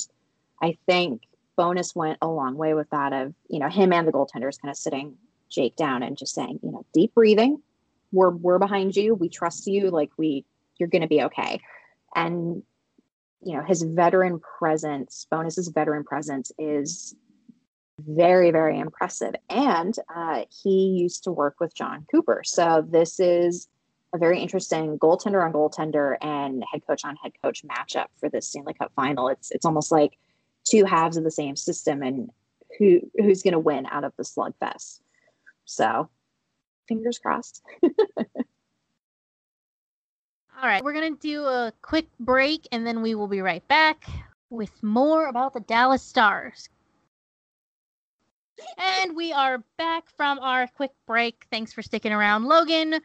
I 0.63 0.79
think 0.87 1.23
Bowness 1.57 1.97
went 1.97 2.19
a 2.23 2.29
long 2.29 2.57
way 2.57 2.75
with 2.75 2.89
that 2.91 3.13
of, 3.13 3.35
you 3.49 3.59
know, 3.59 3.69
him 3.69 3.93
and 3.93 4.07
the 4.07 4.13
goaltenders 4.13 4.61
kind 4.61 4.71
of 4.71 4.77
sitting 4.77 5.17
Jake 5.51 5.75
down 5.75 6.05
and 6.05 6.17
just 6.17 6.35
saying, 6.35 6.61
you 6.63 6.71
know, 6.71 6.87
deep 6.95 7.15
breathing, 7.15 7.61
we're 8.13 8.31
we're 8.31 8.59
behind 8.59 8.97
you. 8.97 9.15
We 9.15 9.29
trust 9.29 9.67
you. 9.67 9.91
Like 9.91 10.11
we 10.17 10.45
you're 10.79 10.89
going 10.89 11.03
to 11.03 11.09
be 11.09 11.23
okay. 11.25 11.61
And 12.15 12.63
you 13.43 13.57
know 13.57 13.63
his 13.63 13.83
veteran 13.83 14.41
presence 14.59 15.27
Bowness's 15.31 15.69
veteran 15.69 16.05
presence 16.05 16.53
is 16.59 17.15
very 17.99 18.51
very 18.51 18.79
impressive. 18.79 19.35
And 19.49 19.95
uh, 20.15 20.45
he 20.63 20.99
used 21.01 21.25
to 21.25 21.33
work 21.33 21.57
with 21.61 21.75
jon 21.75 22.07
cooper. 22.11 22.43
So 22.45 22.87
this 22.89 23.21
is 23.21 23.69
a 24.15 24.19
very 24.19 24.41
interesting 24.41 24.99
goaltender 24.99 25.45
on 25.45 25.53
goaltender 25.53 26.17
and 26.23 26.65
head 26.71 26.83
coach 26.87 27.05
on 27.05 27.17
head 27.17 27.33
coach 27.43 27.63
matchup 27.65 28.07
for 28.19 28.29
this 28.29 28.49
stanley 28.49 28.75
cup 28.75 28.93
final. 28.97 29.29
It's 29.29 29.51
it's 29.51 29.67
almost 29.67 29.93
like 29.93 30.19
two 30.65 30.85
halves 30.85 31.17
of 31.17 31.25
the 31.25 31.31
same 31.31 31.57
system 31.57 32.03
and 32.03 32.31
who 32.79 33.01
who's 33.17 33.43
going 33.43 33.53
to 33.53 33.59
win 33.59 33.87
out 33.87 34.05
of 34.05 34.13
the 34.17 34.23
slugfest. 34.23 35.01
So 35.65 36.09
fingers 36.89 37.19
crossed. 37.19 37.63
All 40.61 40.65
right, 40.65 40.83
we're 40.83 40.93
going 40.93 41.15
to 41.15 41.21
do 41.21 41.45
a 41.45 41.73
quick 41.83 42.09
break 42.19 42.67
and 42.73 42.85
then 42.85 43.01
we 43.01 43.15
will 43.15 43.29
be 43.29 43.41
right 43.41 43.67
back 43.69 44.07
with 44.51 44.83
more 44.83 45.27
about 45.27 45.55
the 45.55 45.61
Dallas 45.61 46.03
Stars. 46.03 46.69
And 48.77 49.15
we 49.15 49.33
are 49.33 49.63
back 49.77 50.05
from 50.17 50.41
our 50.41 50.67
quick 50.67 50.91
break. 51.07 51.47
Thanks 51.53 51.73
for 51.73 51.83
sticking 51.83 52.13
around, 52.13 52.45
Logan. 52.45 53.01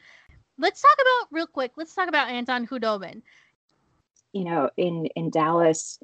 Let's 0.58 0.82
talk 0.82 0.96
about 0.96 1.28
real 1.32 1.46
quick. 1.46 1.74
Let's 1.76 1.94
talk 1.94 2.08
about 2.08 2.30
Anton 2.30 2.66
Khudobin. 2.66 3.22
You 4.32 4.46
know, 4.46 4.70
in 4.78 5.06
in 5.16 5.30
Dallas, 5.30 6.00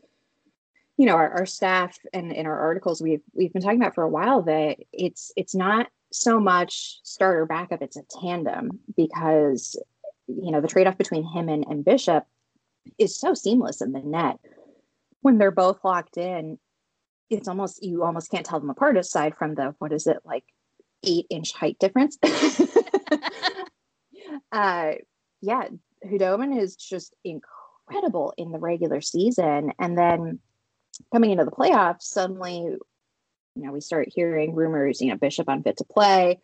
you 0.98 1.08
know, 1.08 1.16
our, 1.16 1.32
our 1.32 1.46
staff 1.48 1.98
and 2.14 2.32
in 2.32 2.46
our 2.46 2.60
articles 2.60 3.02
we've 3.02 3.24
we've 3.34 3.52
been 3.52 3.62
talking 3.62 3.82
about 3.82 3.96
for 3.96 4.04
a 4.04 4.10
while 4.10 4.44
that 4.44 4.78
it's 4.94 5.32
it's 5.36 5.56
not 5.56 5.88
so 6.12 6.40
much 6.40 7.00
starter 7.04 7.46
backup, 7.46 7.82
it's 7.82 7.98
a 7.98 8.04
tandem 8.22 8.80
because 8.96 9.82
you 10.28 10.52
know 10.52 10.62
the 10.62 10.68
trade 10.68 10.88
off 10.88 10.98
between 10.98 11.24
him 11.24 11.50
and, 11.50 11.66
and 11.68 11.86
Bishop 11.86 12.26
is 12.98 13.18
so 13.18 13.34
seamless 13.34 13.82
in 13.82 13.92
the 13.92 14.00
net. 14.00 14.40
When 15.22 15.38
they're 15.38 15.52
both 15.52 15.84
locked 15.84 16.18
in, 16.18 16.58
it's 17.30 17.48
almost 17.48 17.84
you 17.84 18.04
almost 18.04 18.32
can't 18.32 18.46
tell 18.46 18.60
them 18.60 18.70
apart 18.70 18.98
aside 18.98 19.36
from 19.38 19.56
the 19.56 19.76
what 19.80 19.92
is 19.92 20.08
it 20.08 20.18
like 20.26 20.44
eight 21.04 21.26
inch 21.30 21.54
height 21.54 21.78
difference. 21.80 22.18
uh, 24.52 24.92
yeah, 25.42 25.68
Khudobin 26.06 26.60
is 26.60 26.76
just 26.76 27.16
incredible 27.24 28.34
in 28.38 28.52
the 28.52 28.60
regular 28.60 29.02
season, 29.02 29.72
and 29.80 29.98
then 29.98 30.40
coming 31.14 31.32
into 31.32 31.46
the 31.46 31.52
playoffs, 31.52 32.04
suddenly, 32.04 32.76
you 33.60 33.66
know, 33.66 33.74
we 33.74 33.82
start 33.82 34.08
hearing 34.14 34.56
rumors. 34.56 35.02
You 35.02 35.10
know, 35.10 35.18
Bishop 35.18 35.48
unfit 35.48 35.78
to 35.78 35.84
play, 35.84 36.40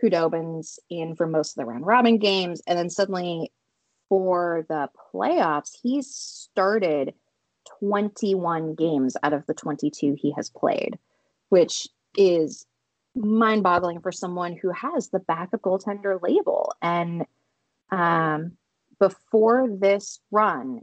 Khudobin's 0.00 0.78
in 0.88 1.16
for 1.16 1.26
most 1.26 1.52
of 1.52 1.56
the 1.56 1.66
round 1.66 1.86
robin 1.86 2.18
games, 2.18 2.62
and 2.66 2.78
then 2.78 2.90
suddenly 2.90 3.52
for 4.08 4.64
the 4.68 4.88
playoffs, 5.12 5.70
he's 5.82 6.12
started 6.14 7.14
21 7.80 8.74
games 8.74 9.16
out 9.22 9.32
of 9.32 9.46
the 9.46 9.54
22 9.54 10.16
he 10.18 10.32
has 10.36 10.50
played, 10.50 10.98
which 11.48 11.88
is 12.16 12.66
mind 13.14 13.62
boggling 13.62 14.00
for 14.00 14.12
someone 14.12 14.56
who 14.56 14.70
has 14.72 15.08
the 15.08 15.20
backup 15.20 15.62
goaltender 15.62 16.20
label. 16.22 16.72
And 16.82 17.24
um, 17.90 18.52
before 18.98 19.68
this 19.68 20.20
run, 20.30 20.82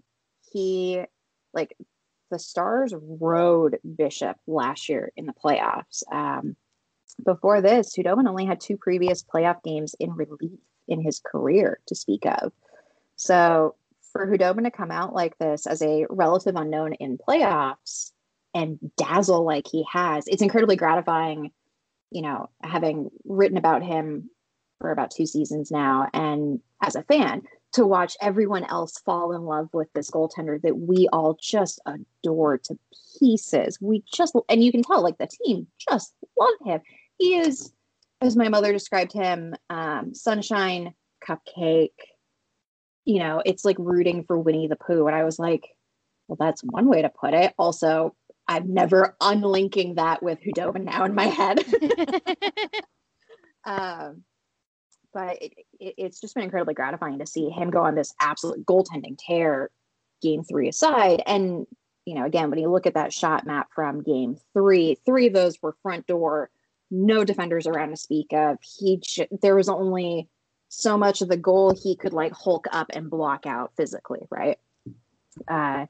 he, 0.51 1.03
like, 1.53 1.75
the 2.29 2.39
Stars 2.39 2.93
rode 2.95 3.79
Bishop 3.97 4.37
last 4.47 4.89
year 4.89 5.11
in 5.15 5.25
the 5.25 5.33
playoffs. 5.33 6.03
Um, 6.11 6.55
before 7.23 7.61
this, 7.61 7.95
Khudobin 7.95 8.27
only 8.27 8.45
had 8.45 8.59
two 8.59 8.77
previous 8.77 9.23
playoff 9.23 9.63
games 9.63 9.95
in 9.99 10.13
relief 10.13 10.59
in 10.87 11.01
his 11.01 11.19
career 11.19 11.79
to 11.87 11.95
speak 11.95 12.25
of. 12.25 12.51
So 13.15 13.75
for 14.11 14.27
Khudobin 14.27 14.63
to 14.63 14.71
come 14.71 14.91
out 14.91 15.13
like 15.13 15.37
this 15.37 15.65
as 15.65 15.81
a 15.81 16.05
relative 16.09 16.55
unknown 16.55 16.93
in 16.93 17.17
playoffs 17.17 18.11
and 18.53 18.79
dazzle 18.97 19.45
like 19.45 19.67
he 19.67 19.85
has, 19.91 20.27
it's 20.27 20.41
incredibly 20.41 20.75
gratifying, 20.75 21.51
you 22.11 22.21
know, 22.21 22.49
having 22.61 23.09
written 23.25 23.57
about 23.57 23.83
him 23.83 24.29
for 24.79 24.91
about 24.91 25.11
two 25.11 25.25
seasons 25.25 25.71
now 25.71 26.07
and 26.13 26.59
as 26.83 26.95
a 26.95 27.03
fan 27.03 27.41
to 27.73 27.85
watch 27.85 28.15
everyone 28.21 28.63
else 28.65 28.97
fall 28.99 29.33
in 29.35 29.43
love 29.43 29.69
with 29.73 29.91
this 29.93 30.09
goaltender 30.09 30.61
that 30.61 30.77
we 30.77 31.07
all 31.11 31.37
just 31.41 31.79
adore 31.85 32.57
to 32.57 32.77
pieces. 33.19 33.77
We 33.81 34.03
just 34.11 34.35
and 34.49 34.63
you 34.63 34.71
can 34.71 34.83
tell 34.83 35.03
like 35.03 35.17
the 35.17 35.27
team 35.27 35.67
just 35.77 36.13
love 36.39 36.55
him. 36.65 36.81
He 37.17 37.37
is 37.37 37.71
as 38.21 38.35
my 38.35 38.49
mother 38.49 38.73
described 38.73 39.13
him, 39.13 39.55
um, 39.69 40.13
sunshine 40.13 40.93
cupcake 41.27 41.91
you 43.07 43.19
know, 43.19 43.41
it's 43.45 43.63
like 43.63 43.77
rooting 43.79 44.25
for 44.25 44.37
Winnie 44.37 44.67
the 44.67 44.75
Pooh. 44.75 45.07
And 45.07 45.15
I 45.15 45.23
was 45.23 45.39
like, 45.39 45.65
well, 46.27 46.35
that's 46.37 46.61
one 46.61 46.87
way 46.87 47.01
to 47.01 47.09
put 47.09 47.33
it. 47.33 47.53
Also, 47.57 48.13
I'm 48.49 48.73
never 48.73 49.15
unlinking 49.21 49.95
that 49.95 50.21
with 50.21 50.39
Khudobin 50.41 50.83
now 50.83 51.05
in 51.05 51.15
my 51.15 51.27
head. 51.27 51.63
um, 53.65 54.23
but 55.13 55.41
it, 55.41 55.53
it, 55.79 55.93
it's 55.97 56.21
just 56.21 56.35
been 56.35 56.43
incredibly 56.43 56.73
gratifying 56.73 57.19
to 57.19 57.25
see 57.25 57.49
him 57.49 57.69
go 57.69 57.83
on 57.83 57.95
this 57.95 58.13
absolute 58.19 58.65
goaltending 58.65 59.17
tear, 59.17 59.69
game 60.21 60.43
three 60.43 60.69
aside. 60.69 61.21
And, 61.25 61.65
you 62.05 62.15
know, 62.15 62.25
again, 62.25 62.49
when 62.49 62.59
you 62.59 62.69
look 62.69 62.87
at 62.87 62.93
that 62.93 63.13
shot 63.13 63.45
map 63.45 63.69
from 63.73 64.03
game 64.03 64.37
three, 64.53 64.97
three 65.05 65.27
of 65.27 65.33
those 65.33 65.61
were 65.61 65.75
front 65.81 66.07
door, 66.07 66.49
no 66.89 67.23
defenders 67.23 67.67
around 67.67 67.89
to 67.89 67.97
speak 67.97 68.27
of. 68.33 68.57
He, 68.61 69.01
there 69.41 69.55
was 69.55 69.69
only 69.69 70.29
so 70.69 70.97
much 70.97 71.21
of 71.21 71.29
the 71.29 71.37
goal 71.37 71.73
he 71.73 71.95
could 71.95 72.13
like 72.13 72.33
hulk 72.33 72.67
up 72.71 72.87
and 72.93 73.09
block 73.09 73.45
out 73.45 73.71
physically, 73.75 74.27
right? 74.29 74.57
Uh, 75.47 75.85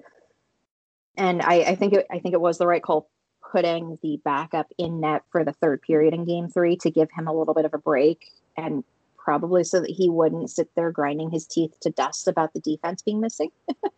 and 1.15 1.41
I, 1.41 1.61
I 1.61 1.75
think 1.75 1.93
it, 1.93 2.05
I 2.11 2.19
think 2.19 2.33
it 2.33 2.41
was 2.41 2.57
the 2.57 2.67
right 2.67 2.81
call 2.81 3.09
putting 3.51 3.97
the 4.03 4.19
backup 4.23 4.67
in 4.77 4.99
net 4.99 5.23
for 5.31 5.43
the 5.43 5.53
third 5.53 5.81
period 5.81 6.13
in 6.13 6.25
game 6.25 6.49
three 6.49 6.75
to 6.77 6.91
give 6.91 7.09
him 7.15 7.27
a 7.27 7.33
little 7.33 7.53
bit 7.53 7.65
of 7.65 7.73
a 7.73 7.77
break 7.77 8.31
and 8.57 8.83
probably 9.27 9.65
so 9.65 9.81
that 9.81 9.89
he 9.89 10.09
wouldn't 10.09 10.49
sit 10.49 10.69
there 10.73 10.89
grinding 10.89 11.29
his 11.29 11.45
teeth 11.45 11.77
to 11.81 11.89
dust 11.89 12.29
about 12.29 12.53
the 12.53 12.61
defense 12.61 13.01
being 13.01 13.19
missing. 13.19 13.49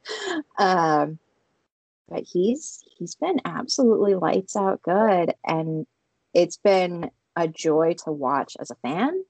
um, 0.58 1.20
but 2.10 2.24
he's 2.24 2.84
he's 2.98 3.14
been 3.14 3.40
absolutely 3.46 4.16
lights 4.16 4.56
out 4.56 4.82
good, 4.82 5.36
and 5.46 5.86
it's 6.34 6.58
been 6.58 7.12
a 7.36 7.48
joy 7.48 7.94
to 8.06 8.12
watch 8.12 8.58
as 8.60 8.72
a 8.72 8.76
fan 8.82 9.24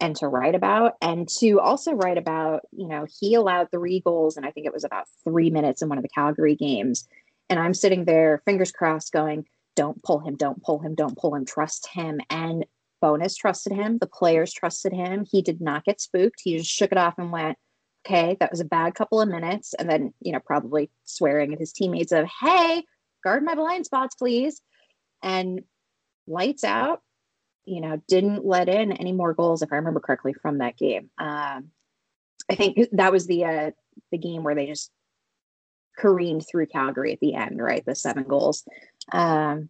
and 0.00 0.14
to 0.16 0.28
write 0.28 0.54
about 0.54 0.96
and 1.00 1.26
to 1.26 1.60
also 1.60 1.92
write 1.92 2.18
about 2.18 2.60
you 2.70 2.86
know 2.86 3.06
he 3.18 3.34
allowed 3.34 3.70
three 3.70 4.00
goals 4.00 4.36
and 4.36 4.44
i 4.46 4.50
think 4.50 4.66
it 4.66 4.72
was 4.72 4.84
about 4.84 5.06
three 5.24 5.50
minutes 5.50 5.82
in 5.82 5.88
one 5.88 5.98
of 5.98 6.02
the 6.02 6.08
calgary 6.10 6.54
games 6.54 7.08
and 7.50 7.58
i'm 7.58 7.74
sitting 7.74 8.04
there 8.04 8.40
fingers 8.44 8.70
crossed 8.70 9.12
going 9.12 9.44
don't 9.74 10.00
pull 10.04 10.20
him 10.20 10.36
don't 10.36 10.62
pull 10.62 10.78
him 10.78 10.94
don't 10.94 11.18
pull 11.18 11.34
him 11.34 11.44
trust 11.44 11.88
him 11.92 12.20
and 12.30 12.64
Bowness 13.00 13.36
trusted 13.36 13.72
him 13.72 13.98
the 13.98 14.06
players 14.06 14.52
trusted 14.52 14.92
him 14.92 15.24
he 15.30 15.42
did 15.42 15.60
not 15.60 15.84
get 15.84 16.00
spooked 16.00 16.40
he 16.42 16.58
just 16.58 16.70
shook 16.70 16.92
it 16.92 16.98
off 16.98 17.14
and 17.18 17.32
went 17.32 17.56
okay 18.06 18.36
that 18.40 18.50
was 18.50 18.60
a 18.60 18.64
bad 18.64 18.94
couple 18.94 19.20
of 19.20 19.28
minutes 19.28 19.74
and 19.74 19.88
then 19.88 20.12
you 20.20 20.32
know 20.32 20.40
probably 20.44 20.90
swearing 21.04 21.52
at 21.52 21.60
his 21.60 21.72
teammates 21.72 22.12
of 22.12 22.26
hey 22.40 22.84
guard 23.24 23.44
my 23.44 23.54
blind 23.54 23.84
spots 23.84 24.14
please 24.14 24.60
and 25.22 25.62
lights 26.26 26.64
out 26.64 27.00
you 27.68 27.82
know, 27.82 28.00
didn't 28.08 28.46
let 28.46 28.68
in 28.68 28.92
any 28.92 29.12
more 29.12 29.34
goals, 29.34 29.62
if 29.62 29.72
I 29.72 29.76
remember 29.76 30.00
correctly, 30.00 30.32
from 30.32 30.58
that 30.58 30.78
game. 30.78 31.10
Um, 31.18 31.70
I 32.50 32.54
think 32.54 32.78
that 32.92 33.12
was 33.12 33.26
the 33.26 33.44
uh, 33.44 33.70
the 34.10 34.18
game 34.18 34.42
where 34.42 34.54
they 34.54 34.66
just 34.66 34.90
careened 35.98 36.46
through 36.48 36.66
Calgary 36.66 37.12
at 37.12 37.20
the 37.20 37.34
end, 37.34 37.60
right? 37.60 37.84
The 37.84 37.94
seven 37.94 38.24
goals. 38.24 38.64
Um, 39.12 39.68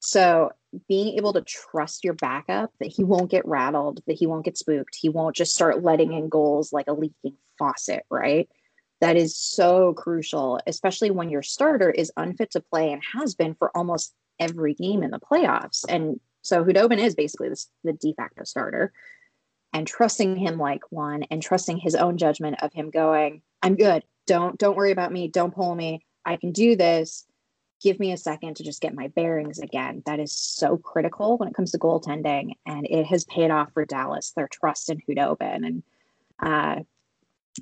so 0.00 0.50
being 0.88 1.16
able 1.16 1.32
to 1.34 1.42
trust 1.42 2.04
your 2.04 2.14
backup 2.14 2.72
that 2.80 2.92
he 2.92 3.04
won't 3.04 3.30
get 3.30 3.46
rattled, 3.46 4.02
that 4.06 4.16
he 4.18 4.26
won't 4.26 4.44
get 4.44 4.58
spooked, 4.58 4.96
he 4.98 5.08
won't 5.08 5.36
just 5.36 5.54
start 5.54 5.82
letting 5.82 6.12
in 6.12 6.28
goals 6.28 6.72
like 6.72 6.86
a 6.88 6.92
leaking 6.92 7.36
faucet, 7.58 8.04
right? 8.10 8.48
That 9.00 9.16
is 9.16 9.36
so 9.36 9.94
crucial, 9.94 10.60
especially 10.66 11.10
when 11.10 11.28
your 11.28 11.42
starter 11.42 11.90
is 11.90 12.12
unfit 12.16 12.52
to 12.52 12.60
play 12.60 12.92
and 12.92 13.02
has 13.16 13.34
been 13.34 13.54
for 13.54 13.76
almost 13.76 14.14
every 14.38 14.74
game 14.74 15.02
in 15.02 15.10
the 15.10 15.20
playoffs. 15.20 15.84
And 15.88 16.20
so 16.42 16.64
Khudobin 16.64 16.98
is 16.98 17.14
basically 17.14 17.48
the, 17.48 17.64
the 17.84 17.92
de 17.92 18.14
facto 18.14 18.44
starter. 18.44 18.92
And 19.74 19.86
trusting 19.86 20.36
him 20.36 20.58
like 20.58 20.82
one 20.90 21.22
and 21.30 21.42
trusting 21.42 21.78
his 21.78 21.94
own 21.94 22.18
judgment 22.18 22.62
of 22.62 22.74
him 22.74 22.90
going, 22.90 23.40
I'm 23.62 23.74
good. 23.74 24.04
Don't 24.26 24.58
don't 24.58 24.76
worry 24.76 24.92
about 24.92 25.12
me. 25.12 25.28
Don't 25.28 25.54
pull 25.54 25.74
me. 25.74 26.04
I 26.26 26.36
can 26.36 26.52
do 26.52 26.76
this. 26.76 27.26
Give 27.82 27.98
me 27.98 28.12
a 28.12 28.16
second 28.16 28.56
to 28.56 28.64
just 28.64 28.80
get 28.80 28.94
my 28.94 29.08
bearings 29.08 29.58
again. 29.58 30.02
That 30.06 30.20
is 30.20 30.32
so 30.32 30.76
critical 30.76 31.36
when 31.36 31.48
it 31.48 31.54
comes 31.54 31.72
to 31.72 31.78
goaltending. 31.78 32.52
And 32.66 32.86
it 32.88 33.06
has 33.06 33.24
paid 33.24 33.50
off 33.50 33.72
for 33.72 33.84
Dallas, 33.84 34.32
their 34.36 34.48
trust 34.48 34.90
in 34.90 35.00
Khudobin. 35.00 35.66
And 35.66 35.82
uh, 36.40 36.82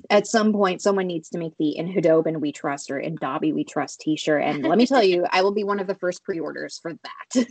at 0.09 0.27
some 0.27 0.53
point 0.53 0.81
someone 0.81 1.07
needs 1.07 1.29
to 1.29 1.37
make 1.37 1.53
the 1.57 1.75
in 1.75 1.93
Khudobin 1.93 2.39
we 2.39 2.51
trust 2.51 2.91
or 2.91 2.99
in 2.99 3.15
Dobby 3.15 3.51
we 3.51 3.63
trust 3.63 3.99
t-shirt 3.99 4.41
and 4.41 4.63
let 4.63 4.77
me 4.77 4.87
tell 4.87 5.03
you 5.03 5.25
I 5.29 5.41
will 5.41 5.53
be 5.53 5.65
one 5.65 5.81
of 5.81 5.87
the 5.87 5.95
first 5.95 6.23
pre-orders 6.23 6.79
for 6.81 6.93
that. 6.93 7.45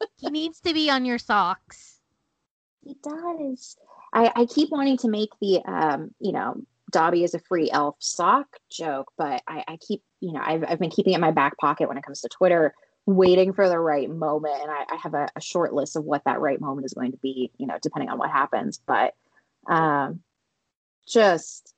he 0.16 0.30
needs 0.30 0.60
to 0.62 0.74
be 0.74 0.90
on 0.90 1.04
your 1.04 1.18
socks. 1.18 2.00
He 2.84 2.96
does. 3.02 3.76
I, 4.12 4.32
I 4.34 4.46
keep 4.46 4.70
wanting 4.70 4.96
to 4.98 5.08
make 5.08 5.30
the 5.40 5.62
um, 5.64 6.10
you 6.18 6.32
know, 6.32 6.56
Dobby 6.90 7.24
is 7.24 7.34
a 7.34 7.38
free 7.38 7.70
elf 7.70 7.96
sock 7.98 8.46
joke, 8.70 9.12
but 9.18 9.42
I, 9.46 9.64
I 9.68 9.76
keep, 9.76 10.02
you 10.20 10.32
know, 10.32 10.40
I've, 10.44 10.64
I've 10.66 10.78
been 10.78 10.90
keeping 10.90 11.12
it 11.12 11.16
in 11.16 11.20
my 11.20 11.30
back 11.30 11.56
pocket 11.58 11.88
when 11.88 11.98
it 11.98 12.04
comes 12.04 12.20
to 12.22 12.28
Twitter, 12.28 12.74
waiting 13.06 13.52
for 13.52 13.68
the 13.68 13.78
right 13.78 14.10
moment. 14.10 14.60
And 14.60 14.70
I, 14.70 14.84
I 14.90 14.96
have 15.02 15.14
a, 15.14 15.28
a 15.36 15.40
short 15.40 15.72
list 15.72 15.96
of 15.96 16.04
what 16.04 16.24
that 16.24 16.40
right 16.40 16.60
moment 16.60 16.84
is 16.84 16.94
going 16.94 17.12
to 17.12 17.18
be, 17.18 17.50
you 17.58 17.66
know, 17.66 17.78
depending 17.80 18.10
on 18.10 18.18
what 18.18 18.30
happens. 18.30 18.80
But 18.86 19.14
um 19.68 20.20
just 21.06 21.74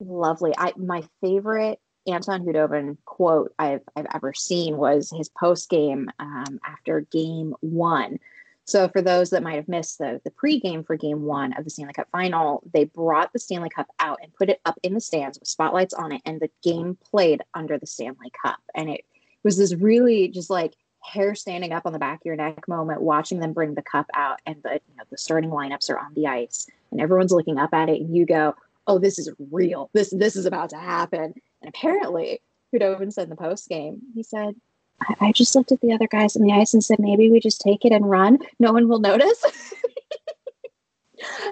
lovely. 0.00 0.52
I 0.56 0.72
my 0.76 1.04
favorite 1.20 1.78
Anton 2.06 2.44
Khudobin 2.44 2.96
quote 3.04 3.52
I've 3.58 3.82
I've 3.94 4.06
ever 4.14 4.32
seen 4.34 4.76
was 4.76 5.12
his 5.16 5.28
post 5.28 5.68
game 5.68 6.10
um, 6.18 6.60
after 6.64 7.00
game 7.00 7.54
one. 7.60 8.18
So 8.66 8.88
for 8.88 9.00
those 9.00 9.30
that 9.30 9.44
might 9.44 9.54
have 9.54 9.68
missed 9.68 9.98
the 9.98 10.20
the 10.24 10.30
pregame 10.30 10.84
for 10.84 10.96
game 10.96 11.22
one 11.22 11.52
of 11.52 11.64
the 11.64 11.70
Stanley 11.70 11.92
Cup 11.92 12.08
final, 12.10 12.62
they 12.72 12.84
brought 12.84 13.32
the 13.32 13.38
Stanley 13.38 13.70
Cup 13.70 13.86
out 14.00 14.18
and 14.22 14.34
put 14.34 14.50
it 14.50 14.60
up 14.64 14.78
in 14.82 14.94
the 14.94 15.00
stands 15.00 15.38
with 15.38 15.48
spotlights 15.48 15.94
on 15.94 16.12
it, 16.12 16.22
and 16.26 16.40
the 16.40 16.50
game 16.62 16.98
played 17.10 17.42
under 17.54 17.78
the 17.78 17.86
Stanley 17.86 18.32
Cup. 18.44 18.58
And 18.74 18.90
it 18.90 19.04
was 19.44 19.56
this 19.56 19.74
really 19.74 20.28
just 20.28 20.50
like 20.50 20.74
hair 21.06 21.36
standing 21.36 21.72
up 21.72 21.86
on 21.86 21.92
the 21.92 21.98
back 21.98 22.16
of 22.16 22.26
your 22.26 22.34
neck 22.34 22.66
moment 22.66 23.00
watching 23.00 23.38
them 23.38 23.52
bring 23.52 23.74
the 23.74 23.82
cup 23.82 24.06
out 24.14 24.40
and 24.44 24.56
the 24.64 24.72
you 24.72 24.96
know 24.96 25.04
the 25.10 25.16
starting 25.16 25.50
lineups 25.50 25.88
are 25.88 25.98
on 25.98 26.12
the 26.14 26.26
ice 26.26 26.66
and 26.90 27.00
everyone's 27.00 27.30
looking 27.30 27.58
up 27.58 27.72
at 27.72 27.88
it 27.88 28.00
and 28.00 28.14
you 28.14 28.26
go 28.26 28.54
oh 28.88 28.98
this 28.98 29.18
is 29.18 29.30
real 29.52 29.88
this 29.92 30.10
this 30.10 30.34
is 30.34 30.46
about 30.46 30.70
to 30.70 30.76
happen 30.76 31.32
and 31.62 31.68
apparently 31.68 32.40
Khudobin 32.74 33.12
said 33.12 33.24
in 33.24 33.30
the 33.30 33.36
post 33.36 33.68
game 33.68 34.00
he 34.16 34.24
said 34.24 34.56
I, 35.00 35.28
I 35.28 35.32
just 35.32 35.54
looked 35.54 35.72
at 35.72 35.80
the 35.80 35.92
other 35.92 36.06
guys 36.06 36.36
in 36.36 36.42
the 36.42 36.52
ice 36.52 36.74
and 36.74 36.84
said, 36.84 36.98
maybe 36.98 37.30
we 37.30 37.40
just 37.40 37.60
take 37.60 37.84
it 37.84 37.92
and 37.92 38.08
run. 38.08 38.38
No 38.58 38.72
one 38.72 38.88
will 38.88 39.00
notice. 39.00 39.42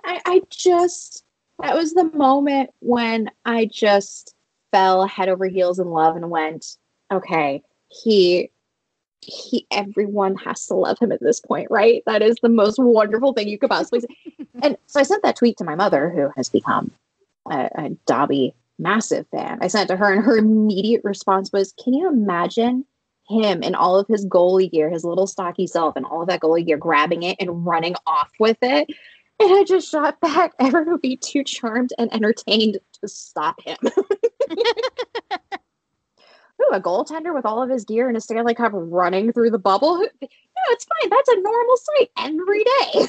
I, 0.05 0.21
I 0.25 0.43
just, 0.51 1.25
that 1.61 1.75
was 1.75 1.95
the 1.95 2.11
moment 2.13 2.71
when 2.81 3.31
I 3.45 3.67
just 3.67 4.35
fell 4.73 5.07
head 5.07 5.29
over 5.29 5.47
heels 5.47 5.79
in 5.79 5.91
love 5.91 6.17
and 6.17 6.31
went, 6.31 6.77
okay, 7.13 7.63
he 7.89 8.51
he 9.21 9.67
everyone 9.71 10.37
has 10.37 10.67
to 10.67 10.75
love 10.75 10.99
him 10.99 11.11
at 11.11 11.21
this 11.21 11.41
point, 11.41 11.71
right? 11.71 12.03
That 12.07 12.23
is 12.23 12.37
the 12.43 12.49
most 12.49 12.79
wonderful 12.79 13.33
thing 13.33 13.49
you 13.49 13.59
could 13.59 13.71
possibly 13.71 14.01
say. 14.01 14.09
and 14.63 14.77
so 14.87 15.01
I 15.01 15.03
sent 15.03 15.23
that 15.23 15.37
tweet 15.37 15.57
to 15.59 15.65
my 15.65 15.75
mother, 15.75 16.11
who 16.11 16.31
has 16.37 16.49
become 16.49 16.91
a, 17.51 17.71
a 17.75 17.91
Dobby 18.07 18.55
massive 18.79 19.27
fan. 19.29 19.59
I 19.63 19.69
sent 19.69 19.89
it 19.89 19.95
to 19.95 19.97
her, 19.97 20.13
and 20.13 20.23
her 20.23 20.37
immediate 20.37 21.03
response 21.05 21.53
was, 21.53 21.73
"Can 21.83 21.95
you 21.95 22.09
imagine 22.09 22.85
him 23.29 23.63
in 23.63 23.75
all 23.75 23.99
of 23.99 24.07
his 24.07 24.27
goalie 24.27 24.71
gear, 24.71 24.91
his 24.91 25.05
little 25.05 25.27
stocky 25.27 25.67
self, 25.67 25.97
and 25.97 26.07
all 26.07 26.23
of 26.23 26.29
that 26.29 26.41
goalie 26.41 26.67
gear, 26.67 26.77
grabbing 26.77 27.23
it 27.23 27.37
and 27.41 27.67
running 27.67 27.95
off 28.07 28.31
with 28.39 28.59
it?" 28.63 28.89
And 29.41 29.53
I 29.53 29.65
just 29.65 29.91
shot 29.91 30.21
back, 30.21 30.53
Erin 30.61 30.91
would 30.91 31.01
be 31.01 31.17
too 31.17 31.43
charmed 31.45 31.93
and 31.99 32.13
entertained 32.13 32.79
to 33.01 33.09
stop 33.09 33.61
him. 33.63 33.77
Ooh, 36.63 36.71
a 36.73 36.81
goaltender 36.81 37.35
with 37.35 37.45
all 37.45 37.61
of 37.63 37.69
his 37.69 37.85
gear 37.85 38.07
and 38.09 38.17
a 38.17 38.21
Stanley 38.21 38.55
Cup 38.55 38.71
running 38.75 39.33
through 39.33 39.51
the 39.51 39.59
bubble. 39.59 40.07
No, 40.57 40.73
it's 40.73 40.87
fine. 40.87 41.11
That's 41.11 41.29
a 41.29 41.41
normal 41.41 41.77
sight 41.77 42.11
every 42.17 42.65
day. 42.65 43.09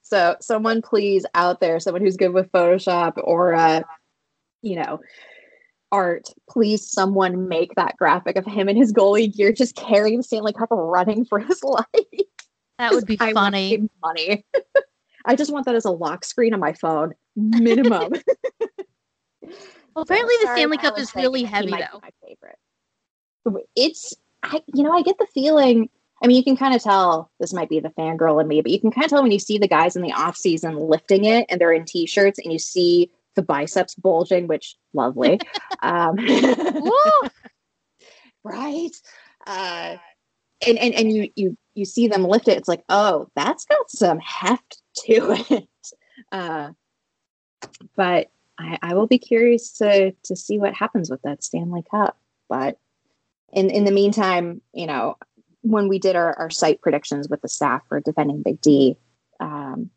so, 0.00 0.34
someone 0.40 0.80
please 0.80 1.26
out 1.34 1.60
there, 1.60 1.78
someone 1.78 2.00
who's 2.00 2.16
good 2.16 2.32
with 2.32 2.50
Photoshop 2.50 3.20
or, 3.22 3.54
uh, 3.54 3.82
you 4.62 4.76
know, 4.76 5.00
art, 5.92 6.28
please 6.48 6.88
someone 6.88 7.48
make 7.48 7.74
that 7.74 7.96
graphic 7.96 8.36
of 8.36 8.44
him 8.44 8.68
in 8.68 8.76
his 8.76 8.92
goalie 8.92 9.34
gear 9.34 9.52
just 9.52 9.76
carrying 9.76 10.18
the 10.18 10.22
Stanley 10.22 10.52
Cup 10.52 10.68
running 10.70 11.24
for 11.24 11.38
his 11.38 11.62
life. 11.64 11.84
That 12.78 12.92
would 12.92 13.06
be 13.06 13.18
I 13.20 13.32
funny. 13.32 13.88
Money. 14.02 14.44
I 15.26 15.36
just 15.36 15.52
want 15.52 15.66
that 15.66 15.74
as 15.74 15.84
a 15.84 15.90
lock 15.90 16.24
screen 16.24 16.54
on 16.54 16.60
my 16.60 16.72
phone, 16.72 17.14
minimum. 17.36 18.14
Well, 19.94 20.04
apparently 20.04 20.34
so, 20.36 20.46
the 20.46 20.52
Stanley 20.54 20.78
Cup 20.78 20.98
is 20.98 21.14
really 21.14 21.42
heavy, 21.42 21.72
though. 21.72 22.00
My 22.00 22.10
favorite. 22.24 23.66
It's, 23.74 24.14
I, 24.42 24.62
you 24.72 24.82
know, 24.82 24.92
I 24.92 25.02
get 25.02 25.18
the 25.18 25.26
feeling. 25.34 25.90
I 26.22 26.26
mean, 26.26 26.36
you 26.36 26.44
can 26.44 26.56
kind 26.56 26.74
of 26.74 26.82
tell 26.82 27.30
this 27.40 27.52
might 27.52 27.68
be 27.68 27.80
the 27.80 27.88
fangirl 27.90 28.40
in 28.40 28.46
me, 28.46 28.60
but 28.60 28.70
you 28.70 28.80
can 28.80 28.90
kind 28.90 29.04
of 29.04 29.10
tell 29.10 29.22
when 29.22 29.32
you 29.32 29.38
see 29.38 29.58
the 29.58 29.66
guys 29.66 29.96
in 29.96 30.02
the 30.02 30.12
off 30.12 30.36
season 30.36 30.76
lifting 30.76 31.24
it 31.24 31.46
and 31.48 31.60
they're 31.60 31.72
in 31.72 31.84
t-shirts 31.84 32.38
and 32.38 32.52
you 32.52 32.58
see 32.58 33.10
the 33.40 33.46
biceps 33.46 33.94
bulging, 33.94 34.46
which 34.46 34.76
lovely. 34.92 35.40
um, 35.82 36.16
right. 38.44 38.90
Uh, 39.46 39.96
and, 40.66 40.78
and 40.78 40.94
and 40.94 41.12
you 41.12 41.30
you 41.36 41.56
you 41.74 41.86
see 41.86 42.06
them 42.06 42.24
lift 42.24 42.48
it. 42.48 42.58
It's 42.58 42.68
like, 42.68 42.84
oh, 42.90 43.28
that's 43.34 43.64
got 43.64 43.90
some 43.90 44.20
heft 44.20 44.82
to 45.06 45.44
it. 45.50 45.66
Uh, 46.32 46.72
but 47.96 48.30
I, 48.58 48.78
I 48.82 48.94
will 48.94 49.06
be 49.06 49.18
curious 49.18 49.72
to 49.78 50.12
to 50.24 50.36
see 50.36 50.58
what 50.58 50.74
happens 50.74 51.10
with 51.10 51.22
that 51.22 51.42
Stanley 51.42 51.82
Cup. 51.90 52.18
But 52.46 52.76
in 53.54 53.70
in 53.70 53.84
the 53.84 53.90
meantime, 53.90 54.60
you 54.74 54.86
know, 54.86 55.16
when 55.62 55.88
we 55.88 55.98
did 55.98 56.14
our, 56.14 56.38
our 56.38 56.50
site 56.50 56.82
predictions 56.82 57.30
with 57.30 57.40
the 57.40 57.48
staff 57.48 57.80
for 57.88 58.00
defending 58.00 58.42
Big 58.42 58.60
D, 58.60 58.98
um, 59.40 59.88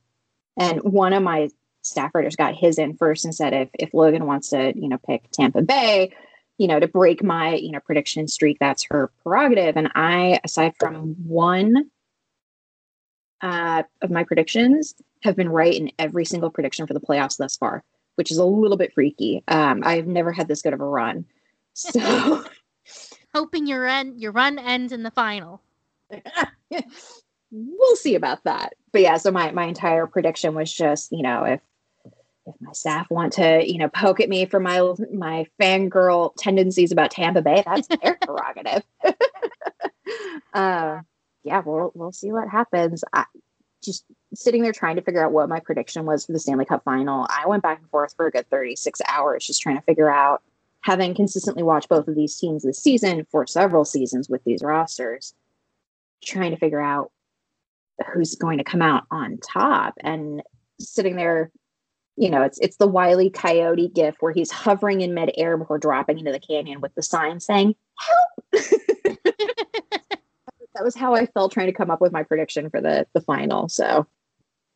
and 0.58 0.82
one 0.82 1.12
of 1.12 1.22
my 1.22 1.50
staff 1.84 2.12
writers 2.14 2.36
got 2.36 2.56
his 2.56 2.78
in 2.78 2.96
first 2.96 3.26
and 3.26 3.36
said 3.36 3.54
if 3.54 3.70
if 3.76 3.94
Logan 3.94 4.26
wants 4.26 4.50
to, 4.50 4.74
you 4.76 4.90
know, 4.90 4.98
pick 5.06 5.30
Tampa 5.32 5.62
Bay, 5.62 6.12
you 6.58 6.68
know, 6.68 6.80
to 6.80 6.88
break 6.88 7.24
my, 7.24 7.56
you 7.56 7.72
know, 7.72 7.80
prediction 7.80 8.28
streak, 8.28 8.58
that's 8.60 8.86
her 8.90 9.12
prerogative. 9.24 9.78
And 9.78 9.90
I, 9.96 10.40
aside 10.44 10.74
from 10.80 11.16
one 11.26 11.90
uh, 13.42 13.84
of 14.02 14.10
my 14.10 14.24
predictions, 14.24 14.96
have 15.24 15.36
been 15.36 15.50
right 15.50 15.74
in 15.74 15.92
every 16.00 16.26
single 16.26 16.50
prediction 16.50 16.88
for 16.88 16.94
the 16.94 17.02
playoffs 17.02 17.38
thus 17.38 17.56
far 17.56 17.84
which 18.16 18.32
is 18.32 18.38
a 18.38 18.46
little 18.46 18.78
bit 18.78 18.94
freaky. 18.94 19.44
Um, 19.48 19.82
I've 19.84 20.08
never 20.08 20.32
had 20.32 20.48
this 20.48 20.62
good 20.62 20.74
of 20.74 20.82
a 20.82 20.86
run. 20.86 21.26
So 21.74 22.44
hoping 23.34 23.68
your 23.68 23.82
run 23.82 24.18
your 24.20 24.32
run 24.32 24.60
ends 24.60 24.94
in 24.94 25.04
the 25.04 25.12
final. 25.12 25.62
we'll 27.52 27.96
see 27.96 28.16
about 28.16 28.44
that. 28.44 28.74
But 28.92 29.02
yeah, 29.02 29.18
so 29.18 29.32
my 29.32 29.52
my 29.52 29.66
entire 29.66 30.08
prediction 30.08 30.54
was 30.54 30.72
just, 30.72 31.12
you 31.12 31.24
know, 31.24 31.44
if 31.44 31.62
if 32.46 32.56
my 32.60 32.72
staff 32.74 33.10
want 33.10 33.34
to, 33.34 33.64
you 33.66 33.78
know, 33.78 33.90
poke 33.90 34.20
at 34.20 34.30
me 34.30 34.46
for 34.46 34.60
my 34.60 34.80
my 35.12 35.46
fangirl 35.60 36.32
tendencies 36.38 36.92
about 36.92 37.12
Tampa 37.12 37.42
Bay, 37.42 37.64
that's 37.66 37.88
their 37.88 38.16
prerogative. 38.22 38.84
uh, 40.54 41.00
yeah, 41.44 41.62
we'll 41.66 41.92
we'll 41.96 42.12
see 42.12 42.32
what 42.32 42.50
happens. 42.50 43.04
I, 43.14 43.26
just 43.84 44.06
sitting 44.34 44.64
there 44.64 44.72
trying 44.72 44.96
to 44.96 45.02
figure 45.02 45.24
out 45.24 45.32
what 45.32 45.50
my 45.50 45.60
prediction 45.60 46.06
was 46.06 46.26
for 46.26 46.32
the 46.32 46.40
Stanley 46.40 46.66
Cup 46.66 46.84
final. 46.84 47.28
I 47.30 47.48
went 47.48 47.64
back 47.64 47.80
and 47.80 47.90
forth 47.90 48.14
for 48.16 48.28
a 48.28 48.32
good 48.32 48.50
36 48.50 49.02
hours 49.08 49.46
just 49.46 49.62
trying 49.62 49.76
to 49.76 49.84
figure 49.84 50.10
out, 50.10 50.42
having 50.82 51.14
consistently 51.14 51.64
watched 51.64 51.90
both 51.90 52.08
of 52.08 52.16
these 52.16 52.38
teams 52.38 52.64
this 52.64 52.82
season 52.82 53.28
for 53.30 53.46
several 53.46 53.86
seasons 53.86 54.30
with 54.30 54.44
these 54.46 54.64
rosters, 54.64 55.34
trying 56.24 56.52
to 56.52 56.58
figure 56.58 56.82
out 56.82 57.12
who's 58.14 58.36
going 58.36 58.58
to 58.58 58.64
come 58.64 58.82
out 58.82 59.04
on 59.12 59.38
top. 59.38 59.96
And 60.00 60.42
sitting 60.80 61.16
there, 61.16 61.52
you 62.16 62.30
know, 62.30 62.44
it's 62.44 62.60
it's 62.60 62.78
the 62.78 62.88
Wiley 62.88 63.30
Coyote 63.30 63.90
gif 63.90 64.16
where 64.20 64.32
he's 64.32 64.52
hovering 64.52 65.02
in 65.02 65.14
midair 65.14 65.58
before 65.58 65.80
dropping 65.80 66.20
into 66.20 66.32
the 66.32 66.40
canyon 66.40 66.80
with 66.82 66.94
the 66.96 67.02
sign 67.02 67.40
saying, 67.40 67.76
Help! 68.00 68.46
that 70.74 70.84
was 70.84 70.96
how 70.96 71.16
I 71.16 71.26
felt 71.26 71.52
trying 71.52 71.68
to 71.68 71.74
come 71.74 71.90
up 71.90 72.02
with 72.02 72.12
my 72.12 72.24
prediction 72.24 72.70
for 72.70 72.82
the 72.82 73.08
the 73.14 73.22
final. 73.22 73.68
So 73.68 74.06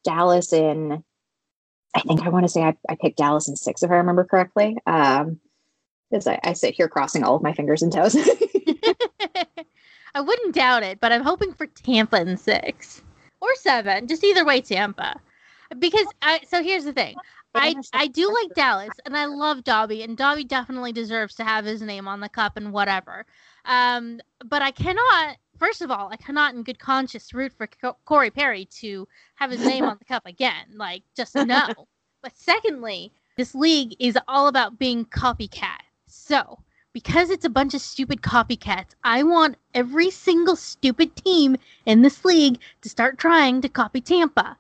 Dallas 0.04 0.52
in 0.52 1.04
I 1.96 2.02
think 2.02 2.24
I 2.24 2.30
want 2.30 2.46
to 2.46 2.52
say 2.52 2.64
I, 2.64 2.76
I 2.90 2.96
picked 2.96 3.18
Dallas 3.18 3.48
in 3.48 3.56
six 3.56 3.84
if 3.84 3.92
I 3.92 3.96
remember 3.96 4.24
correctly. 4.24 4.78
Um 4.88 5.40
as 6.12 6.26
I, 6.26 6.40
I 6.44 6.54
sit 6.54 6.74
here 6.74 6.88
crossing 6.88 7.24
all 7.24 7.36
of 7.36 7.44
my 7.44 7.54
fingers 7.54 7.82
and 7.82 7.92
toes. 7.92 8.16
I 10.16 10.22
wouldn't 10.22 10.56
doubt 10.56 10.84
it, 10.84 11.00
but 11.00 11.12
I'm 11.12 11.22
hoping 11.22 11.54
for 11.54 11.68
Tampa 11.68 12.20
in 12.22 12.38
six 12.38 13.04
or 13.42 13.54
seven. 13.56 14.08
Just 14.08 14.24
either 14.24 14.46
way, 14.46 14.62
Tampa. 14.62 15.20
Because 15.80 16.08
I 16.22 16.42
so 16.48 16.64
here's 16.64 16.86
the 16.86 16.94
thing. 16.94 17.16
I, 17.56 17.76
I 17.94 18.08
do 18.08 18.32
like 18.32 18.54
Dallas 18.54 18.94
and 19.06 19.18
I 19.18 19.26
love 19.26 19.64
Dobby 19.64 20.04
and 20.04 20.16
Dobby 20.16 20.44
definitely 20.44 20.92
deserves 20.92 21.34
to 21.36 21.44
have 21.44 21.66
his 21.66 21.82
name 21.82 22.08
on 22.08 22.20
the 22.20 22.30
cup 22.30 22.56
and 22.56 22.72
whatever. 22.72 23.26
Um, 23.66 24.20
but 24.46 24.62
I 24.62 24.70
cannot 24.72 25.38
first 25.58 25.82
of 25.82 25.92
all, 25.92 26.10
I 26.12 26.18
cannot 26.18 26.54
in 26.54 26.64
good 26.64 26.80
conscience 26.80 27.34
root 27.34 27.54
for 27.54 27.68
Corey 28.06 28.32
Perry 28.32 28.66
to 28.80 29.08
have 29.36 29.52
his 29.52 29.66
name 29.66 29.86
on 29.86 29.98
the 29.98 30.06
cup 30.06 30.26
again. 30.26 30.66
Like, 30.76 31.04
just 31.16 31.36
no. 31.36 31.68
but 32.22 32.36
secondly, 32.36 33.12
this 33.38 33.56
league 33.56 33.96
is 34.00 34.18
all 34.28 34.48
about 34.48 34.80
being 34.80 35.06
copycat. 35.06 35.82
So, 36.08 36.60
because 36.94 37.30
it's 37.30 37.46
a 37.46 37.50
bunch 37.50 37.74
of 37.74 37.82
stupid 37.82 38.22
copycats, 38.22 38.96
I 39.04 39.24
want 39.24 39.58
every 39.74 40.10
single 40.10 40.56
stupid 40.56 41.16
team 41.16 41.58
in 41.86 42.02
this 42.02 42.24
league 42.24 42.60
to 42.82 42.90
start 42.90 43.18
trying 43.18 43.62
to 43.62 43.70
copy 43.70 44.02
Tampa 44.02 44.58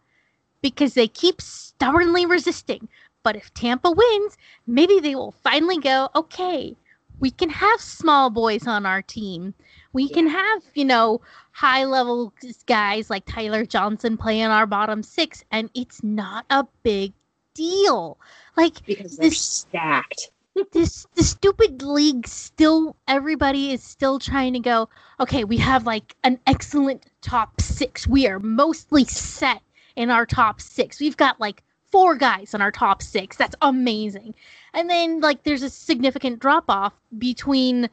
because 0.61 0.93
they 0.93 1.07
keep 1.07 1.41
stubbornly 1.41 2.25
resisting. 2.25 2.87
But 3.23 3.35
if 3.35 3.53
Tampa 3.53 3.91
wins, 3.91 4.37
maybe 4.65 4.99
they 4.99 5.15
will 5.15 5.33
finally 5.43 5.79
go, 5.79 6.09
okay, 6.15 6.75
we 7.19 7.31
can 7.31 7.49
have 7.49 7.81
small 7.81 8.29
boys 8.29 8.67
on 8.67 8.85
our 8.85 9.01
team. 9.01 9.53
We 9.93 10.03
yeah. 10.03 10.13
can 10.13 10.27
have, 10.27 10.63
you 10.75 10.85
know, 10.85 11.21
high 11.51 11.85
level 11.85 12.33
guys 12.67 13.09
like 13.09 13.25
Tyler 13.25 13.65
Johnson 13.65 14.17
playing 14.17 14.45
our 14.45 14.65
bottom 14.65 15.03
six, 15.03 15.43
and 15.51 15.69
it's 15.73 16.03
not 16.03 16.45
a 16.49 16.65
big 16.83 17.13
deal. 17.53 18.17
Like 18.55 18.85
because 18.85 19.17
they're 19.17 19.29
this, 19.29 19.41
stacked. 19.41 20.31
this 20.71 21.05
the 21.15 21.23
stupid 21.23 21.81
league 21.81 22.27
still 22.27 22.95
everybody 23.07 23.71
is 23.71 23.83
still 23.83 24.19
trying 24.19 24.53
to 24.53 24.59
go, 24.59 24.89
okay, 25.19 25.43
we 25.43 25.57
have 25.57 25.85
like 25.85 26.15
an 26.23 26.39
excellent 26.45 27.05
top 27.21 27.59
six. 27.59 28.07
We 28.07 28.27
are 28.27 28.39
mostly 28.39 29.05
set 29.05 29.61
in 29.97 30.09
our 30.09 30.25
top 30.25 30.61
six. 30.61 30.99
We've 30.99 31.17
got 31.17 31.39
like 31.41 31.63
four 31.91 32.15
guys 32.15 32.53
in 32.53 32.61
our 32.61 32.71
top 32.71 33.01
six. 33.01 33.35
That's 33.35 33.55
amazing. 33.61 34.35
And 34.73 34.89
then 34.89 35.19
like 35.19 35.43
there's 35.43 35.63
a 35.63 35.69
significant 35.69 36.39
drop 36.39 36.65
off 36.69 36.93
between 37.17 37.89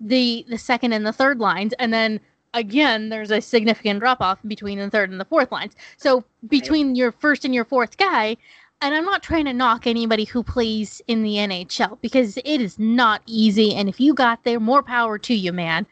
the 0.00 0.46
the 0.48 0.56
second 0.58 0.92
and 0.92 1.04
the 1.04 1.12
third 1.12 1.40
lines, 1.40 1.74
and 1.78 1.92
then 1.92 2.20
again 2.54 3.08
there's 3.08 3.32
a 3.32 3.40
significant 3.40 4.00
drop 4.00 4.20
off 4.20 4.38
between 4.46 4.78
the 4.78 4.88
third 4.88 5.10
and 5.10 5.20
the 5.20 5.24
fourth 5.24 5.50
lines. 5.50 5.74
So 5.96 6.24
between 6.48 6.94
your 6.94 7.10
first 7.12 7.44
and 7.44 7.54
your 7.54 7.64
fourth 7.64 7.96
guy, 7.98 8.36
and 8.80 8.94
I'm 8.94 9.04
not 9.04 9.24
trying 9.24 9.46
to 9.46 9.52
knock 9.52 9.86
anybody 9.86 10.24
who 10.24 10.44
plays 10.44 11.02
in 11.08 11.24
the 11.24 11.34
NHL 11.34 11.98
because 12.00 12.36
it 12.36 12.60
is 12.60 12.78
not 12.78 13.22
easy. 13.26 13.74
And 13.74 13.88
if 13.88 13.98
you 13.98 14.14
got 14.14 14.44
there, 14.44 14.60
more 14.60 14.84
power 14.84 15.18
to 15.18 15.34
you, 15.34 15.52
man. 15.52 15.84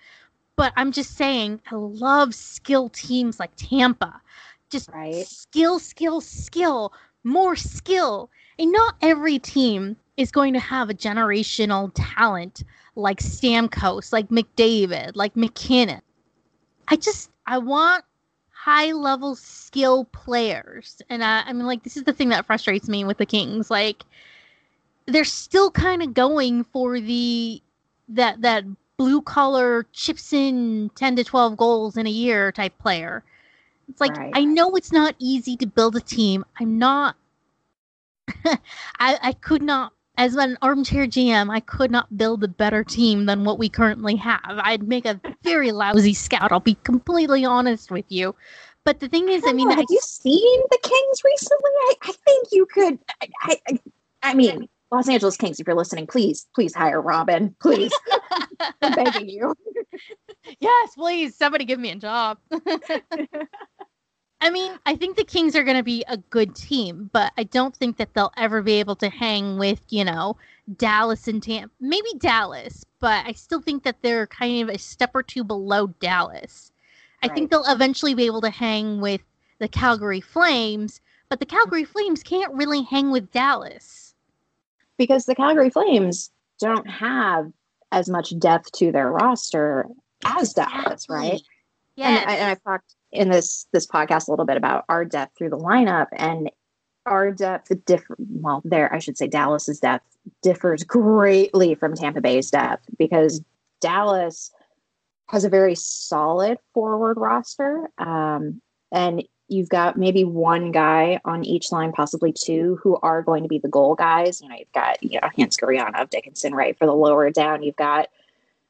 But 0.55 0.73
I'm 0.77 0.93
just 0.93 1.17
saying, 1.17 1.61
I 1.71 1.75
love 1.75 2.35
skill 2.35 2.89
teams 2.91 3.41
like 3.41 3.51
Tampa. 3.57 4.23
Just 4.71 4.91
right. 4.93 5.27
skill, 5.27 5.79
skill, 5.79 6.21
skill, 6.21 6.93
more 7.25 7.57
skill. 7.57 8.31
And 8.59 8.73
not 8.73 8.97
every 9.03 9.39
team 9.39 9.97
is 10.17 10.31
going 10.31 10.55
to 10.55 10.61
have 10.61 10.91
a 10.91 10.95
generational 10.95 11.91
talent 11.95 12.65
like 12.95 13.21
Stamkos, 13.21 14.13
like 14.13 14.29
McDavid, 14.29 15.13
like 15.15 15.37
MacKinnon. 15.37 16.01
I 16.89 16.97
just 16.97 17.31
I 17.47 17.59
want 17.59 18.05
high 18.51 18.93
level 18.93 19.37
skill 19.37 20.07
players. 20.07 21.01
And 21.09 21.23
I, 21.23 21.43
I 21.47 21.53
mean 21.53 21.67
like 21.67 21.83
this 21.83 21.97
is 21.97 22.05
the 22.05 22.13
thing 22.13 22.31
that 22.31 22.47
frustrates 22.47 22.89
me 22.89 23.05
with 23.05 23.19
the 23.19 23.27
Kings. 23.27 23.71
Like 23.71 24.05
they're 25.07 25.25
still 25.25 25.71
kind 25.71 26.03
of 26.03 26.15
going 26.15 26.65
for 26.65 27.01
the 27.01 27.63
that 28.09 28.41
that 28.43 28.65
blue 28.97 29.21
collar 29.21 29.87
chips 29.93 30.33
in 30.33 30.91
10 30.95 31.17
to 31.17 31.25
12 31.25 31.57
goals 31.57 31.97
in 31.97 32.07
a 32.07 32.11
year 32.11 32.51
type 32.51 32.77
player. 32.79 33.23
It's 33.89 34.01
like 34.01 34.17
right. 34.17 34.33
I 34.35 34.45
know 34.45 34.75
it's 34.77 34.93
not 34.93 35.15
easy 35.19 35.57
to 35.59 35.67
build 35.67 35.97
a 35.97 36.01
team. 36.01 36.45
I'm 36.61 36.79
not 36.79 37.17
I 38.45 38.59
I 38.99 39.33
could 39.41 39.63
not 39.63 39.93
as 40.19 40.35
an 40.35 40.57
armchair 40.63 41.07
GM, 41.07 41.51
I 41.51 41.61
could 41.61 41.91
not 41.91 42.17
build 42.17 42.43
a 42.43 42.49
better 42.49 42.83
team 42.83 43.27
than 43.27 43.45
what 43.45 43.59
we 43.59 43.69
currently 43.69 44.17
have. 44.17 44.41
I'd 44.45 44.89
make 44.89 45.05
a 45.05 45.21
very 45.43 45.73
lousy 45.73 46.15
scout. 46.15 46.53
I'll 46.53 46.61
be 46.61 46.77
completely 46.85 47.45
honest 47.45 47.91
with 47.91 48.07
you. 48.09 48.35
But 48.85 49.01
the 49.01 49.09
thing 49.09 49.29
is, 49.29 49.45
I, 49.45 49.51
I 49.51 49.53
mean, 49.53 49.69
have 49.69 49.81
I, 49.81 49.85
you 49.89 50.01
seen 50.01 50.61
the 50.71 50.79
Kings 50.83 51.23
recently? 51.25 51.71
I, 51.71 51.95
I 52.03 52.13
think 52.25 52.49
you 52.53 52.67
could. 52.67 52.99
I, 53.21 53.59
I, 53.69 53.79
I 54.23 54.35
mean, 54.35 54.69
Los 54.93 55.09
Angeles 55.09 55.37
Kings, 55.37 55.61
if 55.61 55.67
you're 55.67 55.77
listening, 55.77 56.07
please, 56.07 56.47
please 56.55 56.75
hire 56.75 57.03
Robin. 57.03 57.55
Please. 57.61 57.93
I'm 58.83 58.93
begging 58.93 59.29
you. 59.29 59.55
yes, 60.61 60.95
please. 60.95 61.35
Somebody 61.35 61.65
give 61.65 61.81
me 61.81 61.91
a 61.91 61.97
job. 61.97 62.39
I 64.41 64.51
mean, 64.51 64.79
I 64.85 64.97
think 64.97 65.17
the 65.17 65.25
Kings 65.25 65.57
are 65.57 65.63
going 65.65 65.77
to 65.77 65.83
be 65.83 66.05
a 66.09 66.19
good 66.19 66.55
team, 66.55 67.09
but 67.13 67.33
I 67.39 67.45
don't 67.45 67.75
think 67.75 67.97
that 67.97 68.13
they'll 68.15 68.33
ever 68.37 68.63
be 68.63 68.75
able 68.75 68.97
to 68.97 69.09
hang 69.09 69.59
with, 69.59 69.81
you 69.89 70.05
know, 70.05 70.37
Dallas 70.77 71.27
and 71.27 71.43
Tampa. 71.43 71.73
Maybe 71.81 72.11
Dallas, 72.19 72.85
but 73.01 73.25
I 73.27 73.33
still 73.33 73.61
think 73.61 73.83
that 73.85 74.03
they're 74.03 74.27
kind 74.27 74.69
of 74.69 74.75
a 74.75 74.79
step 74.79 75.13
or 75.15 75.23
two 75.23 75.43
below 75.43 75.89
Dallas. 76.01 76.73
Right. 77.23 77.31
I 77.31 77.35
think 77.35 77.51
they'll 77.51 77.65
eventually 77.67 78.15
be 78.15 78.27
able 78.27 78.43
to 78.43 78.51
hang 78.51 79.01
with 79.01 79.23
the 79.59 79.69
Calgary 79.69 80.21
Flames, 80.21 81.01
but 81.31 81.41
the 81.41 81.47
Calgary 81.47 81.85
Flames 81.85 82.23
can't 82.23 82.53
really 82.53 82.83
hang 82.83 83.11
with 83.11 83.33
Dallas. 83.33 84.15
Because 84.99 85.25
the 85.25 85.35
Calgary 85.35 85.71
Flames 85.71 86.31
don't 86.61 86.89
have 86.89 87.51
as 87.93 88.09
much 88.09 88.39
depth 88.39 88.71
to 88.73 88.93
their 88.93 89.11
roster 89.11 89.87
as 90.25 90.51
exactly. 90.51 90.83
Dallas, 90.83 91.09
right? 91.09 91.43
Yeah. 91.97 92.09
And, 92.09 92.31
and 92.31 92.51
I've 92.51 92.63
talked 92.63 92.95
in 93.13 93.31
this 93.31 93.67
this 93.73 93.87
podcast 93.87 94.29
a 94.29 94.31
little 94.31 94.45
bit 94.45 94.57
about 94.57 94.85
our 94.89 95.05
depth 95.05 95.37
through 95.37 95.51
the 95.51 95.59
lineup 95.59 96.09
and 96.13 96.51
our 97.07 97.31
depth 97.31 97.73
differ 97.85 98.17
well 98.19 98.63
there 98.65 98.93
I 98.93 98.99
should 98.99 99.17
say 99.17 99.29
Dallas's 99.29 99.81
depth 99.81 100.05
differs 100.43 100.83
greatly 100.85 101.75
from 101.75 101.95
Tampa 101.95 102.21
Bay's 102.21 102.51
depth 102.51 102.85
because 102.99 103.41
Dallas 103.81 104.53
has 105.29 105.45
a 105.45 105.49
very 105.49 105.75
solid 105.75 106.59
forward 106.75 107.17
roster 107.17 107.89
um, 107.99 108.61
and 108.93 109.23
you've 109.49 109.69
got 109.69 109.97
maybe 109.97 110.25
one 110.25 110.73
guy 110.73 111.21
on 111.25 111.45
each 111.45 111.71
line, 111.71 111.93
possibly 111.93 112.33
two, 112.33 112.79
who 112.83 112.99
are 113.03 113.23
going 113.23 113.43
to 113.43 113.49
be 113.49 113.59
the 113.59 113.69
goal 113.69 113.95
guys. 113.95 114.41
You 114.41 114.49
know, 114.49 114.57
you've 114.59 114.73
got 114.73 115.03
you 115.03 115.21
know 115.21 115.29
Hintz 115.37 115.59
Gurianov, 115.61 116.11
Dickinson, 116.11 116.55
right 116.55 116.77
for 116.77 116.87
the 116.87 116.95
lower 116.95 117.31
down. 117.31 117.63
You've 117.63 117.77
got 117.77 118.09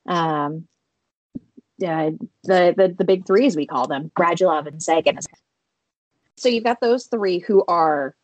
um, 0.06 0.66
uh, 1.84 2.10
the, 2.44 2.74
the 2.76 2.94
the 2.98 3.04
big 3.04 3.26
three, 3.26 3.46
as 3.46 3.56
we 3.56 3.66
call 3.66 3.86
them, 3.86 4.10
Radulov 4.18 4.66
and 4.66 4.82
Seguin. 4.82 5.18
So 6.36 6.48
you've 6.48 6.64
got 6.64 6.80
those 6.80 7.06
three 7.06 7.38
who 7.38 7.64
are 7.68 8.14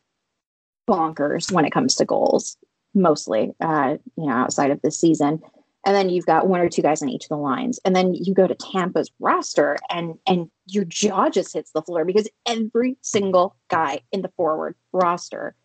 bonkers 0.88 1.50
when 1.50 1.64
it 1.64 1.70
comes 1.70 1.94
to 1.96 2.04
goals, 2.04 2.56
mostly, 2.94 3.52
uh, 3.60 3.96
you 4.16 4.26
know, 4.26 4.32
outside 4.32 4.70
of 4.70 4.80
this 4.82 4.98
season. 4.98 5.40
And 5.84 5.96
then 5.96 6.10
you've 6.10 6.26
got 6.26 6.46
one 6.46 6.60
or 6.60 6.68
two 6.68 6.82
guys 6.82 7.02
on 7.02 7.08
each 7.08 7.24
of 7.24 7.30
the 7.30 7.36
lines. 7.36 7.80
And 7.84 7.96
then 7.96 8.14
you 8.14 8.34
go 8.34 8.46
to 8.46 8.54
Tampa's 8.54 9.10
roster 9.18 9.76
and 9.90 10.14
and 10.26 10.50
your 10.66 10.84
jaw 10.84 11.28
just 11.28 11.52
hits 11.52 11.72
the 11.72 11.82
floor 11.82 12.04
because 12.04 12.28
every 12.46 12.96
single 13.00 13.56
guy 13.68 14.00
in 14.12 14.22
the 14.22 14.30
forward 14.36 14.76
roster 14.92 15.56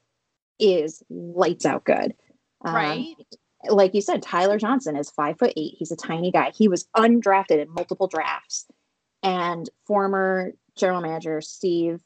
is 0.60 1.04
lights 1.10 1.66
out 1.66 1.84
good. 1.84 2.16
Um, 2.66 2.76
right. 2.76 3.16
Like 3.70 3.94
you 3.94 4.02
said, 4.02 4.22
Tyler 4.22 4.58
Johnson 4.58 4.96
is 4.96 5.10
five 5.10 5.38
foot 5.38 5.54
eight. 5.56 5.76
He's 5.78 5.92
a 5.92 5.96
tiny 5.96 6.32
guy. 6.32 6.52
He 6.56 6.68
was 6.68 6.88
undrafted 6.96 7.62
in 7.62 7.70
multiple 7.70 8.08
drafts. 8.08 8.66
And 9.24 9.70
former 9.86 10.54
general 10.76 11.02
manager 11.02 11.42
Steve 11.42 12.02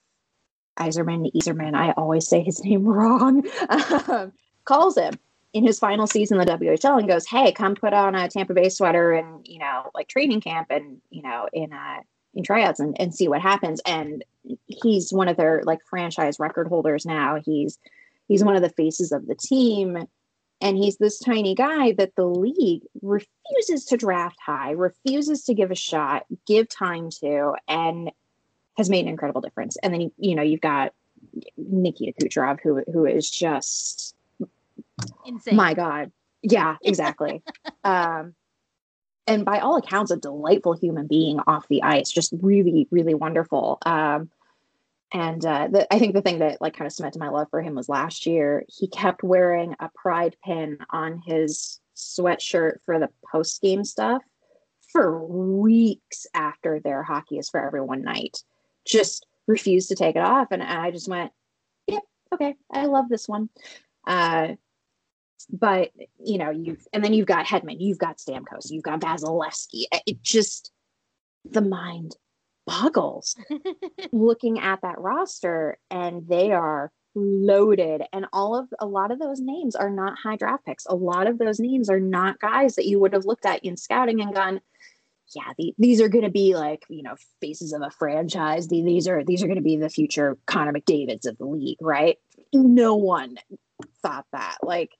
Yzerman, 0.80 1.32
Yzerman, 1.34 1.76
I 1.76 1.92
always 1.92 2.28
say 2.28 2.42
his 2.42 2.64
name 2.64 2.86
wrong, 2.86 3.48
um, 3.70 4.32
calls 4.66 4.98
him 4.98 5.14
in 5.54 5.66
his 5.66 5.80
final 5.80 6.08
season 6.08 6.40
in 6.40 6.46
the 6.46 6.54
WHL 6.54 7.00
and 7.00 7.08
goes, 7.08 7.28
Hey, 7.28 7.52
come 7.52 7.76
put 7.76 7.94
on 7.94 8.16
a 8.16 8.30
Tampa 8.30 8.54
Bay 8.54 8.70
sweater 8.70 9.12
and, 9.12 9.46
you 9.48 9.60
know, 9.60 9.92
like 9.94 10.08
training 10.08 10.42
camp 10.42 10.68
and, 10.70 11.02
you 11.10 11.22
know, 11.22 11.48
in 11.52 11.74
uh 11.74 12.02
in 12.34 12.44
tryouts 12.44 12.80
and, 12.80 12.96
and 13.00 13.14
see 13.14 13.28
what 13.28 13.42
happens. 13.42 13.82
And 13.86 14.24
he's 14.68 15.12
one 15.12 15.28
of 15.28 15.38
their 15.38 15.62
like 15.66 15.80
franchise 15.90 16.40
record 16.40 16.68
holders 16.68 17.06
now. 17.06 17.38
He's 17.44 17.78
he's 18.28 18.44
one 18.44 18.56
of 18.56 18.62
the 18.62 18.70
faces 18.70 19.12
of 19.12 19.28
the 19.28 19.36
team 19.36 20.08
and 20.62 20.78
he's 20.78 20.98
this 20.98 21.20
tiny 21.20 21.56
guy 21.56 21.94
that 21.94 22.16
the 22.16 22.26
league 22.26 22.84
refuses 23.02 23.86
to 23.86 23.98
draft 23.98 24.38
high, 24.40 24.72
refuses 24.72 25.44
to 25.46 25.56
give 25.56 25.72
a 25.72 25.76
shot, 25.76 26.26
give 26.46 26.70
time 26.70 27.10
to, 27.22 27.54
and 27.68 28.12
has 28.78 28.90
made 28.90 29.02
an 29.06 29.10
incredible 29.10 29.42
difference. 29.42 29.78
And 29.82 29.94
then, 29.94 30.12
you 30.18 30.36
know, 30.36 30.44
you've 30.44 30.62
got 30.62 30.94
Nikita 31.58 32.14
Kucherov, 32.22 32.60
who, 32.62 32.84
who 32.92 33.06
is 33.06 33.30
just 33.30 34.16
insane. 35.26 35.56
My 35.56 35.74
God. 35.74 36.12
Yeah, 36.44 36.78
exactly. 36.84 37.42
um, 37.84 38.36
and 39.28 39.46
by 39.46 39.60
all 39.60 39.78
accounts, 39.78 40.12
a 40.12 40.18
delightful 40.18 40.74
human 40.74 41.08
being 41.08 41.40
off 41.48 41.68
the 41.68 41.84
ice, 41.84 42.12
just 42.12 42.34
really, 42.42 42.88
really 42.92 43.14
wonderful. 43.14 43.80
Um, 43.86 44.30
and 45.14 45.46
uh, 45.46 45.68
the, 45.70 45.94
I 45.94 46.00
think 46.00 46.14
the 46.14 46.22
thing 46.22 46.40
that 46.40 46.62
like 46.62 46.76
kind 46.76 46.88
of 46.88 46.94
cemented 46.94 47.20
my 47.20 47.30
love 47.30 47.48
for 47.50 47.62
him 47.62 47.76
was 47.76 47.90
last 47.90 48.26
year. 48.26 48.64
He 48.68 48.88
kept 48.88 49.24
wearing 49.24 49.76
a 49.80 49.90
pride 49.94 50.36
pin 50.44 50.78
on 50.90 51.22
his 51.26 51.80
sweatshirt 51.96 52.78
for 52.86 53.00
the 53.00 53.10
post 53.32 53.62
game 53.62 53.84
stuff 53.84 54.24
for 54.92 55.24
weeks 55.26 56.26
after 56.34 56.80
their 56.80 57.04
hockey 57.04 57.38
is 57.38 57.50
for 57.50 57.66
everyone 57.66 58.04
night. 58.04 58.38
Just 58.86 59.26
refused 59.48 59.90
to 59.90 59.96
take 59.96 60.16
it 60.16 60.22
off, 60.22 60.48
and 60.52 60.64
I 60.64 60.92
just 60.92 61.10
went, 61.10 61.32
"Yep, 61.88 62.04
okay, 62.34 62.56
I 62.72 62.86
love 62.86 63.10
this 63.10 63.28
one." 63.28 63.50
Uh, 64.08 64.56
but 65.50 65.92
you 66.24 66.38
know, 66.38 66.52
you've 66.52 66.88
and 66.94 67.04
then 67.04 67.14
you've 67.14 67.28
got 67.28 67.46
Hedman, 67.46 67.78
you've 67.80 67.98
got 67.98 68.18
Stamkos, 68.18 68.70
you've 68.70 68.84
got 68.84 69.02
Vasilevskiy. 69.02 69.86
It 70.06 70.22
just 70.22 70.72
the 71.44 71.62
mind 71.62 72.16
boggles 72.66 73.36
looking 74.12 74.60
at 74.60 74.82
that 74.82 75.00
roster 75.00 75.78
and 75.90 76.28
they 76.28 76.52
are 76.52 76.92
loaded. 77.16 78.04
And 78.14 78.26
all 78.32 78.58
of 78.58 78.68
a 78.80 78.86
lot 78.86 79.12
of 79.12 79.20
those 79.20 79.40
names 79.40 79.76
are 79.76 79.90
not 79.90 80.18
high 80.18 80.38
draft 80.38 80.66
picks. 80.66 80.86
A 80.86 80.96
lot 80.96 81.28
of 81.28 81.38
those 81.38 81.60
names 81.60 81.90
are 81.90 82.00
not 82.00 82.40
guys 82.40 82.76
that 82.76 82.86
you 82.86 83.00
would 83.00 83.14
have 83.14 83.26
looked 83.26 83.46
at 83.46 83.64
in 83.66 83.78
scouting 83.78 84.22
and 84.22 84.34
gone 84.34 84.62
yeah 85.36 85.54
the, 85.58 85.74
these 85.78 86.02
are 86.02 86.10
going 86.10 86.26
to 86.26 86.30
be 86.30 86.56
like 86.56 86.84
you 86.90 87.02
know 87.02 87.16
faces 87.40 87.74
of 87.74 87.82
a 87.82 87.90
franchise. 87.92 88.68
The, 88.68 88.84
these 88.84 89.08
are 89.08 89.24
these 89.24 89.44
are 89.44 89.48
going 89.48 89.58
to 89.58 89.64
be 89.64 89.78
the 89.78 89.90
future 89.90 90.38
connor 90.46 90.74
mcdavids 90.74 91.26
of 91.26 91.38
the 91.38 91.46
league 91.46 91.78
right? 91.82 92.18
No 92.54 92.96
one 92.96 93.38
thought 94.02 94.26
that. 94.34 94.58
Like 94.62 94.92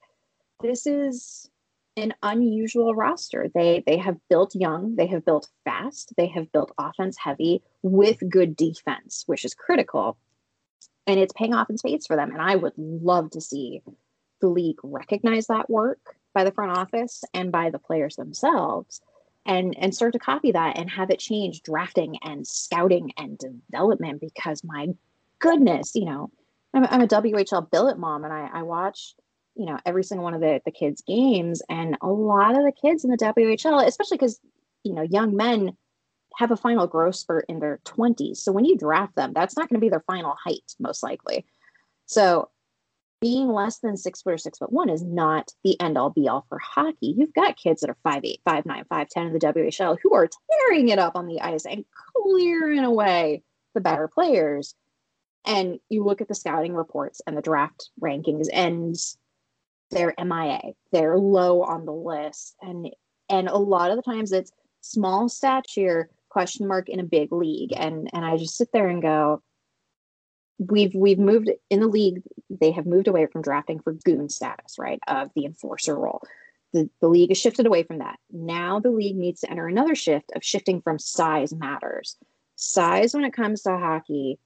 this 0.62 0.88
is 0.88 1.50
an 1.98 2.14
unusual 2.24 2.96
roster. 2.96 3.48
They 3.54 3.84
they 3.86 3.98
have 3.98 4.18
built 4.30 4.56
young, 4.56 4.96
they 4.96 5.08
have 5.08 5.26
built 5.26 5.50
fast, 5.66 6.14
they 6.18 6.28
have 6.28 6.52
built 6.52 6.72
offense 6.78 7.18
heavy 7.18 7.62
with 7.82 8.30
good 8.30 8.56
defense, 8.56 9.24
which 9.28 9.46
is 9.46 9.54
critical. 9.54 10.18
And 11.08 11.20
it's 11.20 11.34
paying 11.34 11.54
off 11.54 11.70
in 11.70 11.78
spades 11.78 12.08
for 12.08 12.16
them. 12.16 12.32
And 12.32 12.42
I 12.42 12.56
would 12.56 12.74
love 12.78 13.32
to 13.32 13.42
see 13.42 13.82
the 14.40 14.48
league 14.48 14.78
recognize 14.84 15.48
that 15.48 15.70
work 15.70 16.00
by 16.34 16.44
the 16.44 16.52
front 16.52 16.78
office 16.78 17.24
and 17.34 17.52
by 17.52 17.70
the 17.70 17.80
players 17.80 18.16
themselves 18.16 19.02
and 19.46 19.76
and 19.78 19.94
start 19.94 20.14
to 20.14 20.20
copy 20.20 20.52
that 20.52 20.78
and 20.78 20.90
have 20.90 21.10
it 21.10 21.20
change 21.20 21.62
drafting 21.64 22.18
and 22.24 22.46
scouting 22.48 23.12
and 23.18 23.38
development 23.38 24.22
because 24.22 24.64
my 24.64 24.88
goodness, 25.40 25.96
you 25.96 26.06
know, 26.06 26.32
I'm, 26.74 26.86
I'm 26.86 27.02
a 27.02 27.08
WHL 27.08 27.70
billet 27.72 27.98
mom 27.98 28.24
and 28.24 28.34
I, 28.34 28.50
I 28.54 28.62
watch 28.64 29.16
you 29.56 29.66
know 29.66 29.78
every 29.86 30.04
single 30.04 30.24
one 30.24 30.34
of 30.34 30.42
the 30.42 30.62
the 30.66 30.72
kids 30.72 31.04
games 31.08 31.62
and 31.70 31.98
a 32.02 32.08
lot 32.08 32.58
of 32.58 32.64
the 32.64 32.72
kids 32.72 33.04
in 33.04 33.12
the 33.12 33.18
WHL 33.18 33.86
especially 33.86 34.18
cuz 34.18 34.40
you 34.84 34.94
know 34.94 35.02
young 35.02 35.36
men 35.36 35.76
have 36.38 36.52
a 36.52 36.58
final 36.58 36.88
growth 36.88 37.16
spurt 37.16 37.46
in 37.50 37.60
their 37.60 37.80
20s 37.86 38.38
so 38.38 38.52
when 38.52 38.66
you 38.66 38.78
draft 38.78 39.16
them 39.16 39.34
that's 39.34 39.58
not 39.58 39.68
going 39.68 39.80
to 39.80 39.84
be 39.84 39.90
their 39.90 40.04
final 40.08 40.34
height 40.44 40.76
most 40.80 41.04
likely 41.04 41.46
so 42.06 42.50
being 43.22 43.50
less 43.50 43.78
than 43.78 43.96
six 43.96 44.22
foot 44.22 44.34
or 44.34 44.38
six 44.38 44.58
foot 44.58 44.74
one 44.74 44.90
is 44.90 45.04
not 45.04 45.52
the 45.64 45.80
end 45.80 45.98
all 45.98 46.10
be 46.10 46.28
all 46.28 46.46
for 46.50 46.58
hockey. 46.58 47.14
You've 47.16 47.34
got 47.34 47.56
kids 47.56 47.82
that 47.82 47.90
are 47.90 47.98
five 48.04 48.26
eight, 48.26 48.42
five 48.44 48.66
nine, 48.66 48.84
five 48.90 49.10
ten 49.10 49.28
in 49.28 49.34
the 49.34 49.40
WHL 49.40 49.98
who 50.02 50.16
are 50.16 50.28
tearing 50.68 50.90
it 50.90 50.98
up 50.98 51.16
on 51.16 51.28
the 51.28 51.40
ice 51.40 51.66
and 51.66 51.86
clearing 52.18 52.80
away 52.80 53.44
the 53.76 53.82
better 53.82 54.08
players. 54.08 54.74
And 55.46 55.80
you 55.90 56.04
look 56.04 56.22
at 56.22 56.28
the 56.28 56.36
scouting 56.36 56.74
reports 56.74 57.22
and 57.26 57.38
the 57.38 57.42
draft 57.42 57.90
rankings, 58.02 58.48
and 58.52 58.96
they're 59.92 60.14
MIA. 60.18 60.74
They're 60.92 61.18
low 61.18 61.62
on 61.64 61.86
the 61.86 61.94
list. 61.94 62.56
And 62.62 62.90
And 63.30 63.48
a 63.48 63.58
lot 63.58 63.92
of 63.92 63.98
the 63.98 64.04
times 64.04 64.32
it's 64.32 64.52
small 64.82 65.30
stature 65.30 66.10
question 66.30 66.68
mark 66.68 66.90
in 66.90 67.00
a 67.00 67.04
big 67.04 67.32
league. 67.32 67.74
And 67.76 68.10
and 68.14 68.26
I 68.26 68.38
just 68.38 68.58
sit 68.58 68.70
there 68.72 68.88
and 68.88 69.02
go, 69.02 69.42
we've 70.58 70.96
we've 70.96 71.20
moved 71.20 71.50
in 71.70 71.80
the 71.80 71.88
league, 71.88 72.22
they 72.50 72.72
have 72.72 72.86
moved 72.86 73.08
away 73.08 73.28
from 73.28 73.42
drafting 73.42 73.80
for 73.80 73.94
goon 73.94 74.30
status, 74.30 74.78
right? 74.80 75.00
Of 75.08 75.30
the 75.36 75.46
enforcer 75.46 75.98
role. 75.98 76.22
The, 76.74 76.90
the 77.02 77.10
league 77.10 77.30
has 77.30 77.38
shifted 77.38 77.66
away 77.66 77.84
from 77.84 77.98
that. 77.98 78.18
Now 78.32 78.80
the 78.80 78.92
league 78.92 79.18
needs 79.18 79.42
to 79.42 79.52
enter 79.52 79.68
another 79.68 79.94
shift 79.94 80.32
of 80.36 80.44
shifting 80.44 80.82
from 80.82 81.00
size 81.00 81.54
matters. 81.54 82.16
Size 82.56 83.14
when 83.14 83.26
it 83.26 83.34
comes 83.34 83.64
to 83.64 83.78
hockey 83.78 84.40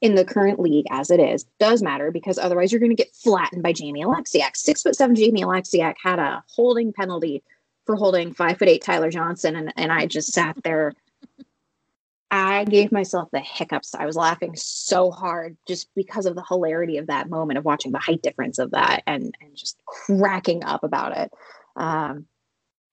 in 0.00 0.14
the 0.14 0.24
current 0.24 0.58
league 0.58 0.86
as 0.90 1.10
it 1.10 1.20
is 1.20 1.44
does 1.58 1.82
matter 1.82 2.10
because 2.10 2.38
otherwise 2.38 2.72
you're 2.72 2.80
going 2.80 2.94
to 2.94 3.02
get 3.02 3.14
flattened 3.14 3.62
by 3.62 3.72
Jamie 3.72 4.04
Oleksiak. 4.04 4.56
Six 4.56 4.82
foot 4.82 4.96
seven 4.96 5.14
Jamie 5.14 5.42
Oleksiak 5.42 5.94
had 6.02 6.18
a 6.18 6.42
holding 6.48 6.92
penalty 6.92 7.42
for 7.86 7.96
holding 7.96 8.32
five 8.32 8.58
foot 8.58 8.68
eight 8.68 8.82
Tyler 8.82 9.10
Johnson, 9.10 9.56
and, 9.56 9.72
and 9.76 9.92
I 9.92 10.06
just 10.06 10.32
sat 10.32 10.56
there. 10.62 10.92
I 12.30 12.64
gave 12.64 12.92
myself 12.92 13.28
the 13.32 13.40
hiccups. 13.40 13.94
I 13.94 14.06
was 14.06 14.14
laughing 14.14 14.54
so 14.54 15.10
hard 15.10 15.56
just 15.66 15.88
because 15.96 16.26
of 16.26 16.36
the 16.36 16.44
hilarity 16.48 16.98
of 16.98 17.08
that 17.08 17.28
moment 17.28 17.58
of 17.58 17.64
watching 17.64 17.90
the 17.90 17.98
height 17.98 18.22
difference 18.22 18.58
of 18.58 18.70
that 18.70 19.02
and 19.06 19.34
and 19.40 19.56
just 19.56 19.80
cracking 19.84 20.62
up 20.64 20.84
about 20.84 21.16
it. 21.16 21.32
Um, 21.74 22.26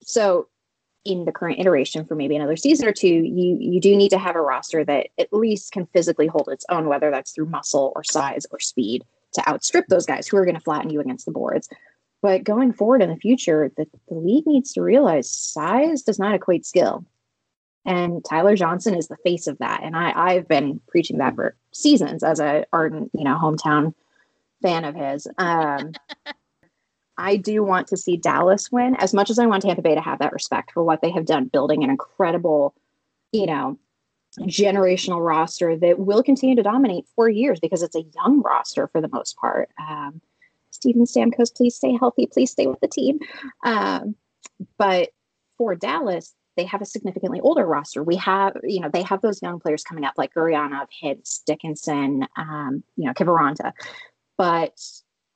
so 0.01 0.47
in 1.07 1.25
the 1.25 1.31
current 1.31 1.59
iteration 1.59 2.05
for 2.05 2.15
maybe 2.15 2.35
another 2.35 2.57
season 2.57 2.87
or 2.87 2.91
two, 2.91 3.07
you 3.07 3.57
you 3.59 3.79
do 3.79 3.95
need 3.95 4.09
to 4.09 4.17
have 4.17 4.35
a 4.35 4.41
roster 4.41 4.83
that 4.85 5.07
at 5.17 5.31
least 5.31 5.71
can 5.71 5.85
physically 5.87 6.27
hold 6.27 6.49
its 6.51 6.65
own, 6.69 6.87
whether 6.87 7.09
that's 7.09 7.31
through 7.31 7.45
muscle 7.45 7.93
or 7.95 8.03
size 8.03 8.45
or 8.51 8.59
speed, 8.59 9.03
to 9.33 9.49
outstrip 9.49 9.87
those 9.87 10.05
guys 10.05 10.27
who 10.27 10.37
are 10.37 10.45
going 10.45 10.55
to 10.55 10.61
flatten 10.61 10.89
you 10.89 10.99
against 10.99 11.25
the 11.25 11.31
boards. 11.31 11.69
But 12.21 12.43
going 12.43 12.73
forward 12.73 13.01
in 13.01 13.09
the 13.09 13.15
future, 13.15 13.71
the, 13.77 13.85
the 14.09 14.15
league 14.15 14.47
needs 14.47 14.73
to 14.73 14.81
realize 14.81 15.29
size 15.29 16.01
does 16.01 16.19
not 16.19 16.33
equate 16.33 16.65
skill. 16.65 17.05
And 17.85 18.25
Tyler 18.25 18.55
Johnson 18.55 18.95
is 18.95 19.07
the 19.07 19.17
face 19.23 19.47
of 19.47 19.59
that. 19.59 19.81
And 19.83 19.95
I, 19.95 20.11
I've 20.13 20.47
been 20.47 20.81
preaching 20.87 21.19
that 21.19 21.35
for 21.35 21.55
seasons 21.71 22.23
as 22.23 22.39
a 22.39 22.65
ardent, 22.73 23.11
you 23.13 23.23
know, 23.23 23.37
hometown 23.41 23.93
fan 24.61 24.83
of 24.83 24.95
his. 24.95 25.27
Um, 25.37 25.93
I 27.17 27.37
do 27.37 27.63
want 27.63 27.87
to 27.87 27.97
see 27.97 28.17
Dallas 28.17 28.71
win 28.71 28.95
as 28.95 29.13
much 29.13 29.29
as 29.29 29.39
I 29.39 29.45
want 29.45 29.63
Tampa 29.63 29.81
Bay 29.81 29.95
to 29.95 30.01
have 30.01 30.19
that 30.19 30.33
respect 30.33 30.71
for 30.71 30.83
what 30.83 31.01
they 31.01 31.11
have 31.11 31.25
done, 31.25 31.45
building 31.45 31.83
an 31.83 31.89
incredible, 31.89 32.75
you 33.31 33.45
know, 33.45 33.77
generational 34.41 35.25
roster 35.25 35.75
that 35.77 35.99
will 35.99 36.21
continue 36.21 36.55
to 36.55 36.63
dominate 36.63 37.05
for 37.15 37.27
years 37.27 37.59
because 37.59 37.81
it's 37.81 37.95
a 37.95 38.05
young 38.15 38.41
roster 38.41 38.87
for 38.87 39.01
the 39.01 39.09
most 39.09 39.35
part. 39.37 39.69
Um, 39.79 40.21
Steven 40.69 41.05
Stamkos, 41.05 41.55
please 41.55 41.75
stay 41.75 41.97
healthy. 41.97 42.27
Please 42.27 42.51
stay 42.51 42.67
with 42.67 42.79
the 42.79 42.87
team. 42.87 43.19
Um, 43.63 44.15
but 44.77 45.09
for 45.57 45.75
Dallas, 45.75 46.35
they 46.55 46.65
have 46.65 46.81
a 46.81 46.85
significantly 46.85 47.39
older 47.39 47.65
roster. 47.65 48.03
We 48.03 48.15
have, 48.17 48.57
you 48.63 48.79
know, 48.79 48.89
they 48.91 49.03
have 49.03 49.21
those 49.21 49.41
young 49.41 49.59
players 49.59 49.83
coming 49.83 50.03
up 50.03 50.15
like 50.17 50.33
Gurianov, 50.33 50.87
Hintz, 51.03 51.43
Dickinson, 51.45 52.27
um, 52.35 52.83
you 52.95 53.05
know, 53.05 53.13
Kiviranta. 53.13 53.73
But 54.37 54.79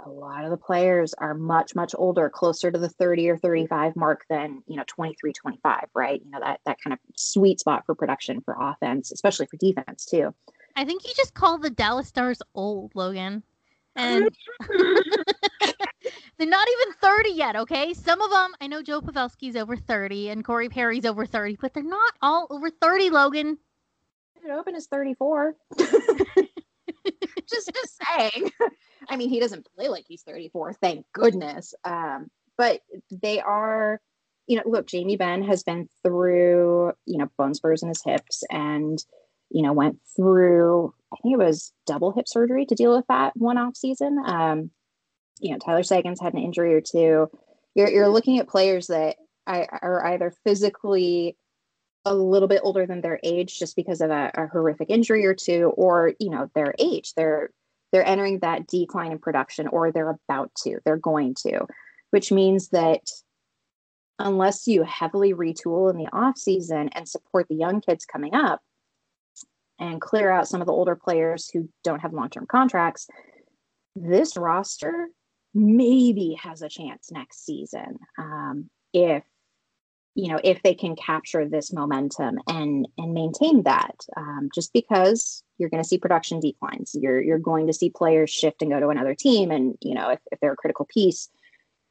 a 0.05 0.09
lot 0.09 0.43
of 0.43 0.51
the 0.51 0.57
players 0.57 1.13
are 1.13 1.33
much 1.33 1.75
much 1.75 1.93
older 1.97 2.29
closer 2.29 2.71
to 2.71 2.79
the 2.79 2.89
30 2.89 3.29
or 3.29 3.35
mm-hmm. 3.35 3.47
35 3.47 3.95
mark 3.95 4.25
than 4.29 4.63
you 4.67 4.75
know 4.75 4.83
23 4.87 5.33
25 5.33 5.85
right? 5.93 6.21
You 6.23 6.31
know 6.31 6.39
that 6.39 6.59
that 6.65 6.77
kind 6.83 6.93
of 6.93 6.99
sweet 7.15 7.59
spot 7.59 7.85
for 7.85 7.95
production 7.95 8.41
for 8.41 8.55
offense 8.59 9.11
especially 9.11 9.47
for 9.47 9.57
defense 9.57 10.05
too. 10.05 10.33
I 10.75 10.85
think 10.85 11.05
you 11.05 11.13
just 11.15 11.33
call 11.33 11.57
the 11.57 11.69
dallas 11.69 12.07
stars 12.07 12.41
old 12.55 12.91
logan. 12.95 13.43
And 13.93 14.29
they're 16.37 16.47
not 16.47 16.67
even 16.69 16.93
30 17.01 17.29
yet 17.31 17.55
okay? 17.57 17.93
Some 17.93 18.21
of 18.21 18.31
them 18.31 18.53
i 18.61 18.67
know 18.67 18.81
joe 18.81 19.01
pavelski's 19.01 19.55
over 19.55 19.75
30 19.75 20.29
and 20.29 20.45
corey 20.45 20.69
perry's 20.69 21.05
over 21.05 21.25
30 21.25 21.57
but 21.61 21.73
they're 21.73 21.83
not 21.83 22.13
all 22.21 22.47
over 22.49 22.69
30 22.69 23.09
logan. 23.09 23.57
Open 24.51 24.75
is 24.75 24.87
34 24.87 25.55
just 27.49 27.71
just 27.73 28.01
saying 28.17 28.51
I 29.09 29.17
mean, 29.17 29.29
he 29.29 29.39
doesn't 29.39 29.67
play 29.75 29.87
like 29.87 30.05
he's 30.07 30.23
34, 30.23 30.73
thank 30.73 31.05
goodness. 31.13 31.73
Um, 31.83 32.27
but 32.57 32.81
they 33.11 33.39
are, 33.39 33.99
you 34.47 34.57
know, 34.57 34.63
look, 34.65 34.87
Jamie 34.87 35.17
Benn 35.17 35.43
has 35.43 35.63
been 35.63 35.87
through, 36.03 36.93
you 37.05 37.17
know, 37.17 37.29
bone 37.37 37.53
spurs 37.53 37.83
in 37.83 37.89
his 37.89 38.03
hips 38.03 38.43
and, 38.51 39.03
you 39.49 39.63
know, 39.63 39.73
went 39.73 39.99
through, 40.15 40.93
I 41.13 41.17
think 41.21 41.33
it 41.33 41.43
was 41.43 41.73
double 41.87 42.11
hip 42.11 42.27
surgery 42.27 42.65
to 42.67 42.75
deal 42.75 42.95
with 42.95 43.05
that 43.07 43.35
one 43.35 43.57
off 43.57 43.75
season. 43.75 44.21
Um, 44.25 44.71
you 45.39 45.51
know, 45.51 45.57
Tyler 45.57 45.83
Seguin's 45.83 46.21
had 46.21 46.33
an 46.33 46.39
injury 46.39 46.73
or 46.73 46.81
two. 46.81 47.29
You're, 47.73 47.89
you're 47.89 48.09
looking 48.09 48.37
at 48.39 48.47
players 48.47 48.87
that 48.87 49.15
are 49.47 50.05
either 50.05 50.33
physically 50.45 51.35
a 52.05 52.13
little 52.13 52.47
bit 52.47 52.61
older 52.63 52.85
than 52.85 53.01
their 53.01 53.19
age 53.23 53.59
just 53.59 53.75
because 53.75 54.01
of 54.01 54.09
a, 54.09 54.31
a 54.33 54.47
horrific 54.47 54.89
injury 54.89 55.25
or 55.25 55.35
two, 55.35 55.71
or, 55.75 56.13
you 56.19 56.29
know, 56.29 56.49
their 56.55 56.73
age. 56.79 57.13
They're 57.15 57.51
they're 57.91 58.07
entering 58.07 58.39
that 58.39 58.67
decline 58.67 59.11
in 59.11 59.19
production 59.19 59.67
or 59.67 59.91
they're 59.91 60.17
about 60.29 60.51
to, 60.63 60.79
they're 60.85 60.97
going 60.97 61.35
to, 61.35 61.65
which 62.11 62.31
means 62.31 62.69
that 62.69 63.01
unless 64.17 64.67
you 64.67 64.83
heavily 64.83 65.33
retool 65.33 65.91
in 65.91 65.97
the 65.97 66.07
off 66.13 66.37
season 66.37 66.89
and 66.93 67.07
support 67.07 67.47
the 67.49 67.55
young 67.55 67.81
kids 67.81 68.05
coming 68.05 68.33
up 68.33 68.61
and 69.79 69.99
clear 69.99 70.29
out 70.29 70.47
some 70.47 70.61
of 70.61 70.67
the 70.67 70.73
older 70.73 70.95
players 70.95 71.49
who 71.49 71.67
don't 71.83 71.99
have 71.99 72.13
long-term 72.13 72.45
contracts, 72.45 73.07
this 73.95 74.37
roster 74.37 75.09
maybe 75.53 76.37
has 76.41 76.61
a 76.61 76.69
chance 76.69 77.11
next 77.11 77.45
season 77.45 77.99
um, 78.17 78.69
if 78.93 79.23
you 80.15 80.31
know 80.31 80.39
if 80.43 80.61
they 80.63 80.73
can 80.73 80.95
capture 80.95 81.47
this 81.47 81.71
momentum 81.71 82.37
and 82.47 82.87
and 82.97 83.13
maintain 83.13 83.63
that 83.63 83.95
um, 84.17 84.49
just 84.53 84.73
because 84.73 85.43
you're 85.57 85.69
going 85.69 85.81
to 85.81 85.87
see 85.87 85.97
production 85.97 86.39
declines 86.39 86.95
you're 86.99 87.21
you're 87.21 87.39
going 87.39 87.67
to 87.67 87.73
see 87.73 87.89
players 87.89 88.29
shift 88.29 88.61
and 88.61 88.71
go 88.71 88.79
to 88.79 88.89
another 88.89 89.15
team 89.15 89.51
and 89.51 89.77
you 89.81 89.93
know 89.93 90.09
if, 90.09 90.19
if 90.31 90.39
they're 90.39 90.53
a 90.53 90.57
critical 90.57 90.87
piece 90.91 91.29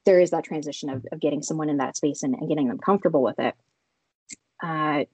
there 0.07 0.21
is 0.21 0.31
that 0.31 0.45
transition 0.45 0.89
of, 0.89 1.07
of 1.13 1.21
getting 1.21 1.43
someone 1.43 1.69
in 1.69 1.77
that 1.77 1.97
space 1.97 2.23
and, 2.23 2.35
and 2.35 2.49
getting 2.49 2.69
them 2.69 2.79
comfortable 2.79 3.23
with 3.23 3.39
it 3.39 3.55
uh, 4.63 5.05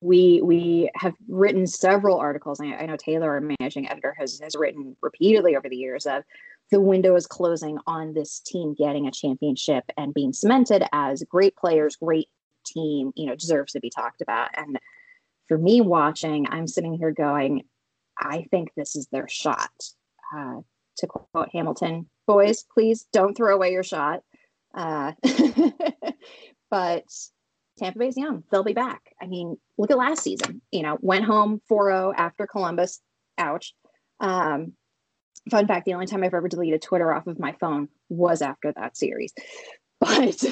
we 0.00 0.40
we 0.42 0.90
have 0.94 1.14
written 1.28 1.66
several 1.66 2.18
articles. 2.18 2.60
I, 2.60 2.74
I, 2.74 2.86
know 2.86 2.96
Taylor, 2.96 3.32
our 3.32 3.40
managing 3.60 3.88
editor, 3.88 4.14
has 4.18 4.40
has 4.40 4.54
written 4.56 4.96
repeatedly 5.02 5.56
over 5.56 5.68
the 5.68 5.76
years 5.76 6.06
of 6.06 6.24
the 6.70 6.80
window 6.80 7.16
is 7.16 7.26
closing 7.26 7.78
on 7.86 8.14
this 8.14 8.40
team 8.40 8.74
getting 8.74 9.06
a 9.06 9.12
championship 9.12 9.84
and 9.96 10.14
being 10.14 10.32
cemented 10.32 10.84
as 10.92 11.22
great 11.24 11.56
players, 11.56 11.96
great 11.96 12.28
team. 12.64 13.12
You 13.16 13.26
know, 13.26 13.34
deserves 13.34 13.72
to 13.72 13.80
be 13.80 13.90
talked 13.90 14.22
about. 14.22 14.50
And 14.56 14.78
for 15.48 15.58
me, 15.58 15.80
watching, 15.80 16.46
I'm 16.48 16.66
sitting 16.66 16.94
here 16.94 17.10
going, 17.10 17.64
I 18.18 18.46
think 18.50 18.70
this 18.76 18.94
is 18.94 19.08
their 19.10 19.28
shot. 19.28 19.70
Uh, 20.34 20.60
to 20.98 21.06
quote 21.06 21.48
Hamilton, 21.52 22.08
boys, 22.26 22.64
please 22.72 23.06
don't 23.12 23.34
throw 23.34 23.54
away 23.54 23.72
your 23.72 23.82
shot. 23.82 24.22
Uh, 24.74 25.12
but 26.70 27.04
Tampa 27.78 27.98
Bay's 27.98 28.16
young. 28.16 28.44
They'll 28.50 28.62
be 28.62 28.74
back. 28.74 29.00
I 29.20 29.26
mean, 29.26 29.56
look 29.78 29.90
at 29.90 29.98
last 29.98 30.22
season. 30.22 30.60
You 30.70 30.82
know, 30.82 30.98
went 31.00 31.24
home 31.24 31.60
4-0 31.70 32.14
after 32.16 32.46
Columbus. 32.46 33.00
Ouch. 33.38 33.74
Um, 34.20 34.74
fun 35.50 35.66
fact: 35.66 35.86
the 35.86 35.94
only 35.94 36.06
time 36.06 36.22
I've 36.22 36.34
ever 36.34 36.48
deleted 36.48 36.82
Twitter 36.82 37.12
off 37.12 37.26
of 37.26 37.38
my 37.38 37.52
phone 37.60 37.88
was 38.08 38.42
after 38.42 38.72
that 38.72 38.96
series. 38.96 39.32
But 40.02 40.42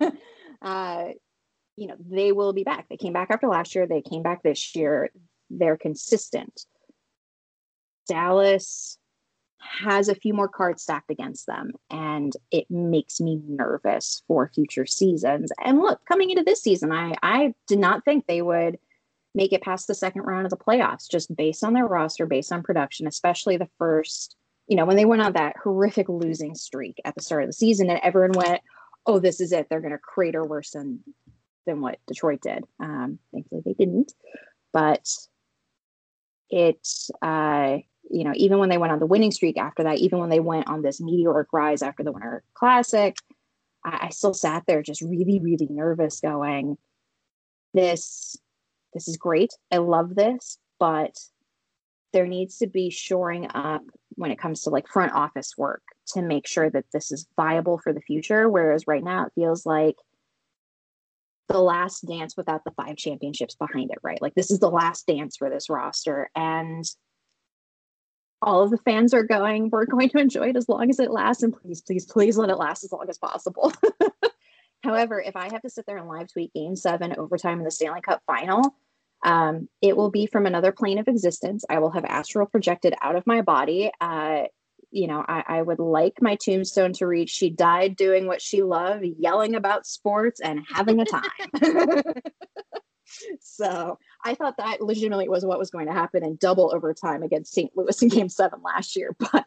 uh, 0.62 1.08
you 1.76 1.86
know, 1.86 1.96
they 2.00 2.32
will 2.32 2.54
be 2.54 2.64
back. 2.64 2.86
They 2.88 2.96
came 2.96 3.12
back 3.12 3.28
after 3.30 3.46
last 3.46 3.74
year. 3.74 3.86
They 3.86 4.00
came 4.00 4.22
back 4.22 4.42
this 4.42 4.74
year. 4.74 5.10
They're 5.50 5.76
consistent. 5.76 6.64
Dallas 8.08 8.96
has 9.58 10.08
a 10.08 10.14
few 10.14 10.32
more 10.32 10.48
cards 10.48 10.82
stacked 10.82 11.10
against 11.10 11.46
them 11.46 11.72
and 11.90 12.32
it 12.50 12.70
makes 12.70 13.20
me 13.20 13.40
nervous 13.46 14.22
for 14.28 14.50
future 14.54 14.86
seasons 14.86 15.50
and 15.64 15.80
look 15.80 16.00
coming 16.06 16.30
into 16.30 16.44
this 16.44 16.62
season 16.62 16.92
i 16.92 17.14
i 17.22 17.52
did 17.66 17.78
not 17.78 18.04
think 18.04 18.26
they 18.26 18.42
would 18.42 18.78
make 19.36 19.52
it 19.52 19.62
past 19.62 19.86
the 19.86 19.94
second 19.94 20.22
round 20.22 20.46
of 20.46 20.50
the 20.50 20.56
playoffs 20.56 21.08
just 21.08 21.34
based 21.36 21.62
on 21.62 21.74
their 21.74 21.86
roster 21.86 22.26
based 22.26 22.50
on 22.50 22.62
production 22.62 23.06
especially 23.06 23.56
the 23.56 23.68
first 23.78 24.34
you 24.66 24.76
know 24.76 24.84
when 24.84 24.96
they 24.96 25.04
went 25.04 25.22
on 25.22 25.34
that 25.34 25.54
horrific 25.62 26.08
losing 26.08 26.54
streak 26.54 27.00
at 27.04 27.14
the 27.14 27.22
start 27.22 27.44
of 27.44 27.48
the 27.48 27.52
season 27.52 27.88
and 27.88 28.00
everyone 28.02 28.32
went 28.32 28.60
oh 29.06 29.18
this 29.18 29.40
is 29.40 29.52
it. 29.52 29.68
They're 29.70 29.80
going 29.80 29.92
to 29.92 29.98
crater 29.98 30.44
worse 30.44 30.72
than 30.72 31.00
than 31.64 31.80
what 31.80 31.98
detroit 32.06 32.40
did. 32.42 32.64
Um 32.80 33.18
thankfully 33.32 33.62
they 33.64 33.74
didn't 33.74 34.12
but 34.72 35.08
it 36.50 36.86
uh 37.22 37.78
you 38.08 38.22
know, 38.22 38.32
even 38.36 38.58
when 38.58 38.68
they 38.68 38.78
went 38.78 38.92
on 38.92 39.00
the 39.00 39.06
winning 39.06 39.32
streak 39.32 39.58
after 39.58 39.82
that, 39.82 39.98
even 39.98 40.20
when 40.20 40.28
they 40.28 40.38
went 40.38 40.68
on 40.68 40.82
this 40.82 41.00
meteoric 41.00 41.48
rise 41.52 41.82
after 41.82 42.04
the 42.04 42.12
Winter 42.12 42.44
Classic, 42.54 43.16
I, 43.84 44.06
I 44.06 44.08
still 44.10 44.32
sat 44.32 44.62
there 44.68 44.80
just 44.80 45.02
really, 45.02 45.40
really 45.42 45.66
nervous, 45.68 46.20
going, 46.20 46.78
"This, 47.74 48.36
this 48.96 49.08
is 49.08 49.16
great. 49.16 49.52
I 49.70 49.76
love 49.76 50.14
this, 50.14 50.58
but 50.80 51.16
there 52.12 52.26
needs 52.26 52.58
to 52.58 52.66
be 52.66 52.90
shoring 52.90 53.46
up 53.54 53.82
when 54.14 54.30
it 54.30 54.38
comes 54.38 54.62
to 54.62 54.70
like 54.70 54.88
front 54.88 55.12
office 55.12 55.52
work 55.58 55.82
to 56.14 56.22
make 56.22 56.46
sure 56.46 56.70
that 56.70 56.86
this 56.92 57.12
is 57.12 57.26
viable 57.36 57.78
for 57.78 57.92
the 57.92 58.00
future. 58.00 58.48
Whereas 58.48 58.86
right 58.86 59.04
now, 59.04 59.26
it 59.26 59.32
feels 59.34 59.66
like 59.66 59.96
the 61.48 61.60
last 61.60 62.06
dance 62.06 62.36
without 62.36 62.64
the 62.64 62.72
five 62.72 62.96
championships 62.96 63.54
behind 63.54 63.90
it, 63.90 63.98
right? 64.02 64.20
Like 64.20 64.34
this 64.34 64.50
is 64.50 64.60
the 64.60 64.70
last 64.70 65.06
dance 65.06 65.36
for 65.36 65.50
this 65.50 65.68
roster. 65.68 66.30
And 66.34 66.84
all 68.42 68.62
of 68.62 68.70
the 68.70 68.78
fans 68.78 69.14
are 69.14 69.22
going, 69.22 69.70
we're 69.70 69.86
going 69.86 70.08
to 70.10 70.18
enjoy 70.18 70.48
it 70.48 70.56
as 70.56 70.68
long 70.68 70.90
as 70.90 70.98
it 70.98 71.10
lasts. 71.10 71.42
And 71.42 71.54
please, 71.54 71.82
please, 71.82 72.06
please 72.06 72.36
let 72.36 72.50
it 72.50 72.56
last 72.56 72.84
as 72.84 72.92
long 72.92 73.06
as 73.08 73.18
possible. 73.18 73.72
However, 74.82 75.20
if 75.20 75.36
I 75.36 75.50
have 75.52 75.62
to 75.62 75.70
sit 75.70 75.84
there 75.86 75.96
and 75.96 76.08
live 76.08 76.32
tweet 76.32 76.52
game 76.52 76.76
seven 76.76 77.14
overtime 77.18 77.58
in 77.58 77.64
the 77.64 77.70
Stanley 77.70 78.00
Cup 78.00 78.22
final, 78.26 78.74
um, 79.26 79.68
it 79.82 79.96
will 79.96 80.10
be 80.10 80.26
from 80.26 80.46
another 80.46 80.70
plane 80.70 80.98
of 80.98 81.08
existence. 81.08 81.64
I 81.68 81.80
will 81.80 81.90
have 81.90 82.04
astral 82.04 82.46
projected 82.46 82.94
out 83.02 83.16
of 83.16 83.26
my 83.26 83.42
body. 83.42 83.90
Uh, 84.00 84.44
you 84.92 85.08
know, 85.08 85.24
I, 85.26 85.42
I, 85.48 85.62
would 85.62 85.80
like 85.80 86.22
my 86.22 86.36
tombstone 86.36 86.92
to 86.94 87.08
read 87.08 87.28
She 87.28 87.50
died 87.50 87.96
doing 87.96 88.28
what 88.28 88.40
she 88.40 88.62
loved, 88.62 89.04
yelling 89.18 89.56
about 89.56 89.84
sports 89.84 90.40
and 90.40 90.60
having 90.72 91.00
a 91.00 91.04
time. 91.04 91.24
so 93.40 93.98
I 94.24 94.34
thought 94.34 94.58
that 94.58 94.80
legitimately 94.80 95.28
was 95.28 95.44
what 95.44 95.58
was 95.58 95.70
going 95.70 95.88
to 95.88 95.92
happen 95.92 96.24
in 96.24 96.36
double 96.36 96.72
overtime 96.72 97.24
against 97.24 97.52
St. 97.52 97.72
Louis 97.74 98.00
in 98.00 98.08
game 98.08 98.28
seven 98.28 98.60
last 98.62 98.94
year, 98.94 99.16
but 99.32 99.44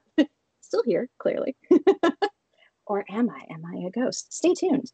still 0.60 0.84
here, 0.84 1.10
clearly. 1.20 1.56
or 2.86 3.06
am 3.10 3.30
I? 3.30 3.46
Am 3.50 3.64
I 3.66 3.88
a 3.88 3.92
ghost? 3.92 4.34
Stay 4.34 4.54
tuned. 4.56 4.92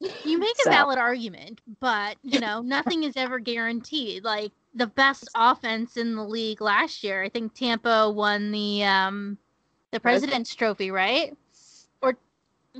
You 0.00 0.38
make 0.38 0.56
a 0.66 0.70
valid 0.70 0.98
argument, 0.98 1.60
but 1.80 2.16
you 2.22 2.40
know, 2.40 2.60
nothing 2.60 3.04
is 3.04 3.16
ever 3.16 3.38
guaranteed. 3.38 4.24
Like 4.24 4.52
the 4.74 4.86
best 4.86 5.28
offense 5.34 5.96
in 5.96 6.16
the 6.16 6.24
league 6.24 6.60
last 6.60 7.04
year. 7.04 7.22
I 7.22 7.28
think 7.28 7.54
Tampa 7.54 8.10
won 8.10 8.50
the 8.50 8.84
um 8.84 9.38
the 9.90 10.00
President's 10.00 10.54
Trophy, 10.54 10.90
right? 10.90 11.36
Or 12.02 12.16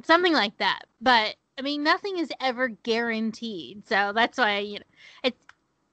something 0.03 0.33
like 0.33 0.57
that. 0.59 0.83
But 1.01 1.37
I 1.59 1.63
mean, 1.63 1.83
nothing 1.83 2.19
is 2.19 2.31
ever 2.41 2.69
guaranteed. 2.69 3.87
So 3.89 4.13
that's 4.15 4.39
why 4.39 4.59
you 4.59 4.79
know 4.79 4.85
it's 5.23 5.47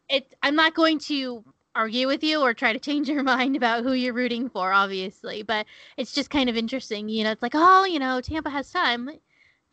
it. 0.09 0.36
I'm 0.43 0.55
not 0.55 0.74
going 0.74 0.99
to 0.99 1.43
argue 1.74 2.07
with 2.07 2.24
you 2.24 2.41
or 2.41 2.53
try 2.53 2.74
to 2.74 2.80
change 2.80 3.07
your 3.07 3.24
mind 3.36 3.55
about 3.55 3.84
who 3.84 3.93
you're 3.93 4.13
rooting 4.13 4.49
for, 4.49 4.74
obviously. 4.74 5.43
But 5.43 5.65
it's 5.97 6.13
just 6.13 6.30
kind 6.30 6.49
of 6.49 6.57
interesting. 6.57 7.09
You 7.09 7.24
know, 7.24 7.32
it's 7.32 7.43
like, 7.43 7.55
oh, 7.55 7.86
you 7.86 7.99
know, 7.99 8.22
Tampa 8.22 8.49
has 8.49 8.72
time. 8.72 9.09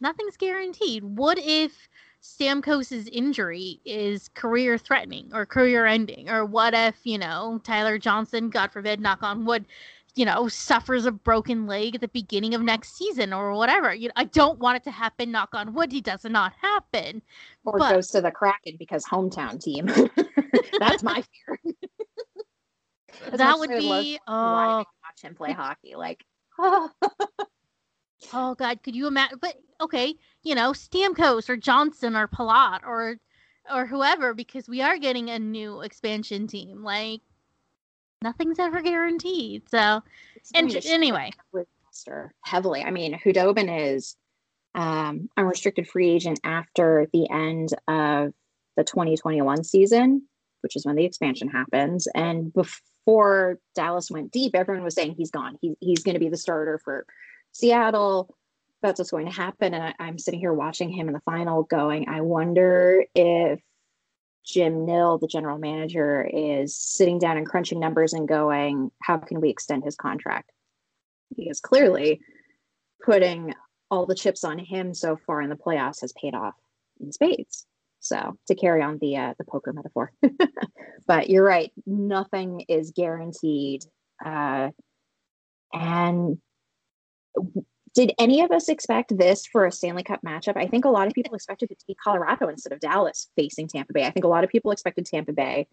Nothing's 0.01 0.37
guaranteed. 0.37 1.05
What 1.05 1.39
if 1.39 1.89
Stamkos's 2.23 3.09
injury 3.09 3.81
is 3.85 4.29
career 4.29 4.79
threatening 4.79 5.31
or 5.33 5.47
career 5.47 5.87
ending? 5.87 6.29
Or 6.29 6.45
what 6.45 6.75
if, 6.75 6.97
you 7.05 7.19
know, 7.19 7.61
Tyler 7.65 7.99
Johnson, 7.99 8.51
God 8.51 8.73
forbid, 8.73 9.01
knock 9.01 9.23
on 9.23 9.45
wood, 9.45 9.67
you 10.15 10.25
know, 10.25 10.49
suffers 10.49 11.07
a 11.07 11.13
broken 11.13 11.67
leg 11.67 11.95
at 11.95 12.01
the 12.01 12.09
beginning 12.09 12.55
of 12.55 12.63
next 12.63 12.97
season 12.97 13.33
or 13.33 13.55
whatever. 13.55 13.95
You 13.95 14.09
know, 14.09 14.15
I 14.17 14.25
don't 14.25 14.59
want 14.59 14.77
it 14.77 14.85
to 14.85 14.91
happen, 14.91 15.31
knock 15.31 15.51
on 15.53 15.75
wood, 15.75 15.93
he 15.93 16.01
does 16.01 16.25
not 16.25 16.53
happen. 16.61 17.23
Or 17.65 17.79
but... 17.79 17.93
goes 17.93 18.09
to 18.09 18.21
the 18.21 18.31
Kraken 18.31 18.77
because 18.79 19.05
hometown 19.05 19.63
team. 19.63 19.87
That's 20.79 21.03
my 21.03 21.23
fear. 21.23 21.59
that 23.33 23.59
would 23.59 23.71
be 23.71 24.19
oh 24.27 24.79
watch 24.79 24.87
uh, 25.25 25.29
him 25.29 25.35
play 25.35 25.53
hockey. 25.53 25.95
Like 25.97 26.25
Oh 26.59 26.91
God, 28.33 28.83
could 28.83 28.97
you 28.97 29.07
imagine? 29.07 29.39
But 29.41 29.55
okay, 29.81 30.15
you 30.43 30.55
know, 30.55 30.73
Stamkos 30.73 31.49
or 31.49 31.57
Johnson 31.57 32.17
or 32.17 32.29
Palat 32.29 32.81
or 32.85 33.19
or 33.73 33.87
whoever, 33.87 34.35
because 34.35 34.69
we 34.69 34.81
are 34.81 34.99
getting 34.99 35.31
a 35.31 35.39
new 35.39 35.83
expansion 35.83 36.47
team. 36.47 36.83
Like 36.83 37.21
nothing's 38.23 38.59
ever 38.59 38.83
guaranteed. 38.83 39.69
So, 39.71 40.03
and 40.55 40.75
anyway, 40.87 41.33
heavily. 42.45 42.83
I 42.83 42.91
mean, 42.91 43.19
Khudobin 43.19 43.95
is 43.95 44.17
um, 44.75 45.29
unrestricted 45.37 45.89
free 45.89 46.11
agent 46.11 46.41
after 46.45 47.09
the 47.13 47.29
end 47.31 47.71
of 47.89 48.33
the 48.77 48.85
2021 48.85 49.65
season, 49.65 50.23
which 50.63 50.77
is 50.77 50.87
when 50.87 50.97
the 50.97 51.05
expansion 51.05 51.49
happens. 51.49 52.07
And 52.15 52.53
before 52.53 53.59
Dallas 53.75 54.11
went 54.11 54.31
deep, 54.31 54.55
everyone 54.55 54.85
was 54.85 54.95
saying 54.95 55.15
he's 55.17 55.31
gone. 55.31 55.59
He, 55.61 55.75
he's 55.81 56.03
going 56.03 56.15
to 56.15 56.21
be 56.21 56.29
the 56.29 56.37
starter 56.37 56.81
for 56.85 57.07
Seattle. 57.53 58.35
That's 58.83 58.99
what's 58.99 59.11
going 59.11 59.27
to 59.27 59.33
happen. 59.33 59.75
And 59.75 59.95
I, 59.99 60.09
am 60.09 60.19
sitting 60.19 60.41
here 60.41 60.53
watching 60.53 60.91
him 60.91 61.09
in 61.09 61.15
the 61.15 61.21
final 61.21 61.65
going, 61.65 62.09
I 62.09 62.21
wonder 62.21 63.05
if 63.15 63.61
Jim 64.45 64.87
Nill, 64.87 65.19
the 65.19 65.27
general 65.27 65.59
manager, 65.59 66.23
is 66.33 66.77
sitting 66.77 67.19
down 67.19 67.37
and 67.37 67.47
crunching 67.47 67.81
numbers 67.81 68.13
and 68.13 68.29
going, 68.29 68.91
how 69.03 69.19
can 69.19 69.41
we 69.41 69.51
extend 69.51 69.85
his 69.85 69.97
contract? 69.97 70.51
Because 71.37 71.61
clearly 71.61 72.21
putting 73.05 73.55
all 73.91 74.07
the 74.07 74.15
chips 74.15 74.45
on 74.45 74.59
him 74.59 74.95
so 74.95 75.17
far 75.27 75.43
in 75.43 75.51
the 75.51 75.57
playoffs 75.57 76.01
has 76.01 76.13
paid 76.13 76.35
off 76.35 76.55
in 77.01 77.13
spades. 77.13 77.67
So 78.01 78.37
to 78.47 78.55
carry 78.55 78.83
on 78.83 78.99
the 78.99 79.17
uh, 79.17 79.35
the 79.39 79.45
poker 79.45 79.73
metaphor, 79.73 80.13
but 81.07 81.29
you're 81.29 81.45
right, 81.45 81.73
nothing 81.85 82.65
is 82.69 82.93
guaranteed, 82.93 83.85
uh, 84.25 84.71
and 85.73 86.39
did 87.95 88.13
any 88.19 88.43
of 88.43 88.51
us 88.51 88.69
expect 88.69 89.17
this 89.17 89.47
for 89.47 89.67
a 89.67 89.73
Stanley 89.73 90.03
Cup 90.03 90.21
matchup? 90.23 90.57
I 90.57 90.67
think 90.67 90.85
a 90.85 90.91
lot 90.91 91.07
of 91.07 91.15
people 91.15 91.35
expected 91.35 91.71
it 91.71 91.79
to 91.81 91.87
be 91.87 91.95
Colorado 91.95 92.49
instead 92.49 92.73
of 92.73 92.81
Dallas 92.81 93.29
facing 93.37 93.69
Tampa 93.69 93.93
Bay. 93.93 94.05
I 94.05 94.11
think 94.11 94.25
a 94.25 94.29
lot 94.29 94.45
of 94.45 94.51
people 94.51 94.71
expected 94.71 95.07
Tampa 95.07 95.33
Bay 95.33 95.67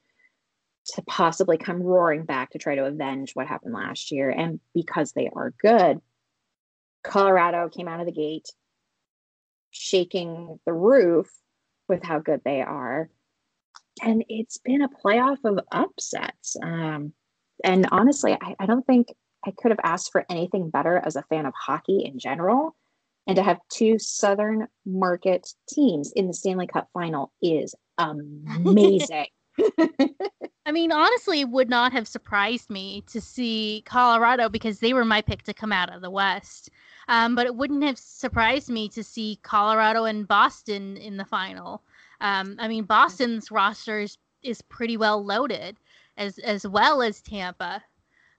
to 0.94 1.02
possibly 1.04 1.58
come 1.58 1.82
roaring 1.82 2.26
back 2.26 2.52
to 2.52 2.58
try 2.58 2.76
to 2.76 2.86
avenge 2.86 3.32
what 3.34 3.48
happened 3.48 3.74
last 3.74 4.12
year. 4.12 4.30
And 4.30 4.60
because 4.74 5.12
they 5.12 5.30
are 5.36 5.54
good, 5.60 6.00
Colorado 7.04 7.70
came 7.70 7.88
out 7.88 8.00
of 8.00 8.06
the 8.06 8.12
gate 8.12 8.50
shaking 9.72 10.60
the 10.66 10.74
roof 10.74 11.30
with 11.88 12.04
how 12.04 12.20
good 12.20 12.42
they 12.46 12.62
are. 12.62 13.10
And 14.02 14.24
it's 14.30 14.58
been 14.58 14.82
a 14.82 14.90
playoff 14.90 15.44
of 15.44 15.60
upsets. 15.72 16.56
Um, 16.62 17.14
and 17.64 17.88
honestly, 17.92 18.38
I, 18.40 18.56
I 18.60 18.66
don't 18.66 18.86
think 18.86 19.08
I 19.46 19.52
could 19.52 19.72
have 19.72 19.80
asked 19.84 20.12
for 20.12 20.26
anything 20.30 20.70
better 20.70 21.02
as 21.06 21.16
a 21.16 21.24
fan 21.24 21.46
of 21.46 21.54
hockey 21.54 22.04
in 22.06 22.20
general. 22.20 22.76
And 23.28 23.36
to 23.38 23.44
have 23.44 23.60
two 23.72 23.98
Southern 23.98 24.68
market 24.86 25.48
teams 25.68 26.12
in 26.16 26.28
the 26.28 26.34
Stanley 26.34 26.68
Cup 26.68 26.90
final 26.94 27.32
is 27.42 27.74
amazing. 27.98 29.28
I 30.66 30.72
mean, 30.72 30.92
honestly, 30.92 31.42
it 31.42 31.50
would 31.50 31.70
not 31.70 31.92
have 31.94 32.08
surprised 32.08 32.70
me 32.70 33.04
to 33.08 33.22
see 33.22 33.84
Colorado 33.86 34.50
because 34.50 34.80
they 34.80 34.94
were 34.94 35.06
my 35.06 35.22
pick 35.22 35.44
to 35.44 35.54
come 35.54 35.72
out 35.72 35.94
of 35.94 36.02
the 36.02 36.10
West. 36.10 36.70
Um, 37.08 37.36
but 37.36 37.46
it 37.46 37.56
wouldn't 37.56 37.84
have 37.84 37.98
surprised 37.98 38.70
me 38.70 38.90
to 38.90 39.04
see 39.04 39.40
Colorado 39.44 40.06
and 40.06 40.28
Boston 40.28 40.98
in 40.98 41.18
the 41.18 41.26
final. 41.26 41.84
Um, 42.22 42.56
I 42.60 42.68
mean, 42.68 42.86
Boston's 42.86 43.52
roster 43.52 44.00
is, 44.00 44.18
is 44.42 44.62
pretty 44.64 44.98
well 44.98 45.24
loaded, 45.24 45.78
as 46.18 46.40
as 46.40 46.68
well 46.68 47.02
as 47.02 47.22
Tampa. 47.22 47.84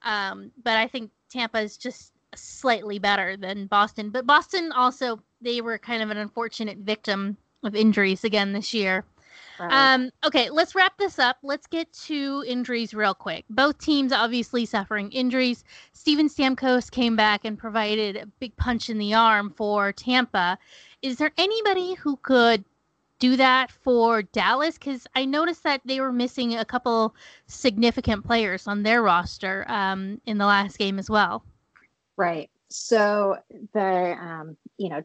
Um, 0.06 0.52
but 0.62 0.76
I 0.76 0.86
think 0.86 1.10
Tampa 1.28 1.58
is 1.58 1.76
just 1.76 2.12
slightly 2.34 2.98
better 2.98 3.36
than 3.36 3.66
Boston. 3.66 4.10
But 4.10 4.26
Boston 4.26 4.72
also 4.72 5.20
they 5.42 5.60
were 5.60 5.78
kind 5.78 6.02
of 6.02 6.10
an 6.10 6.16
unfortunate 6.16 6.78
victim 6.78 7.36
of 7.64 7.74
injuries 7.74 8.24
again 8.24 8.52
this 8.52 8.72
year. 8.72 9.04
Right. 9.58 9.94
Um, 9.94 10.10
okay, 10.24 10.50
let's 10.50 10.74
wrap 10.74 10.96
this 10.98 11.18
up. 11.18 11.38
Let's 11.42 11.66
get 11.66 11.92
to 12.04 12.44
injuries 12.46 12.94
real 12.94 13.14
quick. 13.14 13.44
Both 13.50 13.78
teams 13.78 14.12
obviously 14.12 14.64
suffering 14.64 15.10
injuries. 15.12 15.64
Steven 15.92 16.28
Stamkos 16.28 16.90
came 16.90 17.16
back 17.16 17.44
and 17.44 17.58
provided 17.58 18.16
a 18.16 18.26
big 18.26 18.56
punch 18.56 18.90
in 18.90 18.98
the 18.98 19.14
arm 19.14 19.52
for 19.56 19.92
Tampa. 19.92 20.58
Is 21.02 21.16
there 21.16 21.32
anybody 21.36 21.94
who 21.94 22.16
could 22.18 22.64
do 23.18 23.36
that 23.36 23.70
for 23.70 24.22
Dallas? 24.22 24.78
Because 24.78 25.06
I 25.14 25.24
noticed 25.24 25.62
that 25.64 25.80
they 25.84 26.00
were 26.00 26.12
missing 26.12 26.54
a 26.54 26.64
couple 26.64 27.14
significant 27.46 28.24
players 28.24 28.66
on 28.66 28.82
their 28.82 29.02
roster 29.02 29.64
um, 29.68 30.20
in 30.26 30.38
the 30.38 30.46
last 30.46 30.78
game 30.78 30.98
as 30.98 31.08
well. 31.08 31.44
Right. 32.16 32.50
So 32.68 33.36
the 33.74 34.16
um, 34.20 34.56
you 34.78 34.88
know 34.88 35.02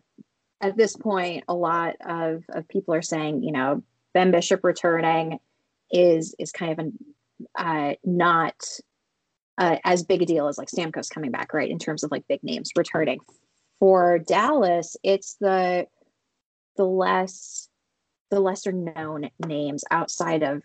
at 0.62 0.78
this 0.78 0.96
point, 0.96 1.44
a 1.48 1.54
lot 1.54 1.96
of 2.06 2.44
of 2.50 2.68
people 2.68 2.94
are 2.94 3.02
saying 3.02 3.44
you 3.44 3.52
know 3.52 3.84
Ben 4.14 4.32
Bishop 4.32 4.64
returning 4.64 5.40
is 5.92 6.36
is 6.40 6.52
kind 6.52 6.72
of 6.72 6.80
an 6.80 6.98
uh, 7.58 7.94
not 8.04 8.56
uh, 9.58 9.78
as 9.84 10.04
big 10.04 10.22
a 10.22 10.26
deal 10.26 10.48
as 10.48 10.58
like 10.58 10.70
Stamkos 10.70 11.10
coming 11.10 11.32
back, 11.32 11.54
right? 11.54 11.70
In 11.70 11.80
terms 11.80 12.04
of 12.04 12.12
like 12.12 12.28
big 12.28 12.44
names 12.44 12.72
returning. 12.76 13.20
For 13.80 14.20
Dallas, 14.20 14.96
it's 15.04 15.36
the 15.40 15.88
the 16.78 16.86
less 16.86 17.68
the 18.32 18.40
lesser 18.40 18.72
known 18.72 19.30
names 19.46 19.84
outside 19.92 20.42
of 20.42 20.64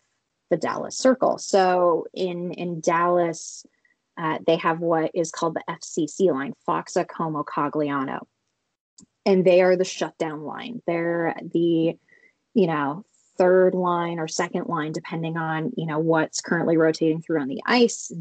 the 0.50 0.56
Dallas 0.56 0.96
circle. 0.96 1.38
So 1.38 2.06
in 2.14 2.52
in 2.52 2.80
Dallas, 2.80 3.66
uh, 4.16 4.38
they 4.46 4.56
have 4.56 4.80
what 4.80 5.10
is 5.14 5.30
called 5.30 5.54
the 5.54 5.64
FCC 5.68 6.32
line, 6.32 6.54
Faksa 6.66 7.04
Comeau 7.04 7.44
Cogliano, 7.44 8.20
and 9.26 9.44
they 9.44 9.60
are 9.60 9.76
the 9.76 9.84
shutdown 9.84 10.42
line. 10.42 10.80
They're 10.86 11.34
the 11.52 11.98
you 12.54 12.66
know 12.66 13.04
third 13.36 13.74
line 13.74 14.18
or 14.18 14.28
second 14.28 14.66
line, 14.66 14.92
depending 14.92 15.36
on 15.36 15.72
you 15.76 15.86
know 15.86 15.98
what's 15.98 16.40
currently 16.40 16.76
rotating 16.76 17.20
through 17.20 17.40
on 17.40 17.48
the 17.48 17.62
ice. 17.66 18.12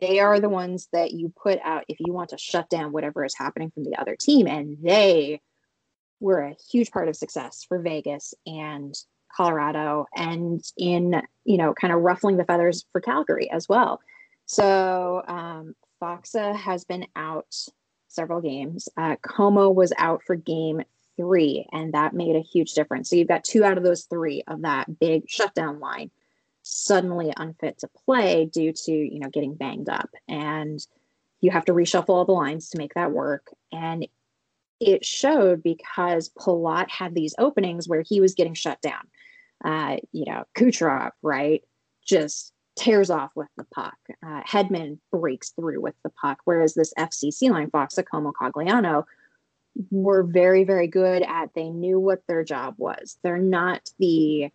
They 0.00 0.20
are 0.20 0.40
the 0.40 0.48
ones 0.48 0.88
that 0.92 1.10
you 1.10 1.32
put 1.36 1.58
out 1.64 1.84
if 1.88 1.98
you 2.00 2.12
want 2.12 2.30
to 2.30 2.38
shut 2.38 2.70
down 2.70 2.92
whatever 2.92 3.24
is 3.24 3.34
happening 3.36 3.72
from 3.72 3.84
the 3.84 3.96
other 3.96 4.16
team, 4.16 4.46
and 4.46 4.78
they 4.80 5.40
were 6.20 6.40
a 6.40 6.56
huge 6.70 6.90
part 6.90 7.08
of 7.08 7.16
success 7.16 7.64
for 7.68 7.78
Vegas 7.78 8.34
and 8.46 8.94
Colorado 9.34 10.06
and 10.14 10.62
in, 10.76 11.20
you 11.44 11.58
know, 11.58 11.74
kind 11.74 11.92
of 11.92 12.00
ruffling 12.00 12.36
the 12.36 12.44
feathers 12.44 12.86
for 12.92 13.00
Calgary 13.00 13.50
as 13.50 13.68
well. 13.68 14.00
So 14.46 15.22
um, 15.26 15.74
Faksa 16.00 16.56
has 16.56 16.84
been 16.84 17.06
out 17.16 17.54
several 18.08 18.40
games. 18.40 18.88
Uh, 18.96 19.16
Comeau 19.16 19.74
was 19.74 19.92
out 19.98 20.22
for 20.26 20.36
game 20.36 20.82
three, 21.16 21.66
and 21.72 21.92
that 21.94 22.14
made 22.14 22.36
a 22.36 22.40
huge 22.40 22.72
difference. 22.72 23.10
So 23.10 23.16
you've 23.16 23.28
got 23.28 23.44
two 23.44 23.64
out 23.64 23.76
of 23.76 23.84
those 23.84 24.04
three 24.04 24.42
of 24.46 24.62
that 24.62 24.98
big 24.98 25.28
shutdown 25.28 25.80
line 25.80 26.10
suddenly 26.68 27.32
unfit 27.36 27.78
to 27.78 27.88
play 28.04 28.44
due 28.46 28.72
to 28.72 28.90
you 28.90 29.20
know 29.20 29.28
getting 29.28 29.54
banged 29.54 29.88
up 29.88 30.10
and 30.28 30.84
you 31.40 31.52
have 31.52 31.64
to 31.64 31.72
reshuffle 31.72 32.08
all 32.08 32.24
the 32.24 32.32
lines 32.32 32.70
to 32.70 32.78
make 32.78 32.92
that 32.94 33.12
work 33.12 33.54
and 33.70 34.08
it 34.80 35.04
showed 35.04 35.62
because 35.62 36.30
Palat 36.38 36.90
had 36.90 37.14
these 37.14 37.34
openings 37.38 37.88
where 37.88 38.02
he 38.02 38.20
was 38.20 38.34
getting 38.34 38.54
shut 38.54 38.80
down. 38.82 39.06
Uh, 39.64 39.96
you 40.12 40.24
know, 40.26 40.44
Kucherov, 40.54 41.12
right, 41.22 41.62
just 42.04 42.52
tears 42.76 43.10
off 43.10 43.30
with 43.34 43.48
the 43.56 43.64
puck. 43.64 43.96
Uh, 44.24 44.42
Hedman 44.42 44.98
breaks 45.10 45.50
through 45.50 45.80
with 45.80 45.94
the 46.04 46.10
puck, 46.10 46.38
whereas 46.44 46.74
this 46.74 46.92
FCC 46.98 47.50
line, 47.50 47.70
Faksa, 47.70 48.04
Comeau, 48.04 48.32
Cogliano, 48.32 49.04
were 49.90 50.22
very, 50.22 50.64
very 50.64 50.86
good 50.86 51.22
at. 51.22 51.54
They 51.54 51.70
knew 51.70 51.98
what 51.98 52.22
their 52.26 52.44
job 52.44 52.74
was. 52.76 53.18
They're 53.22 53.38
not 53.38 53.90
the 53.98 54.50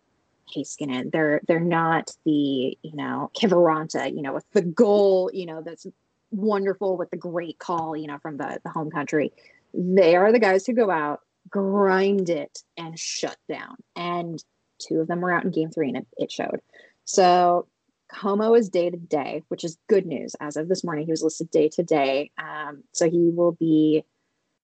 Heiskanen. 0.54 1.10
They're 1.12 1.40
they're 1.46 1.60
not 1.60 2.10
the 2.24 2.78
you 2.82 2.94
know 2.94 3.30
Kiviranta. 3.34 4.14
You 4.14 4.22
know, 4.22 4.32
with 4.32 4.50
the 4.52 4.62
goal. 4.62 5.30
You 5.32 5.46
know, 5.46 5.62
that's 5.62 5.86
wonderful 6.30 6.96
with 6.96 7.10
the 7.10 7.16
great 7.16 7.58
call. 7.58 7.96
You 7.96 8.08
know, 8.08 8.18
from 8.18 8.36
the 8.36 8.60
the 8.64 8.70
home 8.70 8.90
country. 8.90 9.32
They 9.74 10.16
are 10.16 10.32
the 10.32 10.38
guys 10.38 10.66
who 10.66 10.74
go 10.74 10.90
out, 10.90 11.20
grind 11.48 12.28
it, 12.30 12.58
and 12.76 12.98
shut 12.98 13.36
down. 13.48 13.76
And 13.96 14.42
two 14.78 15.00
of 15.00 15.08
them 15.08 15.20
were 15.20 15.32
out 15.32 15.44
in 15.44 15.50
Game 15.50 15.70
Three, 15.70 15.88
and 15.88 15.98
it, 15.98 16.06
it 16.16 16.32
showed. 16.32 16.60
So 17.04 17.66
Comeau 18.12 18.58
is 18.58 18.68
day 18.68 18.90
to 18.90 18.96
day, 18.96 19.42
which 19.48 19.64
is 19.64 19.78
good 19.88 20.06
news. 20.06 20.34
As 20.40 20.56
of 20.56 20.68
this 20.68 20.84
morning, 20.84 21.06
he 21.06 21.10
was 21.10 21.22
listed 21.22 21.50
day 21.50 21.68
to 21.70 21.82
day. 21.82 22.30
Um, 22.38 22.84
so 22.92 23.08
he 23.08 23.30
will 23.30 23.52
be 23.52 24.04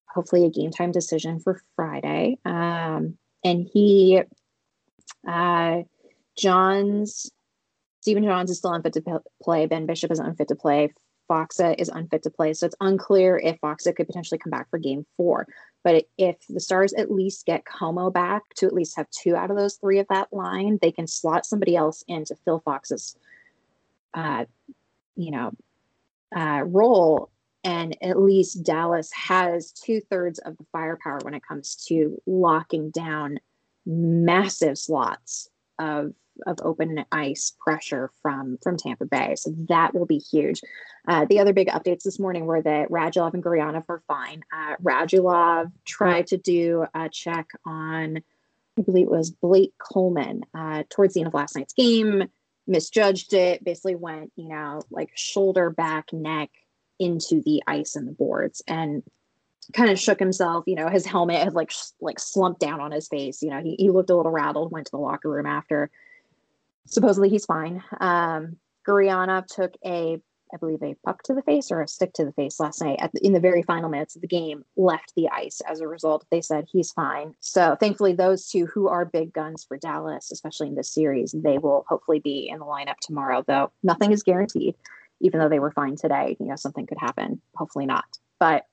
hopefully 0.08 0.44
a 0.44 0.50
game 0.50 0.70
time 0.70 0.92
decision 0.92 1.40
for 1.40 1.60
Friday. 1.76 2.38
Um, 2.44 3.16
and 3.44 3.68
he, 3.72 4.22
uh, 5.26 5.82
Johns, 6.36 7.30
Stephen 8.00 8.24
Johns 8.24 8.50
is 8.50 8.58
still 8.58 8.72
unfit 8.72 8.94
to 8.94 9.20
play. 9.42 9.66
Ben 9.66 9.86
Bishop 9.86 10.10
is 10.10 10.18
unfit 10.18 10.48
to 10.48 10.54
play. 10.54 10.92
Faksa 11.28 11.74
is 11.78 11.88
unfit 11.88 12.22
to 12.24 12.30
play. 12.30 12.54
So 12.54 12.66
it's 12.66 12.76
unclear 12.80 13.38
if 13.38 13.60
Faksa 13.60 13.94
could 13.94 14.06
potentially 14.06 14.38
come 14.38 14.50
back 14.50 14.70
for 14.70 14.78
game 14.78 15.06
four. 15.16 15.46
But 15.84 16.06
if 16.16 16.36
the 16.48 16.60
Stars 16.60 16.92
at 16.94 17.10
least 17.10 17.46
get 17.46 17.64
Comeau 17.64 18.12
back 18.12 18.42
to 18.56 18.66
at 18.66 18.74
least 18.74 18.96
have 18.96 19.08
two 19.10 19.36
out 19.36 19.50
of 19.50 19.56
those 19.56 19.76
three 19.76 19.98
of 19.98 20.08
that 20.08 20.32
line, 20.32 20.78
they 20.82 20.92
can 20.92 21.06
slot 21.06 21.46
somebody 21.46 21.76
else 21.76 22.02
in 22.08 22.24
to 22.26 22.36
fill 22.44 22.60
Faksa's 22.60 23.16
uh, 24.14 24.44
you 25.16 25.30
know, 25.30 25.52
uh, 26.34 26.62
role. 26.64 27.30
And 27.64 27.96
at 28.02 28.18
least 28.18 28.62
Dallas 28.62 29.10
has 29.12 29.72
two 29.72 30.00
thirds 30.00 30.38
of 30.38 30.56
the 30.56 30.64
firepower 30.72 31.18
when 31.22 31.34
it 31.34 31.42
comes 31.46 31.74
to 31.88 32.20
locking 32.26 32.90
down 32.90 33.40
massive 33.84 34.78
slots 34.78 35.48
of 35.78 36.12
of 36.46 36.58
open 36.62 37.04
ice 37.12 37.52
pressure 37.58 38.10
from 38.22 38.58
from 38.62 38.76
Tampa 38.76 39.06
Bay. 39.06 39.34
So 39.36 39.52
that 39.68 39.94
will 39.94 40.06
be 40.06 40.18
huge. 40.18 40.60
Uh, 41.06 41.24
the 41.24 41.40
other 41.40 41.52
big 41.52 41.68
updates 41.68 42.02
this 42.02 42.18
morning 42.18 42.46
were 42.46 42.62
that 42.62 42.90
Radulov 42.90 43.34
and 43.34 43.42
Gurianov 43.42 43.84
are 43.88 44.02
fine. 44.06 44.42
Uh, 44.52 44.76
Radulov 44.82 45.72
tried 45.84 46.26
to 46.28 46.36
do 46.36 46.86
a 46.94 47.08
check 47.08 47.48
on, 47.64 48.18
I 48.78 48.82
believe 48.82 49.06
it 49.06 49.10
was 49.10 49.30
Blake 49.30 49.72
Coleman 49.78 50.42
uh, 50.54 50.82
towards 50.90 51.14
the 51.14 51.20
end 51.20 51.28
of 51.28 51.34
last 51.34 51.56
night's 51.56 51.72
game 51.72 52.28
misjudged 52.68 53.32
it, 53.32 53.64
basically 53.64 53.96
went, 53.96 54.30
you 54.36 54.48
know, 54.48 54.82
like 54.90 55.10
shoulder, 55.14 55.70
back, 55.70 56.12
neck 56.12 56.50
into 56.98 57.40
the 57.42 57.62
ice 57.66 57.96
and 57.96 58.06
the 58.06 58.12
boards 58.12 58.62
and 58.68 59.02
kind 59.72 59.90
of 59.90 59.98
shook 59.98 60.18
himself. 60.20 60.64
You 60.66 60.76
know, 60.76 60.88
his 60.88 61.06
helmet 61.06 61.42
had 61.42 61.54
like 61.54 61.72
like 62.00 62.20
slumped 62.20 62.60
down 62.60 62.80
on 62.80 62.92
his 62.92 63.08
face. 63.08 63.42
You 63.42 63.50
know, 63.50 63.62
he, 63.62 63.74
he 63.76 63.90
looked 63.90 64.10
a 64.10 64.16
little 64.16 64.30
rattled, 64.30 64.70
went 64.70 64.86
to 64.86 64.90
the 64.92 64.98
locker 64.98 65.30
room 65.30 65.46
after. 65.46 65.90
Supposedly 66.88 67.28
he's 67.28 67.44
fine. 67.44 67.82
Um, 68.00 68.56
took 68.86 69.74
a 69.84 70.20
I 70.52 70.56
believe, 70.56 70.82
a 70.82 70.96
puck 71.04 71.22
to 71.24 71.34
the 71.34 71.42
face 71.42 71.70
or 71.70 71.82
a 71.82 71.88
stick 71.88 72.12
to 72.14 72.24
the 72.24 72.32
face 72.32 72.60
last 72.60 72.80
night 72.80 72.98
the, 73.12 73.24
in 73.24 73.32
the 73.32 73.40
very 73.40 73.62
final 73.62 73.90
minutes 73.90 74.16
of 74.16 74.22
the 74.22 74.28
game 74.28 74.64
left 74.76 75.12
the 75.14 75.28
ice 75.28 75.60
as 75.68 75.80
a 75.80 75.88
result. 75.88 76.24
They 76.30 76.40
said 76.40 76.66
he's 76.70 76.92
fine. 76.92 77.34
So 77.40 77.76
thankfully, 77.78 78.14
those 78.14 78.48
two 78.48 78.66
who 78.66 78.88
are 78.88 79.04
big 79.04 79.32
guns 79.32 79.64
for 79.64 79.76
Dallas, 79.76 80.30
especially 80.32 80.68
in 80.68 80.74
this 80.74 80.90
series, 80.90 81.32
they 81.32 81.58
will 81.58 81.84
hopefully 81.88 82.20
be 82.20 82.48
in 82.48 82.58
the 82.58 82.64
lineup 82.64 82.98
tomorrow, 83.00 83.44
though 83.46 83.72
nothing 83.82 84.12
is 84.12 84.22
guaranteed. 84.22 84.74
Even 85.20 85.40
though 85.40 85.48
they 85.48 85.58
were 85.58 85.72
fine 85.72 85.96
today, 85.96 86.36
you 86.38 86.46
know, 86.46 86.56
something 86.56 86.86
could 86.86 86.98
happen. 86.98 87.40
Hopefully 87.56 87.86
not. 87.86 88.04
But 88.38 88.66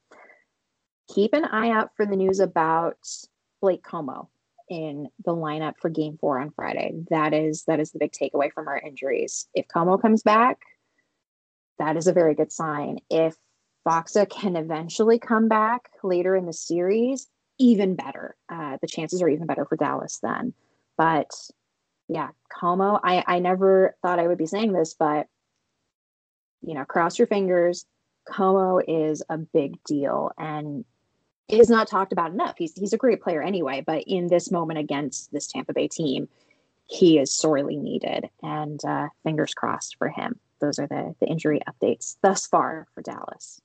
keep 1.14 1.34
an 1.34 1.46
eye 1.46 1.72
out 1.72 1.90
for 1.98 2.06
the 2.06 2.16
news 2.16 2.40
about 2.40 2.98
Blake 3.62 3.84
Comeau 3.84 4.28
in 4.70 5.10
the 5.24 5.36
lineup 5.36 5.74
for 5.80 5.90
game 5.90 6.18
four 6.20 6.40
on 6.40 6.52
Friday. 6.52 6.94
That 7.10 7.34
is 7.34 7.64
that 7.68 7.80
is 7.80 7.92
the 7.92 8.00
big 8.00 8.12
takeaway 8.12 8.52
from 8.52 8.68
our 8.68 8.78
injuries. 8.78 9.48
If 9.54 9.68
Comeau 9.68 10.02
comes 10.02 10.24
back, 10.24 10.60
that 11.80 11.98
is 11.98 12.08
a 12.08 12.14
very 12.14 12.36
good 12.36 12.52
sign. 12.52 13.00
If 13.10 13.36
Faksa 13.88 14.30
can 14.30 14.56
eventually 14.56 15.20
come 15.20 15.48
back 15.48 15.90
later 16.04 16.36
in 16.36 16.46
the 16.46 16.54
series, 16.54 17.28
even 17.60 17.96
better. 17.96 18.36
Uh, 18.50 18.78
the 18.82 18.88
chances 18.88 19.22
are 19.22 19.30
even 19.30 19.46
better 19.46 19.66
for 19.66 19.76
Dallas 19.76 20.20
then. 20.22 20.54
But 20.98 21.30
yeah, 22.08 22.30
Comeau, 22.52 23.00
I, 23.04 23.24
I 23.28 23.40
never 23.40 23.96
thought 24.02 24.20
I 24.20 24.28
would 24.28 24.38
be 24.38 24.46
saying 24.46 24.74
this, 24.74 24.96
but 24.98 25.28
you 26.62 26.74
know, 26.74 26.86
cross 26.86 27.20
your 27.20 27.28
fingers. 27.28 27.86
Comeau 28.28 28.82
is 28.88 29.22
a 29.30 29.38
big 29.38 29.84
deal 29.84 30.32
and 30.38 30.84
is 31.48 31.70
not 31.70 31.88
talked 31.88 32.12
about 32.12 32.32
enough. 32.32 32.56
He's 32.58 32.76
he's 32.76 32.94
a 32.94 32.98
great 32.98 33.22
player 33.22 33.42
anyway, 33.42 33.84
but 33.86 34.04
in 34.08 34.28
this 34.28 34.52
moment 34.52 34.80
against 34.80 35.32
this 35.32 35.48
Tampa 35.48 35.74
Bay 35.74 35.88
team, 35.88 36.28
he 36.88 37.20
is 37.20 37.34
sorely 37.34 37.78
needed. 37.78 38.30
And 38.42 38.84
uh, 38.86 39.10
fingers 39.24 39.54
crossed 39.54 39.98
for 39.98 40.10
him 40.10 40.40
those 40.60 40.80
are 40.80 40.88
the, 40.88 41.16
the 41.20 41.28
injury 41.28 41.62
updates 41.70 42.18
thus 42.22 42.48
far 42.48 42.88
for 42.94 43.02
Dallas. 43.02 43.62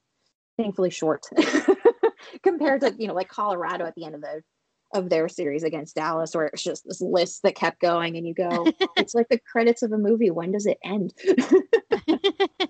Thankfully 0.57 0.91
short 0.91 1.25
compared 2.43 2.83
to, 2.83 2.95
you 2.99 3.09
know, 3.09 3.15
like 3.15 3.29
Colorado 3.29 3.87
at 3.87 3.95
the 3.95 4.05
end 4.05 4.15
of 4.15 4.21
the 4.21 4.43
of 4.93 5.09
their 5.09 5.29
series 5.29 5.63
against 5.63 5.95
Dallas, 5.95 6.35
where 6.35 6.47
it's 6.47 6.65
just 6.65 6.85
this 6.85 7.01
list 7.01 7.45
that 7.45 7.55
kept 7.55 7.81
going, 7.81 8.17
and 8.17 8.27
you 8.27 8.35
go, 8.35 8.67
it's 8.97 9.15
like 9.15 9.29
the 9.29 9.39
credits 9.39 9.83
of 9.83 9.93
a 9.93 9.99
movie. 9.99 10.33
When 10.33 10.51
does 10.51 10.67
it 10.67 10.79
end? 10.85 11.15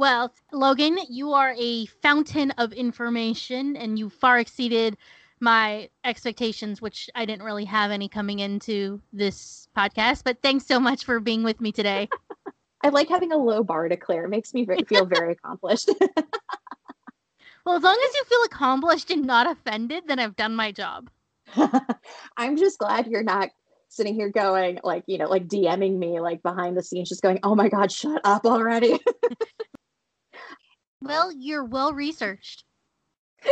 well, 0.00 0.32
Logan, 0.50 0.96
you 1.10 1.34
are 1.34 1.54
a 1.58 1.84
fountain 1.84 2.52
of 2.52 2.72
information, 2.72 3.76
and 3.76 3.98
you 3.98 4.08
far 4.08 4.38
exceeded 4.38 4.96
my 5.40 5.90
expectations, 6.04 6.80
which 6.80 7.10
I 7.14 7.26
didn't 7.26 7.44
really 7.44 7.66
have 7.66 7.90
any 7.90 8.08
coming 8.08 8.38
into 8.38 9.02
this 9.12 9.68
podcast. 9.76 10.24
But 10.24 10.40
thanks 10.40 10.64
so 10.64 10.80
much 10.80 11.04
for 11.04 11.20
being 11.20 11.42
with 11.42 11.60
me 11.60 11.70
today. 11.70 12.08
I 12.82 12.88
like 12.88 13.10
having 13.10 13.30
a 13.30 13.36
low 13.36 13.62
bar 13.62 13.90
to 13.90 13.96
clear. 13.98 14.24
It 14.24 14.30
makes 14.30 14.54
me 14.54 14.66
feel 14.88 15.04
very 15.04 15.32
accomplished. 15.44 15.90
well, 17.66 17.76
as 17.76 17.82
long 17.82 18.02
as 18.08 18.14
you 18.14 18.24
feel 18.24 18.42
accomplished 18.44 19.10
and 19.10 19.26
not 19.26 19.50
offended, 19.50 20.04
then 20.06 20.18
I've 20.18 20.34
done 20.34 20.56
my 20.56 20.72
job. 20.72 21.10
I'm 22.38 22.56
just 22.56 22.78
glad 22.78 23.06
you're 23.06 23.22
not 23.22 23.50
sitting 23.88 24.14
here 24.14 24.30
going 24.30 24.78
like, 24.82 25.04
you 25.06 25.18
know, 25.18 25.26
like 25.26 25.46
DMing 25.46 25.98
me 25.98 26.20
like 26.20 26.42
behind 26.42 26.74
the 26.74 26.82
scenes, 26.82 27.10
just 27.10 27.20
going, 27.20 27.38
oh 27.42 27.54
my 27.54 27.68
God, 27.68 27.92
shut 27.92 28.22
up 28.24 28.46
already. 28.46 28.98
Well, 31.02 31.32
you're 31.32 31.64
well 31.64 31.92
researched. 31.92 32.64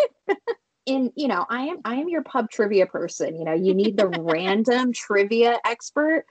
In 0.86 1.12
you 1.16 1.28
know 1.28 1.44
i 1.50 1.64
am 1.64 1.80
i 1.84 1.96
am 1.96 2.08
your 2.08 2.22
pub 2.22 2.48
trivia 2.50 2.86
person 2.86 3.36
you 3.36 3.44
know 3.44 3.52
you 3.52 3.74
need 3.74 3.98
the 3.98 4.08
random 4.08 4.92
trivia 4.92 5.58
expert. 5.64 6.24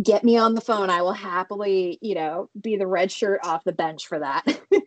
Get 0.00 0.22
me 0.22 0.36
on 0.36 0.54
the 0.54 0.60
phone. 0.60 0.88
I 0.88 1.02
will 1.02 1.12
happily 1.12 1.98
you 2.00 2.14
know 2.14 2.48
be 2.60 2.76
the 2.76 2.86
red 2.86 3.10
shirt 3.10 3.40
off 3.42 3.64
the 3.64 3.72
bench 3.72 4.06
for 4.06 4.20
that. 4.20 4.44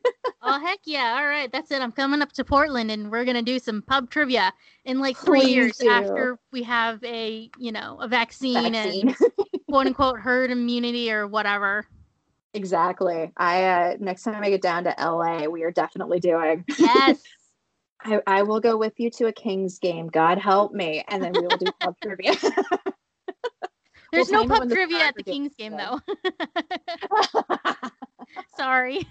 Oh 0.48 0.60
heck 0.60 0.80
yeah. 0.86 1.18
All 1.20 1.26
right. 1.28 1.52
That's 1.52 1.72
it. 1.72 1.82
I'm 1.82 1.92
coming 1.92 2.22
up 2.22 2.32
to 2.34 2.44
portland 2.46 2.92
and 2.92 3.12
we're 3.12 3.26
gonna 3.26 3.42
do 3.42 3.58
some 3.58 3.82
pub 3.82 4.12
trivia 4.12 4.54
in 4.86 5.00
like 5.00 5.18
three 5.18 5.42
Please 5.42 5.56
years 5.56 5.78
do. 5.78 5.90
after 5.90 6.40
we 6.52 6.62
have 6.62 7.04
a 7.04 7.50
you 7.58 7.72
know 7.72 7.98
a 8.00 8.08
vaccine, 8.08 8.74
vaccine. 8.74 9.08
and 9.08 9.18
quote 9.68 9.88
unquote 9.88 10.20
herd 10.20 10.52
immunity 10.52 11.12
or 11.12 11.26
whatever 11.28 11.88
exactly 12.56 13.32
i 13.38 13.64
uh 13.64 13.96
next 14.00 14.24
time 14.24 14.44
i 14.44 14.50
get 14.50 14.62
down 14.62 14.84
to 14.84 14.96
la 14.98 15.46
we 15.48 15.64
are 15.64 15.72
definitely 15.72 16.20
doing 16.20 16.64
yes 16.80 17.22
I, 18.06 18.22
I 18.28 18.44
will 18.44 18.60
go 18.60 18.78
with 18.78 18.94
you 18.98 19.10
to 19.12 19.26
a 19.26 19.34
Kings 19.34 19.80
game. 19.80 20.08
God 20.08 20.38
help 20.38 20.74
me. 20.74 21.04
And 21.08 21.24
then 21.24 21.34
we 21.34 21.42
will 21.42 21.58
do 21.58 21.66
pub 21.82 21.96
trivia. 22.04 22.34
There's 24.12 24.30
we'll 24.30 24.46
no 24.46 24.60
pub 24.60 24.70
trivia 24.70 25.00
at 25.00 25.16
the 25.16 25.24
Kings 25.24 25.56
game, 25.58 25.76
though. 25.76 26.00
Sorry. 28.56 29.08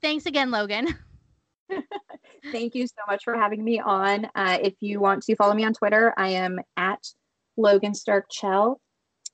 Thanks 0.00 0.26
again, 0.26 0.50
Logan. 0.50 0.96
thank 2.52 2.74
you 2.74 2.86
so 2.86 3.02
much 3.08 3.24
for 3.24 3.34
having 3.34 3.64
me 3.64 3.80
on. 3.80 4.26
Uh, 4.34 4.58
if 4.62 4.74
you 4.80 5.00
want 5.00 5.24
to 5.24 5.34
follow 5.34 5.54
me 5.54 5.64
on 5.64 5.74
Twitter, 5.74 6.14
I 6.16 6.28
am 6.28 6.60
at 6.76 7.04
Logan 7.56 7.94
Stark 7.94 8.26
Chel, 8.30 8.80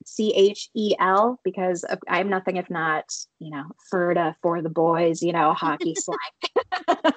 C 0.05 0.33
H 0.35 0.69
E 0.75 0.95
L, 0.99 1.39
because 1.45 1.85
I'm 2.09 2.29
nothing 2.29 2.57
if 2.57 2.71
not, 2.71 3.05
you 3.39 3.51
know, 3.51 3.65
Ferda 3.93 4.35
for 4.43 4.63
the 4.63 4.71
boys, 4.71 5.23
you 5.23 5.33
know, 5.33 5.53
hockey 5.53 5.95
slang. 5.99 7.15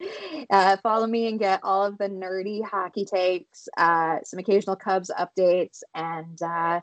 uh, 0.50 0.76
follow 0.82 1.06
me 1.06 1.28
and 1.28 1.38
get 1.38 1.60
all 1.62 1.84
of 1.84 1.98
the 1.98 2.08
nerdy 2.08 2.64
hockey 2.64 3.04
takes, 3.04 3.68
uh, 3.76 4.18
some 4.24 4.38
occasional 4.38 4.76
Cubs 4.76 5.10
updates, 5.18 5.82
and 5.94 6.40
uh, 6.42 6.80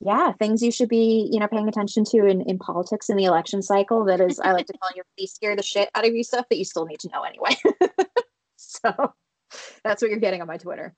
yeah, 0.00 0.32
things 0.32 0.62
you 0.62 0.70
should 0.70 0.88
be, 0.88 1.28
you 1.32 1.40
know, 1.40 1.48
paying 1.48 1.68
attention 1.68 2.04
to 2.04 2.26
in, 2.26 2.42
in 2.42 2.58
politics 2.58 3.08
in 3.08 3.16
the 3.16 3.24
election 3.24 3.62
cycle. 3.62 4.04
That 4.04 4.20
is, 4.20 4.38
I 4.38 4.52
like 4.52 4.66
to 4.66 4.78
call 4.78 4.90
you, 4.94 5.02
they 5.18 5.26
scare 5.26 5.56
the 5.56 5.62
shit 5.62 5.88
out 5.94 6.06
of 6.06 6.14
you 6.14 6.22
stuff 6.22 6.46
that 6.50 6.58
you 6.58 6.64
still 6.64 6.84
need 6.84 7.00
to 7.00 7.08
know 7.08 7.22
anyway. 7.22 7.56
so 8.56 9.14
that's 9.82 10.02
what 10.02 10.10
you're 10.10 10.20
getting 10.20 10.42
on 10.42 10.46
my 10.46 10.58
Twitter. 10.58 10.94